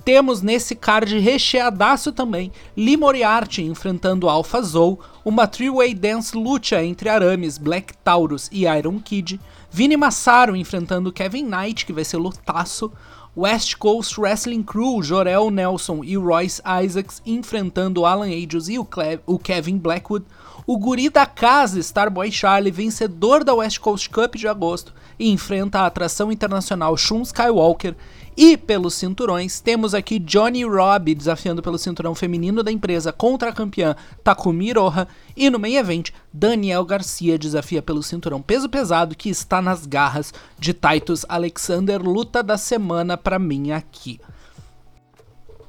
Temos 0.04 0.42
nesse 0.42 0.74
card 0.74 1.18
recheadaço 1.18 2.12
também 2.12 2.52
Lee 2.76 2.94
Moriarty 2.94 3.62
enfrentando 3.62 4.28
Alpha 4.28 4.60
Zou, 4.60 5.00
uma 5.24 5.46
three-way 5.46 5.94
dance 5.94 6.36
luta 6.36 6.84
entre 6.84 7.08
Arames, 7.08 7.56
Black 7.56 7.96
Taurus 8.04 8.50
e 8.52 8.64
Iron 8.66 9.00
Kid, 9.00 9.40
Vini 9.70 9.96
Massaro 9.96 10.54
enfrentando 10.54 11.10
Kevin 11.10 11.44
Knight, 11.44 11.86
que 11.86 11.92
vai 11.92 12.04
ser 12.04 12.18
lutaço, 12.18 12.92
West 13.34 13.76
Coast 13.76 14.20
Wrestling 14.20 14.62
Crew, 14.62 15.02
Jorel 15.02 15.50
Nelson 15.50 16.04
e 16.04 16.16
Royce 16.16 16.60
Isaacs 16.84 17.22
enfrentando 17.24 18.04
Alan 18.04 18.28
Agios 18.28 18.68
e 18.68 18.78
o, 18.78 18.86
o 19.26 19.38
Kevin 19.38 19.78
Blackwood, 19.78 20.26
o 20.66 20.78
guri 20.78 21.08
da 21.08 21.26
casa, 21.26 21.80
Starboy 21.80 22.30
Charlie, 22.30 22.70
vencedor 22.70 23.42
da 23.42 23.54
West 23.54 23.78
Coast 23.80 24.08
Cup 24.10 24.36
de 24.36 24.46
agosto, 24.46 24.94
e 25.18 25.30
enfrenta 25.30 25.80
a 25.80 25.86
atração 25.86 26.30
internacional 26.30 26.96
Shun 26.96 27.22
Skywalker 27.22 27.96
e 28.36 28.56
pelos 28.56 28.94
cinturões, 28.94 29.60
temos 29.60 29.94
aqui 29.94 30.18
Johnny 30.18 30.64
Robb 30.64 31.14
desafiando 31.14 31.62
pelo 31.62 31.78
cinturão 31.78 32.14
feminino 32.14 32.62
da 32.62 32.72
empresa 32.72 33.12
contra 33.12 33.50
a 33.50 33.52
campeã 33.52 33.94
Takumi 34.24 34.72
Roha. 34.72 35.06
E 35.36 35.48
no 35.48 35.58
main 35.58 35.76
event, 35.76 36.10
Daniel 36.32 36.84
Garcia 36.84 37.38
desafia 37.38 37.80
pelo 37.80 38.02
cinturão 38.02 38.42
peso 38.42 38.68
pesado 38.68 39.14
que 39.14 39.28
está 39.28 39.62
nas 39.62 39.86
garras 39.86 40.34
de 40.58 40.74
Titus 40.74 41.24
Alexander. 41.28 42.02
Luta 42.02 42.42
da 42.42 42.58
semana 42.58 43.16
para 43.16 43.38
mim 43.38 43.70
aqui. 43.70 44.20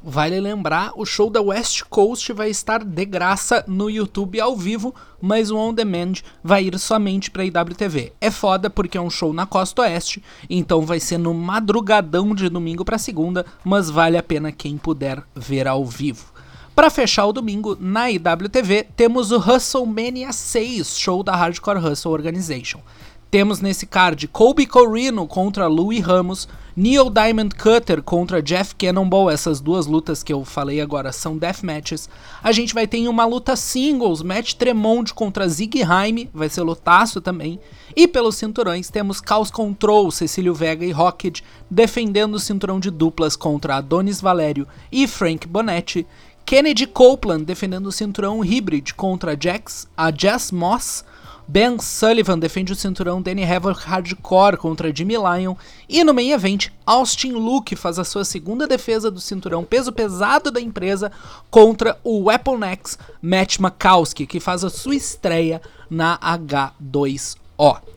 Vale 0.07 0.39
lembrar, 0.39 0.91
o 0.95 1.03
show 1.03 1.31
da 1.31 1.41
West 1.41 1.81
Coast 1.89 2.31
vai 2.31 2.51
estar 2.51 2.83
de 2.83 3.05
graça 3.05 3.65
no 3.67 3.89
YouTube 3.89 4.39
ao 4.39 4.55
vivo, 4.55 4.93
mas 5.19 5.49
o 5.49 5.57
On 5.57 5.73
Demand 5.73 6.13
vai 6.43 6.65
ir 6.65 6.77
somente 6.77 7.31
para 7.31 7.43
IWTV. 7.43 8.13
É 8.21 8.29
foda 8.29 8.69
porque 8.69 8.99
é 8.99 9.01
um 9.01 9.09
show 9.09 9.33
na 9.33 9.47
costa 9.47 9.81
oeste, 9.81 10.23
então 10.47 10.81
vai 10.81 10.99
ser 10.99 11.17
no 11.17 11.33
madrugadão 11.33 12.35
de 12.35 12.49
domingo 12.49 12.85
para 12.85 12.99
segunda, 12.99 13.47
mas 13.63 13.89
vale 13.89 14.15
a 14.15 14.21
pena 14.21 14.51
quem 14.51 14.77
puder 14.77 15.23
ver 15.35 15.67
ao 15.67 15.83
vivo. 15.83 16.31
Para 16.75 16.91
fechar 16.91 17.25
o 17.25 17.33
domingo, 17.33 17.75
na 17.79 18.11
IWTV, 18.11 18.85
temos 18.95 19.31
o 19.31 19.39
WrestleMania 19.39 20.31
6, 20.31 20.99
show 20.99 21.23
da 21.23 21.35
Hardcore 21.35 21.79
Hustle 21.79 22.11
Organization. 22.11 22.79
Temos 23.31 23.59
nesse 23.59 23.87
card 23.87 24.27
Colby 24.27 24.67
Corino 24.67 25.25
contra 25.25 25.65
Louis 25.65 25.99
Ramos, 25.99 26.47
Neil 26.77 27.09
Diamond 27.09 27.55
Cutter 27.55 28.03
contra 28.03 28.41
Jeff 28.41 28.75
Cannonball, 28.75 29.29
essas 29.29 29.61
duas 29.61 29.85
lutas 29.85 30.21
que 30.21 30.33
eu 30.33 30.43
falei 30.43 30.81
agora 30.81 31.13
são 31.13 31.37
death 31.37 31.63
matches. 31.63 32.09
A 32.43 32.51
gente 32.51 32.73
vai 32.73 32.85
ter 32.85 33.07
uma 33.07 33.25
luta 33.25 33.55
singles, 33.55 34.21
Matt 34.21 34.55
Tremont 34.55 35.13
contra 35.13 35.47
Zig 35.47 35.81
Haim, 35.83 36.27
vai 36.33 36.49
ser 36.49 36.63
lutaço 36.63 37.21
também. 37.21 37.61
E 37.95 38.09
pelos 38.09 38.35
cinturões 38.35 38.89
temos 38.89 39.21
Chaos 39.25 39.49
Control, 39.49 40.11
Cecílio 40.11 40.53
Vega 40.53 40.83
e 40.83 40.91
Rocket 40.91 41.39
defendendo 41.71 42.35
o 42.35 42.39
cinturão 42.39 42.77
de 42.77 42.91
duplas 42.91 43.37
contra 43.37 43.77
Adonis 43.77 44.19
Valério 44.19 44.67
e 44.91 45.07
Frank 45.07 45.47
Bonetti. 45.47 46.05
Kennedy 46.45 46.85
Copeland 46.85 47.45
defendendo 47.45 47.87
o 47.87 47.91
cinturão 47.91 48.43
híbrido 48.43 48.93
contra 48.95 49.37
Jax, 49.41 49.87
a 49.95 50.11
Jess 50.11 50.51
Moss. 50.51 51.05
Ben 51.47 51.77
Sullivan 51.79 52.39
defende 52.39 52.73
o 52.73 52.75
cinturão 52.75 53.21
Danny 53.21 53.43
Havoc 53.43 53.79
Hardcore 53.85 54.57
contra 54.57 54.93
Jimmy 54.93 55.15
Lyon. 55.15 55.55
E 55.87 56.03
no 56.03 56.13
main 56.13 56.31
event, 56.31 56.69
Austin 56.85 57.33
Luke 57.33 57.75
faz 57.75 57.99
a 57.99 58.03
sua 58.03 58.25
segunda 58.25 58.67
defesa 58.67 59.11
do 59.11 59.21
cinturão 59.21 59.63
peso 59.63 59.91
pesado 59.93 60.49
da 60.49 60.59
empresa 60.59 61.11
contra 61.51 61.99
o 62.03 62.23
Weapon 62.23 62.63
X 62.63 62.97
Matt 63.21 63.59
Makowski, 63.59 64.25
que 64.25 64.39
faz 64.39 64.63
a 64.63 64.71
sua 64.71 64.95
estreia 64.95 65.61
na 65.87 66.17
H2O. 66.17 67.94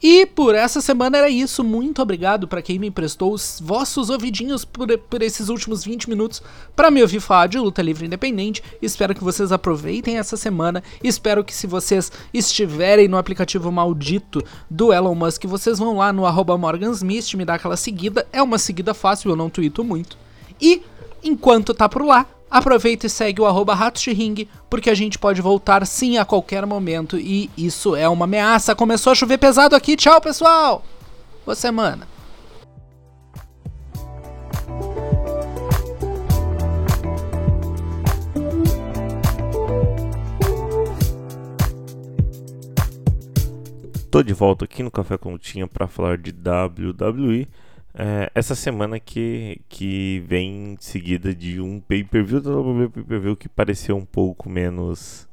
E 0.00 0.26
por 0.26 0.54
essa 0.54 0.80
semana 0.80 1.18
era 1.18 1.28
isso. 1.28 1.64
Muito 1.64 2.00
obrigado 2.00 2.46
para 2.46 2.62
quem 2.62 2.78
me 2.78 2.86
emprestou 2.86 3.32
os 3.32 3.60
vossos 3.62 4.10
ouvidinhos 4.10 4.64
por, 4.64 4.96
por 4.98 5.22
esses 5.22 5.48
últimos 5.48 5.84
20 5.84 6.08
minutos 6.08 6.40
para 6.76 6.90
me 6.90 7.02
ouvir 7.02 7.20
falar 7.20 7.48
de 7.48 7.58
luta 7.58 7.82
livre 7.82 8.06
independente. 8.06 8.62
Espero 8.80 9.14
que 9.14 9.24
vocês 9.24 9.50
aproveitem 9.50 10.18
essa 10.18 10.36
semana. 10.36 10.82
Espero 11.02 11.42
que 11.42 11.54
se 11.54 11.66
vocês 11.66 12.12
estiverem 12.32 13.08
no 13.08 13.16
aplicativo 13.16 13.72
maldito 13.72 14.42
do 14.70 14.92
Elon 14.92 15.14
Musk, 15.14 15.44
vocês 15.46 15.78
vão 15.78 15.96
lá 15.96 16.12
no 16.12 16.26
arroba 16.26 16.56
me 16.58 17.44
dá 17.44 17.54
aquela 17.54 17.76
seguida. 17.76 18.26
É 18.32 18.42
uma 18.42 18.58
seguida 18.58 18.94
fácil, 18.94 19.30
eu 19.30 19.36
não 19.36 19.50
tuito 19.50 19.82
muito. 19.82 20.16
E 20.60 20.82
enquanto 21.24 21.74
tá 21.74 21.88
por 21.88 22.02
lá, 22.04 22.26
Aproveita 22.50 23.06
e 23.06 23.10
segue 23.10 23.42
o 23.42 23.46
arroba 23.46 23.74
Ring, 24.06 24.48
porque 24.70 24.88
a 24.88 24.94
gente 24.94 25.18
pode 25.18 25.42
voltar 25.42 25.86
sim 25.86 26.16
a 26.16 26.24
qualquer 26.24 26.64
momento 26.64 27.18
e 27.18 27.50
isso 27.56 27.94
é 27.94 28.08
uma 28.08 28.24
ameaça. 28.24 28.74
Começou 28.74 29.12
a 29.12 29.14
chover 29.14 29.38
pesado 29.38 29.76
aqui, 29.76 29.96
tchau 29.96 30.20
pessoal! 30.20 30.82
Boa 31.44 31.54
semana! 31.54 32.06
Tô 44.10 44.22
de 44.22 44.32
volta 44.32 44.64
aqui 44.64 44.82
no 44.82 44.90
Café 44.90 45.18
com 45.18 45.36
Tinha 45.36 45.68
para 45.68 45.86
falar 45.86 46.16
de 46.16 46.30
WWE. 46.30 47.46
É, 47.94 48.30
essa 48.34 48.54
semana 48.54 49.00
que, 49.00 49.60
que 49.68 50.22
vem 50.26 50.76
seguida 50.78 51.34
de 51.34 51.60
um 51.60 51.80
pay-per-view 51.80 52.40
da 52.40 52.50
WWE 52.50 52.88
pay-per-view 52.88 53.36
que 53.36 53.48
pareceu 53.48 53.96
um 53.96 54.04
pouco 54.04 54.48
menos 54.48 55.26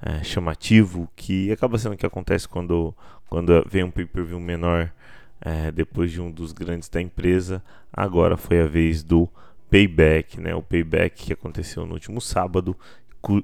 é, 0.00 0.22
chamativo, 0.22 1.08
que 1.14 1.50
acaba 1.52 1.78
sendo 1.78 1.94
o 1.94 1.96
que 1.96 2.04
acontece 2.04 2.48
quando, 2.48 2.94
quando 3.28 3.64
vem 3.68 3.84
um 3.84 3.90
pay-per-view 3.90 4.40
menor 4.40 4.92
é, 5.40 5.70
depois 5.70 6.10
de 6.10 6.20
um 6.20 6.30
dos 6.30 6.52
grandes 6.52 6.88
da 6.88 7.00
empresa. 7.00 7.62
Agora 7.92 8.36
foi 8.36 8.60
a 8.60 8.66
vez 8.66 9.02
do 9.02 9.28
Payback, 9.70 10.40
né? 10.40 10.54
O 10.54 10.62
Payback 10.62 11.26
que 11.26 11.32
aconteceu 11.32 11.86
no 11.86 11.94
último 11.94 12.20
sábado 12.20 12.76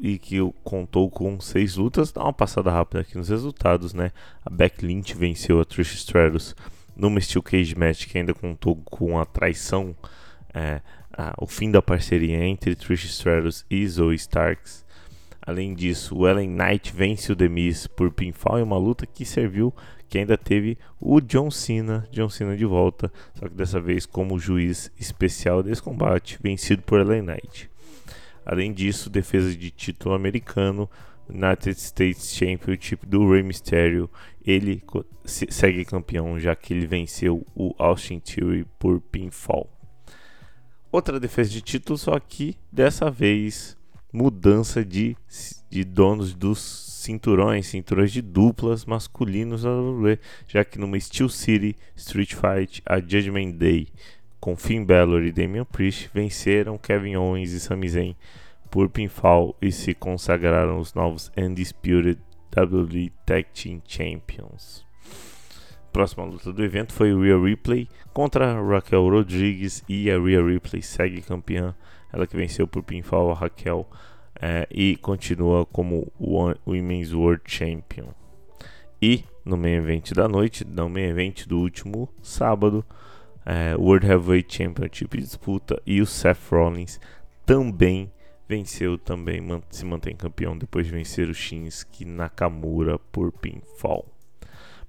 e 0.02 0.18
que 0.18 0.38
contou 0.62 1.08
com 1.08 1.40
seis 1.40 1.76
lutas. 1.76 2.12
Dá 2.12 2.22
uma 2.22 2.32
passada 2.32 2.70
rápida 2.70 3.00
aqui 3.00 3.16
nos 3.16 3.28
resultados, 3.28 3.94
né? 3.94 4.12
A 4.44 4.50
Beck 4.50 4.84
Lynch 4.84 5.14
venceu 5.14 5.60
a 5.60 5.64
Trish 5.64 5.94
Stratus 5.94 6.54
numa 6.98 7.20
Steel 7.20 7.42
Cage 7.42 7.78
Match 7.78 8.06
que 8.06 8.18
ainda 8.18 8.34
contou 8.34 8.76
com 8.84 9.18
a 9.18 9.24
traição, 9.24 9.96
é, 10.52 10.82
a, 11.12 11.32
o 11.38 11.46
fim 11.46 11.70
da 11.70 11.80
parceria 11.80 12.44
entre 12.44 12.74
Trish 12.74 13.04
Stratus 13.04 13.64
e 13.70 13.86
Zoe 13.86 14.16
Starks. 14.16 14.84
Além 15.40 15.72
disso, 15.72 16.14
o 16.16 16.28
Ellen 16.28 16.50
Knight 16.50 16.92
vence 16.92 17.32
o 17.32 17.36
The 17.36 17.48
Miz 17.48 17.86
por 17.86 18.12
pinfall 18.12 18.58
em 18.58 18.62
uma 18.62 18.76
luta 18.76 19.06
que 19.06 19.24
serviu, 19.24 19.72
que 20.08 20.18
ainda 20.18 20.36
teve 20.36 20.76
o 21.00 21.20
John 21.20 21.50
Cena, 21.50 22.06
John 22.10 22.28
Cena 22.28 22.56
de 22.56 22.66
volta, 22.66 23.10
só 23.34 23.48
que 23.48 23.54
dessa 23.54 23.80
vez 23.80 24.04
como 24.04 24.38
juiz 24.38 24.92
especial 24.98 25.62
desse 25.62 25.82
combate, 25.82 26.38
vencido 26.42 26.82
por 26.82 27.00
Ellen 27.00 27.22
Knight. 27.22 27.70
Além 28.44 28.72
disso, 28.72 29.08
defesa 29.08 29.54
de 29.54 29.70
título 29.70 30.14
americano, 30.14 30.88
United 31.28 31.78
States 31.78 32.34
Championship 32.34 33.06
do 33.06 33.30
Rey 33.30 33.42
Mysterio. 33.42 34.10
Ele 34.48 34.82
segue 35.24 35.84
campeão 35.84 36.40
já 36.40 36.56
que 36.56 36.72
ele 36.72 36.86
venceu 36.86 37.46
o 37.54 37.74
Austin 37.78 38.18
Theory 38.18 38.64
por 38.78 38.98
pinfall. 38.98 39.68
Outra 40.90 41.20
defesa 41.20 41.50
de 41.50 41.60
título, 41.60 41.98
só 41.98 42.18
que 42.18 42.56
dessa 42.72 43.10
vez 43.10 43.76
mudança 44.10 44.82
de, 44.82 45.14
de 45.68 45.84
donos 45.84 46.32
dos 46.34 46.58
cinturões, 47.02 47.66
cinturões 47.66 48.10
de 48.10 48.22
duplas 48.22 48.86
masculinos 48.86 49.64
da 49.64 49.70
WWE, 49.70 50.18
já 50.46 50.64
que 50.64 50.78
numa 50.78 50.98
Steel 50.98 51.28
City 51.28 51.76
Street 51.94 52.34
Fight, 52.34 52.82
a 52.86 53.00
Judgment 53.00 53.50
Day 53.52 53.88
com 54.40 54.56
Finn 54.56 54.82
Balor 54.82 55.24
e 55.24 55.32
Damian 55.32 55.66
Priest 55.66 56.08
venceram 56.14 56.78
Kevin 56.78 57.16
Owens 57.16 57.52
e 57.52 57.60
Sami 57.60 57.88
Zayn 57.88 58.16
por 58.70 58.88
pinfall 58.88 59.54
e 59.60 59.70
se 59.70 59.94
consagraram 59.94 60.78
os 60.78 60.94
novos 60.94 61.30
Undisputed 61.36 62.18
WWE 62.64 63.12
Tag 63.24 63.46
Team 63.54 63.80
Champions. 63.86 64.86
Próxima 65.92 66.24
luta 66.24 66.52
do 66.52 66.64
evento 66.64 66.92
foi 66.92 67.14
Rhea 67.14 67.38
Ripley 67.38 67.88
contra 68.12 68.60
Raquel 68.62 69.08
Rodrigues 69.08 69.82
e 69.88 70.10
a 70.10 70.18
Rhea 70.18 70.44
Ripley 70.44 70.82
segue 70.82 71.22
campeã, 71.22 71.74
ela 72.12 72.26
que 72.26 72.36
venceu 72.36 72.66
por 72.66 72.82
pinfall 72.82 73.30
a 73.30 73.34
Raquel 73.34 73.88
é, 74.40 74.66
e 74.70 74.96
continua 74.96 75.66
como 75.66 76.12
Women's 76.20 77.12
World 77.12 77.42
Champion. 77.46 78.08
E 79.00 79.24
no 79.44 79.56
main 79.56 79.76
event 79.76 80.12
da 80.12 80.28
noite, 80.28 80.64
no 80.64 80.88
main 80.88 81.08
event 81.08 81.46
do 81.46 81.58
último 81.58 82.08
sábado, 82.22 82.84
é, 83.46 83.74
World 83.76 84.06
Heavyweight 84.06 84.54
Championship 84.54 85.16
disputa 85.16 85.80
e 85.86 86.00
o 86.02 86.06
Seth 86.06 86.50
Rollins 86.50 87.00
também 87.46 88.12
venceu 88.48 88.96
também, 88.96 89.40
se 89.70 89.84
mantém 89.84 90.16
campeão 90.16 90.56
depois 90.56 90.86
de 90.86 90.92
vencer 90.92 91.28
o 91.28 91.34
Shinsuke 91.34 92.04
Nakamura 92.04 92.98
por 92.98 93.30
pinfall. 93.30 94.06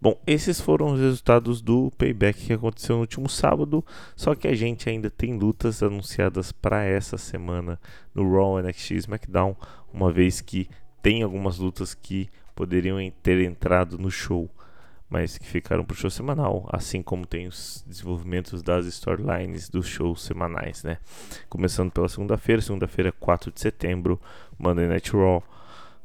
Bom, 0.01 0.17
esses 0.25 0.61
foram 0.61 0.93
os 0.93 0.99
resultados 1.01 1.61
do 1.61 1.91
payback 1.97 2.45
que 2.45 2.53
aconteceu 2.53 2.95
no 2.95 3.01
último 3.01 3.27
sábado. 3.27 3.85
Só 4.15 4.33
que 4.33 4.47
a 4.47 4.55
gente 4.55 4.89
ainda 4.89 5.09
tem 5.09 5.37
lutas 5.37 5.83
anunciadas 5.83 6.53
para 6.53 6.85
essa 6.85 7.17
semana 7.17 7.77
no 8.15 8.31
Raw 8.31 8.61
NXT 8.61 8.91
SmackDown, 8.91 9.57
uma 9.93 10.09
vez 10.09 10.39
que 10.39 10.69
tem 11.01 11.21
algumas 11.21 11.57
lutas 11.57 11.93
que 11.93 12.29
poderiam 12.55 12.97
ter 13.21 13.41
entrado 13.41 13.97
no 13.97 14.09
show 14.09 14.49
mas 15.09 15.37
que 15.37 15.47
ficaram 15.47 15.83
para 15.83 15.93
o 15.93 15.97
show 15.97 16.09
semanal, 16.09 16.69
assim 16.71 17.01
como 17.01 17.25
tem 17.25 17.47
os 17.47 17.83
desenvolvimentos 17.87 18.61
das 18.61 18.85
storylines 18.85 19.67
dos 19.67 19.87
shows 19.87 20.21
semanais, 20.21 20.83
né? 20.83 20.99
Começando 21.49 21.91
pela 21.91 22.07
segunda-feira, 22.07 22.61
segunda-feira 22.61 23.11
4 23.11 23.51
de 23.51 23.59
setembro, 23.59 24.21
Monday 24.57 24.87
Night 24.87 25.11
Raw, 25.11 25.43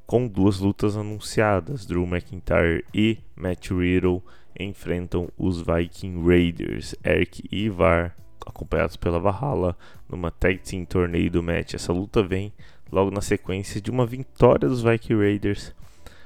com 0.06 0.26
duas 0.26 0.58
lutas 0.58 0.96
anunciadas, 0.96 1.84
Drew 1.84 2.06
McIntyre 2.06 2.84
e 2.94 3.18
Matt 3.36 3.70
Riddle 3.70 4.22
enfrentam 4.58 5.28
os 5.36 5.60
Viking 5.60 6.24
Raiders, 6.26 6.94
Eric 7.04 7.42
e 7.50 7.64
Ivar, 7.64 8.16
acompanhados 8.46 8.96
pela 8.96 9.18
Valhalla, 9.18 9.76
numa 10.08 10.30
Tag 10.30 10.58
Team 10.58 10.84
Tornado 10.84 11.42
Match. 11.42 11.74
Essa 11.74 11.92
luta 11.92 12.22
vem 12.22 12.52
logo 12.92 13.10
na 13.10 13.20
sequência 13.20 13.80
de 13.80 13.90
uma 13.90 14.06
vitória 14.06 14.68
dos 14.68 14.82
Viking 14.82 15.16
Raiders 15.16 15.74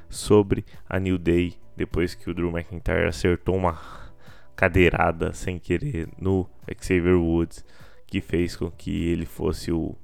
sobre 0.08 0.64
a 0.88 0.98
New 0.98 1.18
Day 1.18 1.56
depois 1.78 2.14
que 2.14 2.28
o 2.28 2.34
Drew 2.34 2.50
McIntyre 2.50 3.06
acertou 3.06 3.56
uma 3.56 3.80
cadeirada 4.56 5.32
sem 5.32 5.58
querer 5.58 6.08
no 6.20 6.48
Xavier 6.80 7.16
Woods, 7.16 7.64
que 8.06 8.20
fez 8.20 8.56
com 8.56 8.68
que 8.70 9.08
ele 9.08 9.24
fosse 9.24 9.70
o, 9.70 9.94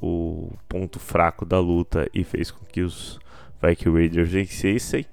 o 0.00 0.52
ponto 0.68 0.98
fraco 0.98 1.46
da 1.46 1.58
luta 1.58 2.08
e 2.12 2.22
fez 2.22 2.50
com 2.50 2.64
que 2.66 2.82
os 2.82 3.18
Viking 3.62 3.90
Raiders 3.90 4.30
vencessem. 4.30 5.06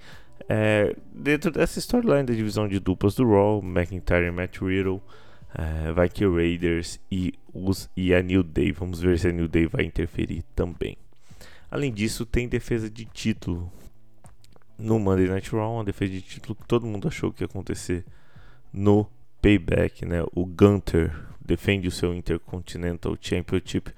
É, 0.50 0.96
dentro 1.14 1.50
dessa 1.52 1.80
storyline 1.80 2.24
da 2.24 2.34
divisão 2.34 2.68
de 2.68 2.80
duplas 2.80 3.16
do 3.16 3.30
Raw, 3.30 3.62
McIntyre 3.64 4.28
e 4.28 4.32
Matt 4.32 4.58
Riddle, 4.58 5.02
é, 5.56 5.94
Viking 5.94 6.36
Raiders 6.36 7.00
e, 7.10 7.34
os, 7.54 7.90
e 7.96 8.14
a 8.14 8.22
New 8.22 8.44
Day. 8.44 8.74
Vamos 8.74 9.00
ver 9.00 9.18
se 9.18 9.30
a 9.30 9.32
New 9.32 9.48
Day 9.48 9.66
vai 9.66 9.86
interferir 9.86 10.44
também. 10.54 10.98
Além 11.72 11.94
disso, 11.94 12.26
tem 12.26 12.48
defesa 12.48 12.90
de 12.90 13.06
título 13.06 13.72
no 14.78 15.00
Monday 15.00 15.28
Night 15.28 15.50
Raw, 15.52 15.76
uma 15.76 15.84
defesa 15.84 16.12
de 16.12 16.22
título 16.22 16.56
que 16.56 16.68
todo 16.68 16.86
mundo 16.86 17.08
achou 17.08 17.32
que 17.32 17.44
ia 17.44 17.46
acontecer 17.46 18.06
no 18.72 19.10
Payback, 19.42 20.06
né? 20.06 20.24
O 20.36 20.46
Gunter 20.46 21.14
defende 21.44 21.88
o 21.88 21.92
seu 21.92 22.14
Intercontinental 22.14 23.18
Championship 23.20 23.92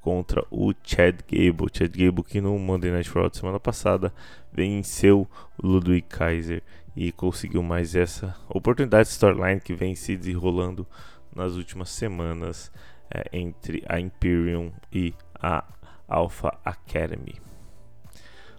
contra 0.00 0.44
o 0.50 0.72
Chad 0.82 1.20
Gable. 1.30 1.68
Chad 1.72 1.96
Gable 1.96 2.24
que 2.24 2.40
no 2.40 2.58
Monday 2.58 2.90
Night 2.90 3.10
Raw 3.10 3.28
da 3.28 3.34
semana 3.34 3.60
passada 3.60 4.12
venceu 4.52 5.28
o 5.62 5.66
Ludwig 5.66 6.06
Kaiser 6.08 6.62
e 6.96 7.12
conseguiu 7.12 7.62
mais 7.62 7.94
essa 7.94 8.36
oportunidade 8.48 9.08
de 9.08 9.14
storyline 9.14 9.60
que 9.60 9.74
vem 9.74 9.94
se 9.94 10.16
desenrolando 10.16 10.86
nas 11.34 11.54
últimas 11.54 11.90
semanas 11.90 12.70
é, 13.10 13.24
entre 13.32 13.82
a 13.88 13.98
Imperium 13.98 14.72
e 14.92 15.14
a 15.34 15.64
Alpha 16.08 16.56
Academy. 16.64 17.43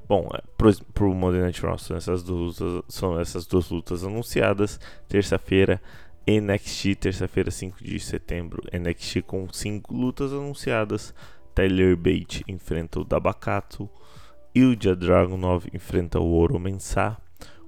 Bom, 0.07 0.29
é, 0.35 0.41
pro, 0.93 1.15
Monday 1.15 1.41
Night 1.41 1.61
Raw 1.61 1.77
são 1.79 1.97
essas 1.97 2.21
duas, 2.21 2.59
são 2.87 3.19
essas 3.19 3.47
duas 3.47 3.69
lutas 3.69 4.03
anunciadas. 4.03 4.79
Terça-feira, 5.07 5.81
NXT, 6.27 6.95
terça-feira, 6.95 7.49
5 7.49 7.83
de 7.83 7.99
setembro, 7.99 8.61
NXT 8.71 9.23
com 9.23 9.51
5 9.51 9.93
lutas 9.93 10.31
anunciadas. 10.31 11.13
Tyler 11.55 11.95
Bate 11.95 12.43
enfrenta 12.47 12.99
o 12.99 13.03
Dabakato. 13.03 13.89
Ilja 14.53 14.95
Dragunov 14.95 15.65
enfrenta 15.73 16.19
o 16.19 16.33
Oro 16.37 16.59
Mensah. 16.59 17.17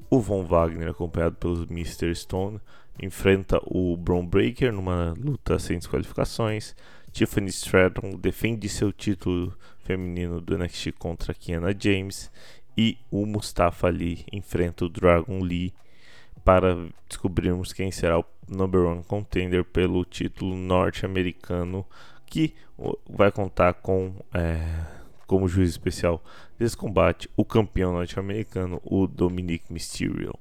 o 0.10 0.22
Von 0.22 0.46
Wagner, 0.46 0.90
acompanhado 0.90 1.36
pelos 1.36 1.70
Mr. 1.70 2.16
Stone, 2.16 2.62
enfrenta 3.02 3.60
o 3.66 3.98
Braun 3.98 4.26
Breaker 4.26 4.72
numa 4.72 5.14
luta 5.18 5.60
sem 5.60 5.78
desqualificações. 5.78 6.76
Tiffany 7.18 7.50
Stratton 7.50 8.12
defende 8.12 8.70
seu 8.70 8.94
título 8.94 9.52
feminino 9.80 10.40
do 10.40 10.56
NXT 10.56 10.92
contra 11.00 11.34
Kiana 11.34 11.76
James. 11.76 12.32
E 12.78 12.96
o 13.10 13.26
Mustafa 13.26 13.88
Ali 13.88 14.24
enfrenta 14.32 14.86
o 14.86 14.90
Dragon 14.90 15.42
Lee 15.42 15.74
para 16.46 16.78
descobrirmos 17.10 17.74
quem 17.74 17.92
será 17.92 18.20
o 18.20 18.26
number 18.48 18.82
one 18.82 19.04
contender 19.04 19.66
pelo 19.66 20.06
título 20.06 20.56
norte-americano 20.56 21.84
que 22.28 22.54
vai 23.10 23.32
contar 23.32 23.74
com 23.74 24.14
é, 24.32 24.62
como 25.26 25.48
juiz 25.48 25.72
especial 25.72 26.24
desse 26.60 26.78
combate 26.78 27.28
o 27.36 27.44
campeão 27.44 27.94
norte-americano, 27.94 28.80
o 28.86 29.08
Dominic 29.08 29.74
Mysterio. 29.74 30.36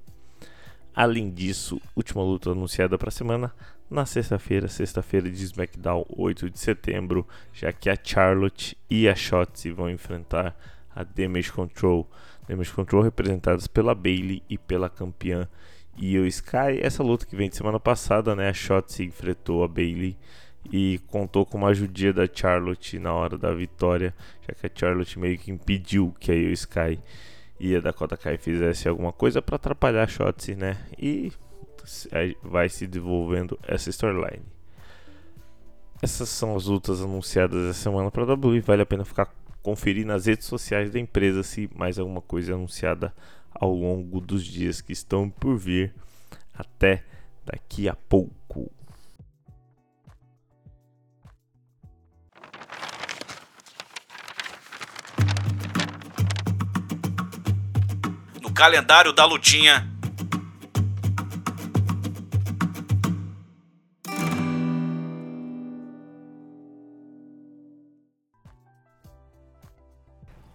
Além 0.94 1.30
disso, 1.30 1.80
última 1.94 2.22
luta 2.22 2.50
anunciada 2.50 2.98
para 2.98 3.08
a 3.08 3.12
semana 3.12 3.50
na 3.90 4.04
sexta-feira, 4.04 4.68
sexta-feira 4.68 5.30
de 5.30 5.44
SmackDown, 5.44 6.04
8 6.08 6.50
de 6.50 6.58
setembro, 6.58 7.26
já 7.52 7.72
que 7.72 7.88
a 7.88 7.96
Charlotte 8.02 8.76
e 8.90 9.08
a 9.08 9.14
Shotzi 9.14 9.70
vão 9.70 9.88
enfrentar 9.88 10.56
a 10.94 11.04
Damage 11.04 11.52
Control. 11.52 12.08
Damage 12.48 12.72
Control 12.72 13.02
representadas 13.02 13.66
pela 13.66 13.94
Bailey 13.94 14.42
e 14.48 14.58
pela 14.58 14.88
campeã 14.88 15.48
Io 15.96 16.26
Sky. 16.26 16.80
Essa 16.80 17.02
luta 17.02 17.26
que 17.26 17.36
vem 17.36 17.48
de 17.48 17.56
semana 17.56 17.78
passada, 17.78 18.34
né, 18.34 18.48
a 18.48 18.54
Shotzi 18.54 19.04
enfrentou 19.04 19.62
a 19.62 19.68
Bailey 19.68 20.16
e 20.72 21.00
contou 21.06 21.46
com 21.46 21.58
uma 21.58 21.68
ajudia 21.68 22.12
da 22.12 22.28
Charlotte 22.32 22.98
na 22.98 23.12
hora 23.12 23.38
da 23.38 23.52
vitória, 23.52 24.12
já 24.46 24.54
que 24.54 24.66
a 24.66 24.70
Charlotte 24.74 25.18
meio 25.18 25.38
que 25.38 25.50
impediu 25.50 26.14
que 26.18 26.32
a 26.32 26.34
Io 26.34 26.52
Sky 26.52 26.98
e 27.58 27.74
a 27.74 27.80
Dakota 27.80 28.16
Kai 28.16 28.36
fizesse 28.36 28.88
alguma 28.88 29.12
coisa 29.12 29.40
para 29.40 29.56
atrapalhar 29.56 30.02
a 30.02 30.06
Shotzi, 30.08 30.54
né? 30.54 30.76
E 30.98 31.32
vai 32.42 32.68
se 32.68 32.86
desenvolvendo 32.86 33.58
essa 33.66 33.90
storyline. 33.90 34.44
Essas 36.02 36.28
são 36.28 36.54
as 36.54 36.66
lutas 36.66 37.00
anunciadas 37.00 37.70
essa 37.70 37.84
semana 37.84 38.10
para 38.10 38.22
a 38.22 38.34
WWE. 38.34 38.60
Vale 38.60 38.82
a 38.82 38.86
pena 38.86 39.04
ficar 39.04 39.32
conferir 39.62 40.06
nas 40.06 40.26
redes 40.26 40.46
sociais 40.46 40.90
da 40.90 41.00
empresa 41.00 41.42
se 41.42 41.68
mais 41.74 41.98
alguma 41.98 42.20
coisa 42.20 42.52
é 42.52 42.54
anunciada 42.54 43.12
ao 43.52 43.74
longo 43.74 44.20
dos 44.20 44.44
dias 44.44 44.80
que 44.80 44.92
estão 44.92 45.30
por 45.30 45.56
vir. 45.56 45.94
Até 46.54 47.02
daqui 47.44 47.88
a 47.88 47.94
pouco. 47.94 48.70
calendário 58.56 59.12
da 59.12 59.26
lutinha. 59.26 59.95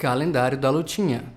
Calendário 0.02 0.58
da 0.58 0.72
lutinha. 0.72 1.32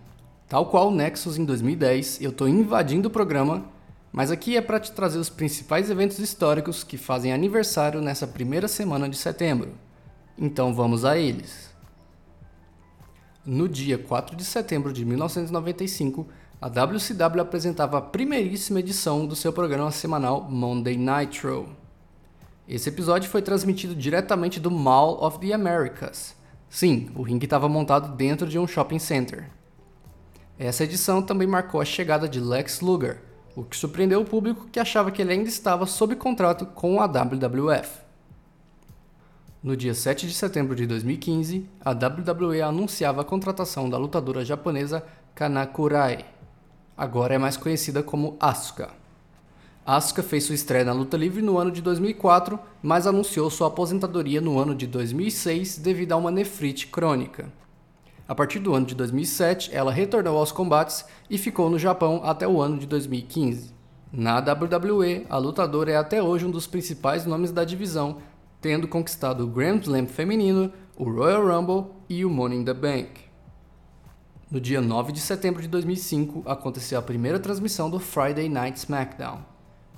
Tal 0.48 0.64
qual 0.64 0.88
o 0.88 0.90
Nexus 0.90 1.36
em 1.36 1.44
2010, 1.44 2.22
eu 2.22 2.30
estou 2.30 2.48
invadindo 2.48 3.08
o 3.08 3.10
programa, 3.10 3.62
mas 4.10 4.30
aqui 4.30 4.56
é 4.56 4.60
para 4.62 4.80
te 4.80 4.90
trazer 4.90 5.18
os 5.18 5.28
principais 5.28 5.90
eventos 5.90 6.18
históricos 6.18 6.82
que 6.82 6.96
fazem 6.96 7.30
aniversário 7.30 8.00
nessa 8.00 8.26
primeira 8.26 8.66
semana 8.66 9.06
de 9.06 9.18
setembro. 9.18 9.74
Então 10.38 10.72
vamos 10.72 11.04
a 11.04 11.18
eles. 11.18 11.74
No 13.44 13.68
dia 13.68 13.98
4 13.98 14.34
de 14.34 14.46
setembro 14.46 14.94
de 14.94 15.04
1995, 15.04 16.26
a 16.58 16.66
WCW 16.66 17.42
apresentava 17.42 17.98
a 17.98 18.00
primeiríssima 18.00 18.80
edição 18.80 19.26
do 19.26 19.36
seu 19.36 19.52
programa 19.52 19.90
semanal 19.90 20.40
Monday 20.48 20.96
Nitro. 20.96 21.68
Esse 22.66 22.88
episódio 22.88 23.28
foi 23.28 23.42
transmitido 23.42 23.94
diretamente 23.94 24.58
do 24.58 24.70
Mall 24.70 25.22
of 25.22 25.38
the 25.38 25.52
Americas. 25.52 26.34
Sim, 26.74 27.08
o 27.14 27.22
ringue 27.22 27.46
estava 27.46 27.68
montado 27.68 28.16
dentro 28.16 28.48
de 28.48 28.58
um 28.58 28.66
shopping 28.66 28.98
center. 28.98 29.48
Essa 30.58 30.82
edição 30.82 31.22
também 31.22 31.46
marcou 31.46 31.80
a 31.80 31.84
chegada 31.84 32.28
de 32.28 32.40
Lex 32.40 32.80
Luger, 32.80 33.22
o 33.54 33.62
que 33.62 33.76
surpreendeu 33.76 34.20
o 34.20 34.24
público 34.24 34.66
que 34.72 34.80
achava 34.80 35.12
que 35.12 35.22
ele 35.22 35.30
ainda 35.30 35.48
estava 35.48 35.86
sob 35.86 36.16
contrato 36.16 36.66
com 36.66 37.00
a 37.00 37.06
WWF. 37.06 38.00
No 39.62 39.76
dia 39.76 39.94
7 39.94 40.26
de 40.26 40.34
setembro 40.34 40.74
de 40.74 40.84
2015, 40.84 41.64
a 41.80 41.92
WWE 41.92 42.60
anunciava 42.60 43.20
a 43.20 43.24
contratação 43.24 43.88
da 43.88 43.96
lutadora 43.96 44.44
japonesa 44.44 45.06
Kanakurai 45.32 46.24
agora 46.96 47.34
é 47.34 47.38
mais 47.38 47.56
conhecida 47.56 48.02
como 48.02 48.36
Asuka. 48.40 49.03
Asuka 49.86 50.22
fez 50.22 50.44
sua 50.44 50.54
estreia 50.54 50.82
na 50.82 50.94
luta 50.94 51.14
livre 51.14 51.42
no 51.42 51.58
ano 51.58 51.70
de 51.70 51.82
2004, 51.82 52.58
mas 52.82 53.06
anunciou 53.06 53.50
sua 53.50 53.66
aposentadoria 53.66 54.40
no 54.40 54.58
ano 54.58 54.74
de 54.74 54.86
2006 54.86 55.76
devido 55.76 56.12
a 56.12 56.16
uma 56.16 56.30
nefrite 56.30 56.86
crônica. 56.86 57.52
A 58.26 58.34
partir 58.34 58.60
do 58.60 58.72
ano 58.72 58.86
de 58.86 58.94
2007, 58.94 59.68
ela 59.74 59.92
retornou 59.92 60.38
aos 60.38 60.50
combates 60.50 61.04
e 61.28 61.36
ficou 61.36 61.68
no 61.68 61.78
Japão 61.78 62.22
até 62.24 62.48
o 62.48 62.62
ano 62.62 62.78
de 62.78 62.86
2015. 62.86 63.74
Na 64.10 64.38
WWE, 64.38 65.26
a 65.28 65.36
lutadora 65.36 65.92
é 65.92 65.96
até 65.96 66.22
hoje 66.22 66.46
um 66.46 66.50
dos 66.50 66.66
principais 66.66 67.26
nomes 67.26 67.52
da 67.52 67.62
divisão, 67.62 68.16
tendo 68.62 68.88
conquistado 68.88 69.44
o 69.44 69.46
Grand 69.46 69.80
Slam 69.82 70.06
feminino, 70.06 70.72
o 70.96 71.04
Royal 71.04 71.46
Rumble 71.46 71.90
e 72.08 72.24
o 72.24 72.30
Money 72.30 72.60
in 72.60 72.64
the 72.64 72.72
Bank. 72.72 73.20
No 74.50 74.58
dia 74.58 74.80
9 74.80 75.12
de 75.12 75.20
setembro 75.20 75.60
de 75.60 75.68
2005, 75.68 76.42
aconteceu 76.46 76.98
a 76.98 77.02
primeira 77.02 77.38
transmissão 77.38 77.90
do 77.90 78.00
Friday 78.00 78.48
Night 78.48 78.78
SmackDown. 78.78 79.53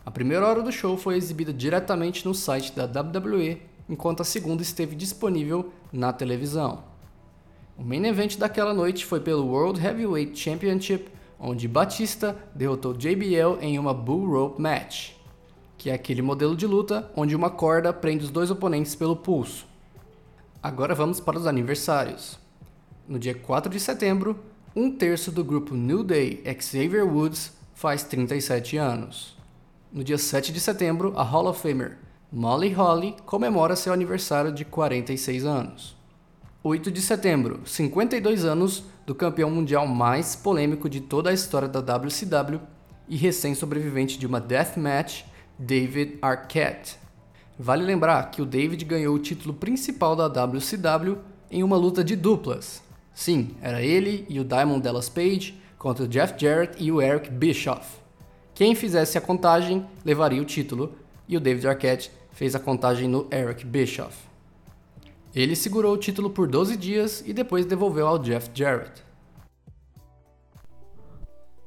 A 0.06 0.10
primeira 0.12 0.46
hora 0.46 0.62
do 0.62 0.70
show 0.70 0.96
foi 0.96 1.16
exibida 1.16 1.52
diretamente 1.52 2.24
no 2.24 2.32
site 2.32 2.72
da 2.72 2.84
WWE, 2.84 3.60
enquanto 3.88 4.20
a 4.20 4.24
segunda 4.24 4.62
esteve 4.62 4.94
disponível 4.94 5.72
na 5.92 6.12
televisão. 6.12 6.84
O 7.76 7.82
main 7.82 8.06
event 8.06 8.36
daquela 8.36 8.72
noite 8.72 9.04
foi 9.04 9.18
pelo 9.18 9.48
World 9.48 9.84
Heavyweight 9.84 10.38
Championship, 10.38 11.08
onde 11.40 11.66
Batista 11.66 12.36
derrotou 12.54 12.94
JBL 12.94 13.60
em 13.60 13.80
uma 13.80 13.92
Bull 13.92 14.30
Rope 14.30 14.62
Match, 14.62 15.10
que 15.76 15.90
é 15.90 15.94
aquele 15.94 16.22
modelo 16.22 16.56
de 16.56 16.68
luta 16.68 17.10
onde 17.16 17.34
uma 17.34 17.50
corda 17.50 17.92
prende 17.92 18.24
os 18.24 18.30
dois 18.30 18.48
oponentes 18.48 18.94
pelo 18.94 19.16
pulso. 19.16 19.66
Agora 20.62 20.94
vamos 20.94 21.18
para 21.18 21.36
os 21.36 21.48
aniversários. 21.48 22.38
No 23.08 23.18
dia 23.18 23.34
4 23.34 23.68
de 23.68 23.80
setembro, 23.80 24.38
um 24.74 24.88
terço 24.88 25.32
do 25.32 25.42
grupo 25.42 25.74
New 25.74 26.04
Day 26.04 26.44
Xavier 26.60 27.04
Woods 27.04 27.52
faz 27.74 28.04
37 28.04 28.76
anos. 28.76 29.35
No 29.92 30.04
dia 30.04 30.18
7 30.18 30.52
de 30.52 30.60
setembro, 30.60 31.12
a 31.16 31.22
Hall 31.22 31.46
of 31.46 31.60
Famer 31.60 31.98
Molly 32.32 32.72
Holly 32.72 33.14
comemora 33.24 33.76
seu 33.76 33.92
aniversário 33.92 34.52
de 34.52 34.64
46 34.64 35.44
anos. 35.44 35.96
8 36.62 36.90
de 36.90 37.00
setembro, 37.00 37.60
52 37.64 38.44
anos 38.44 38.84
do 39.06 39.14
campeão 39.14 39.50
mundial 39.50 39.86
mais 39.86 40.34
polêmico 40.34 40.88
de 40.88 41.00
toda 41.00 41.30
a 41.30 41.32
história 41.32 41.68
da 41.68 41.80
WCW 41.80 42.60
e 43.08 43.16
recém-sobrevivente 43.16 44.18
de 44.18 44.26
uma 44.26 44.40
death 44.40 44.76
match, 44.76 45.22
David 45.58 46.18
Arquette. 46.20 46.98
Vale 47.58 47.84
lembrar 47.84 48.30
que 48.30 48.42
o 48.42 48.46
David 48.46 48.84
ganhou 48.84 49.14
o 49.14 49.20
título 49.20 49.54
principal 49.54 50.16
da 50.16 50.26
WCW 50.26 51.18
em 51.50 51.62
uma 51.62 51.76
luta 51.76 52.02
de 52.02 52.16
duplas, 52.16 52.82
Sim, 53.16 53.56
era 53.62 53.80
ele 53.80 54.26
e 54.28 54.38
o 54.38 54.44
Diamond 54.44 54.82
Dallas 54.82 55.08
Page 55.08 55.58
contra 55.78 56.04
o 56.04 56.08
Jeff 56.08 56.34
Jarrett 56.36 56.76
e 56.78 56.92
o 56.92 57.00
Eric 57.00 57.30
Bischoff. 57.30 58.05
Quem 58.56 58.74
fizesse 58.74 59.18
a 59.18 59.20
contagem 59.20 59.86
levaria 60.02 60.40
o 60.40 60.44
título 60.46 60.94
e 61.28 61.36
o 61.36 61.40
David 61.40 61.68
Arquette 61.68 62.10
fez 62.32 62.54
a 62.54 62.58
contagem 62.58 63.06
no 63.06 63.28
Eric 63.30 63.66
Bischoff. 63.66 64.16
Ele 65.34 65.54
segurou 65.54 65.92
o 65.92 65.98
título 65.98 66.30
por 66.30 66.48
12 66.48 66.74
dias 66.74 67.22
e 67.26 67.34
depois 67.34 67.66
devolveu 67.66 68.06
ao 68.06 68.18
Jeff 68.18 68.48
Jarrett. 68.54 69.04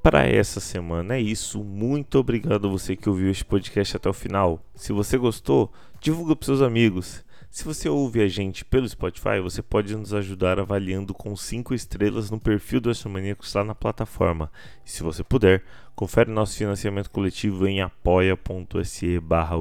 Para 0.02 0.26
essa 0.26 0.60
semana 0.60 1.14
é 1.14 1.22
isso. 1.22 1.64
Muito 1.64 2.18
obrigado 2.18 2.68
a 2.68 2.72
você 2.72 2.96
que 2.96 3.08
ouviu 3.08 3.30
este 3.30 3.46
podcast 3.46 3.96
até 3.96 4.10
o 4.10 4.14
final. 4.14 4.60
Se 4.74 4.92
você 4.92 5.16
gostou, 5.16 5.72
divulga 6.02 6.36
para 6.36 6.48
seus 6.48 6.64
amigos. 6.64 7.24
Se 7.52 7.64
você 7.64 7.90
ouve 7.90 8.22
a 8.22 8.28
gente 8.28 8.64
pelo 8.64 8.88
Spotify, 8.88 9.40
você 9.42 9.64
pode 9.64 9.96
nos 9.96 10.14
ajudar 10.14 10.60
avaliando 10.60 11.16
com 11.16 11.36
5 11.36 11.74
estrelas 11.74 12.30
no 12.30 12.40
perfil 12.40 12.80
do 12.80 12.92
Astromaníacos 12.92 13.52
lá 13.56 13.64
na 13.64 13.74
plataforma. 13.74 14.52
E 14.86 14.92
se 14.92 15.02
você 15.02 15.24
puder, 15.24 15.64
confere 16.00 16.32
nosso 16.32 16.56
financiamento 16.56 17.10
coletivo 17.10 17.68
em 17.68 17.82
apoia.se 17.82 19.20
barra 19.20 19.58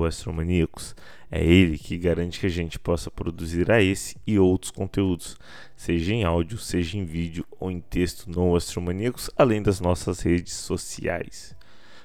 É 1.32 1.44
ele 1.44 1.76
que 1.76 1.98
garante 1.98 2.38
que 2.38 2.46
a 2.46 2.48
gente 2.48 2.78
possa 2.78 3.10
produzir 3.10 3.72
a 3.72 3.82
esse 3.82 4.16
e 4.24 4.38
outros 4.38 4.70
conteúdos, 4.70 5.36
seja 5.74 6.14
em 6.14 6.22
áudio, 6.22 6.56
seja 6.56 6.96
em 6.96 7.04
vídeo 7.04 7.44
ou 7.58 7.72
em 7.72 7.80
texto 7.80 8.30
no 8.30 8.54
Astromaníacos, 8.54 9.28
além 9.36 9.60
das 9.60 9.80
nossas 9.80 10.20
redes 10.20 10.54
sociais. 10.54 11.56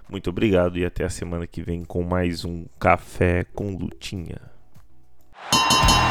Muito 0.10 0.32
obrigado 0.32 0.80
e 0.80 0.86
até 0.86 1.04
a 1.04 1.12
semana 1.12 1.46
que 1.46 1.62
vem 1.62 1.86
com 1.86 2.02
mais 2.02 2.44
um 2.44 2.66
Café 2.80 3.44
com 3.54 3.76
Lutinha. 3.76 4.42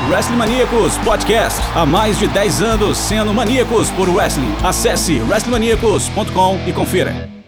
Wrestling 0.09 0.37
Maníacos 0.37 0.97
Podcast. 0.99 1.61
Há 1.75 1.85
mais 1.85 2.21
de 2.21 2.29
10 2.29 2.63
anos 2.63 2.99
sendo 2.99 3.35
maníacos 3.35 3.91
por 3.91 4.09
wrestling. 4.09 4.55
Acesse 4.65 5.19
wrestlingmaníacos.com 5.23 6.69
e 6.69 6.73
confira. 6.73 7.42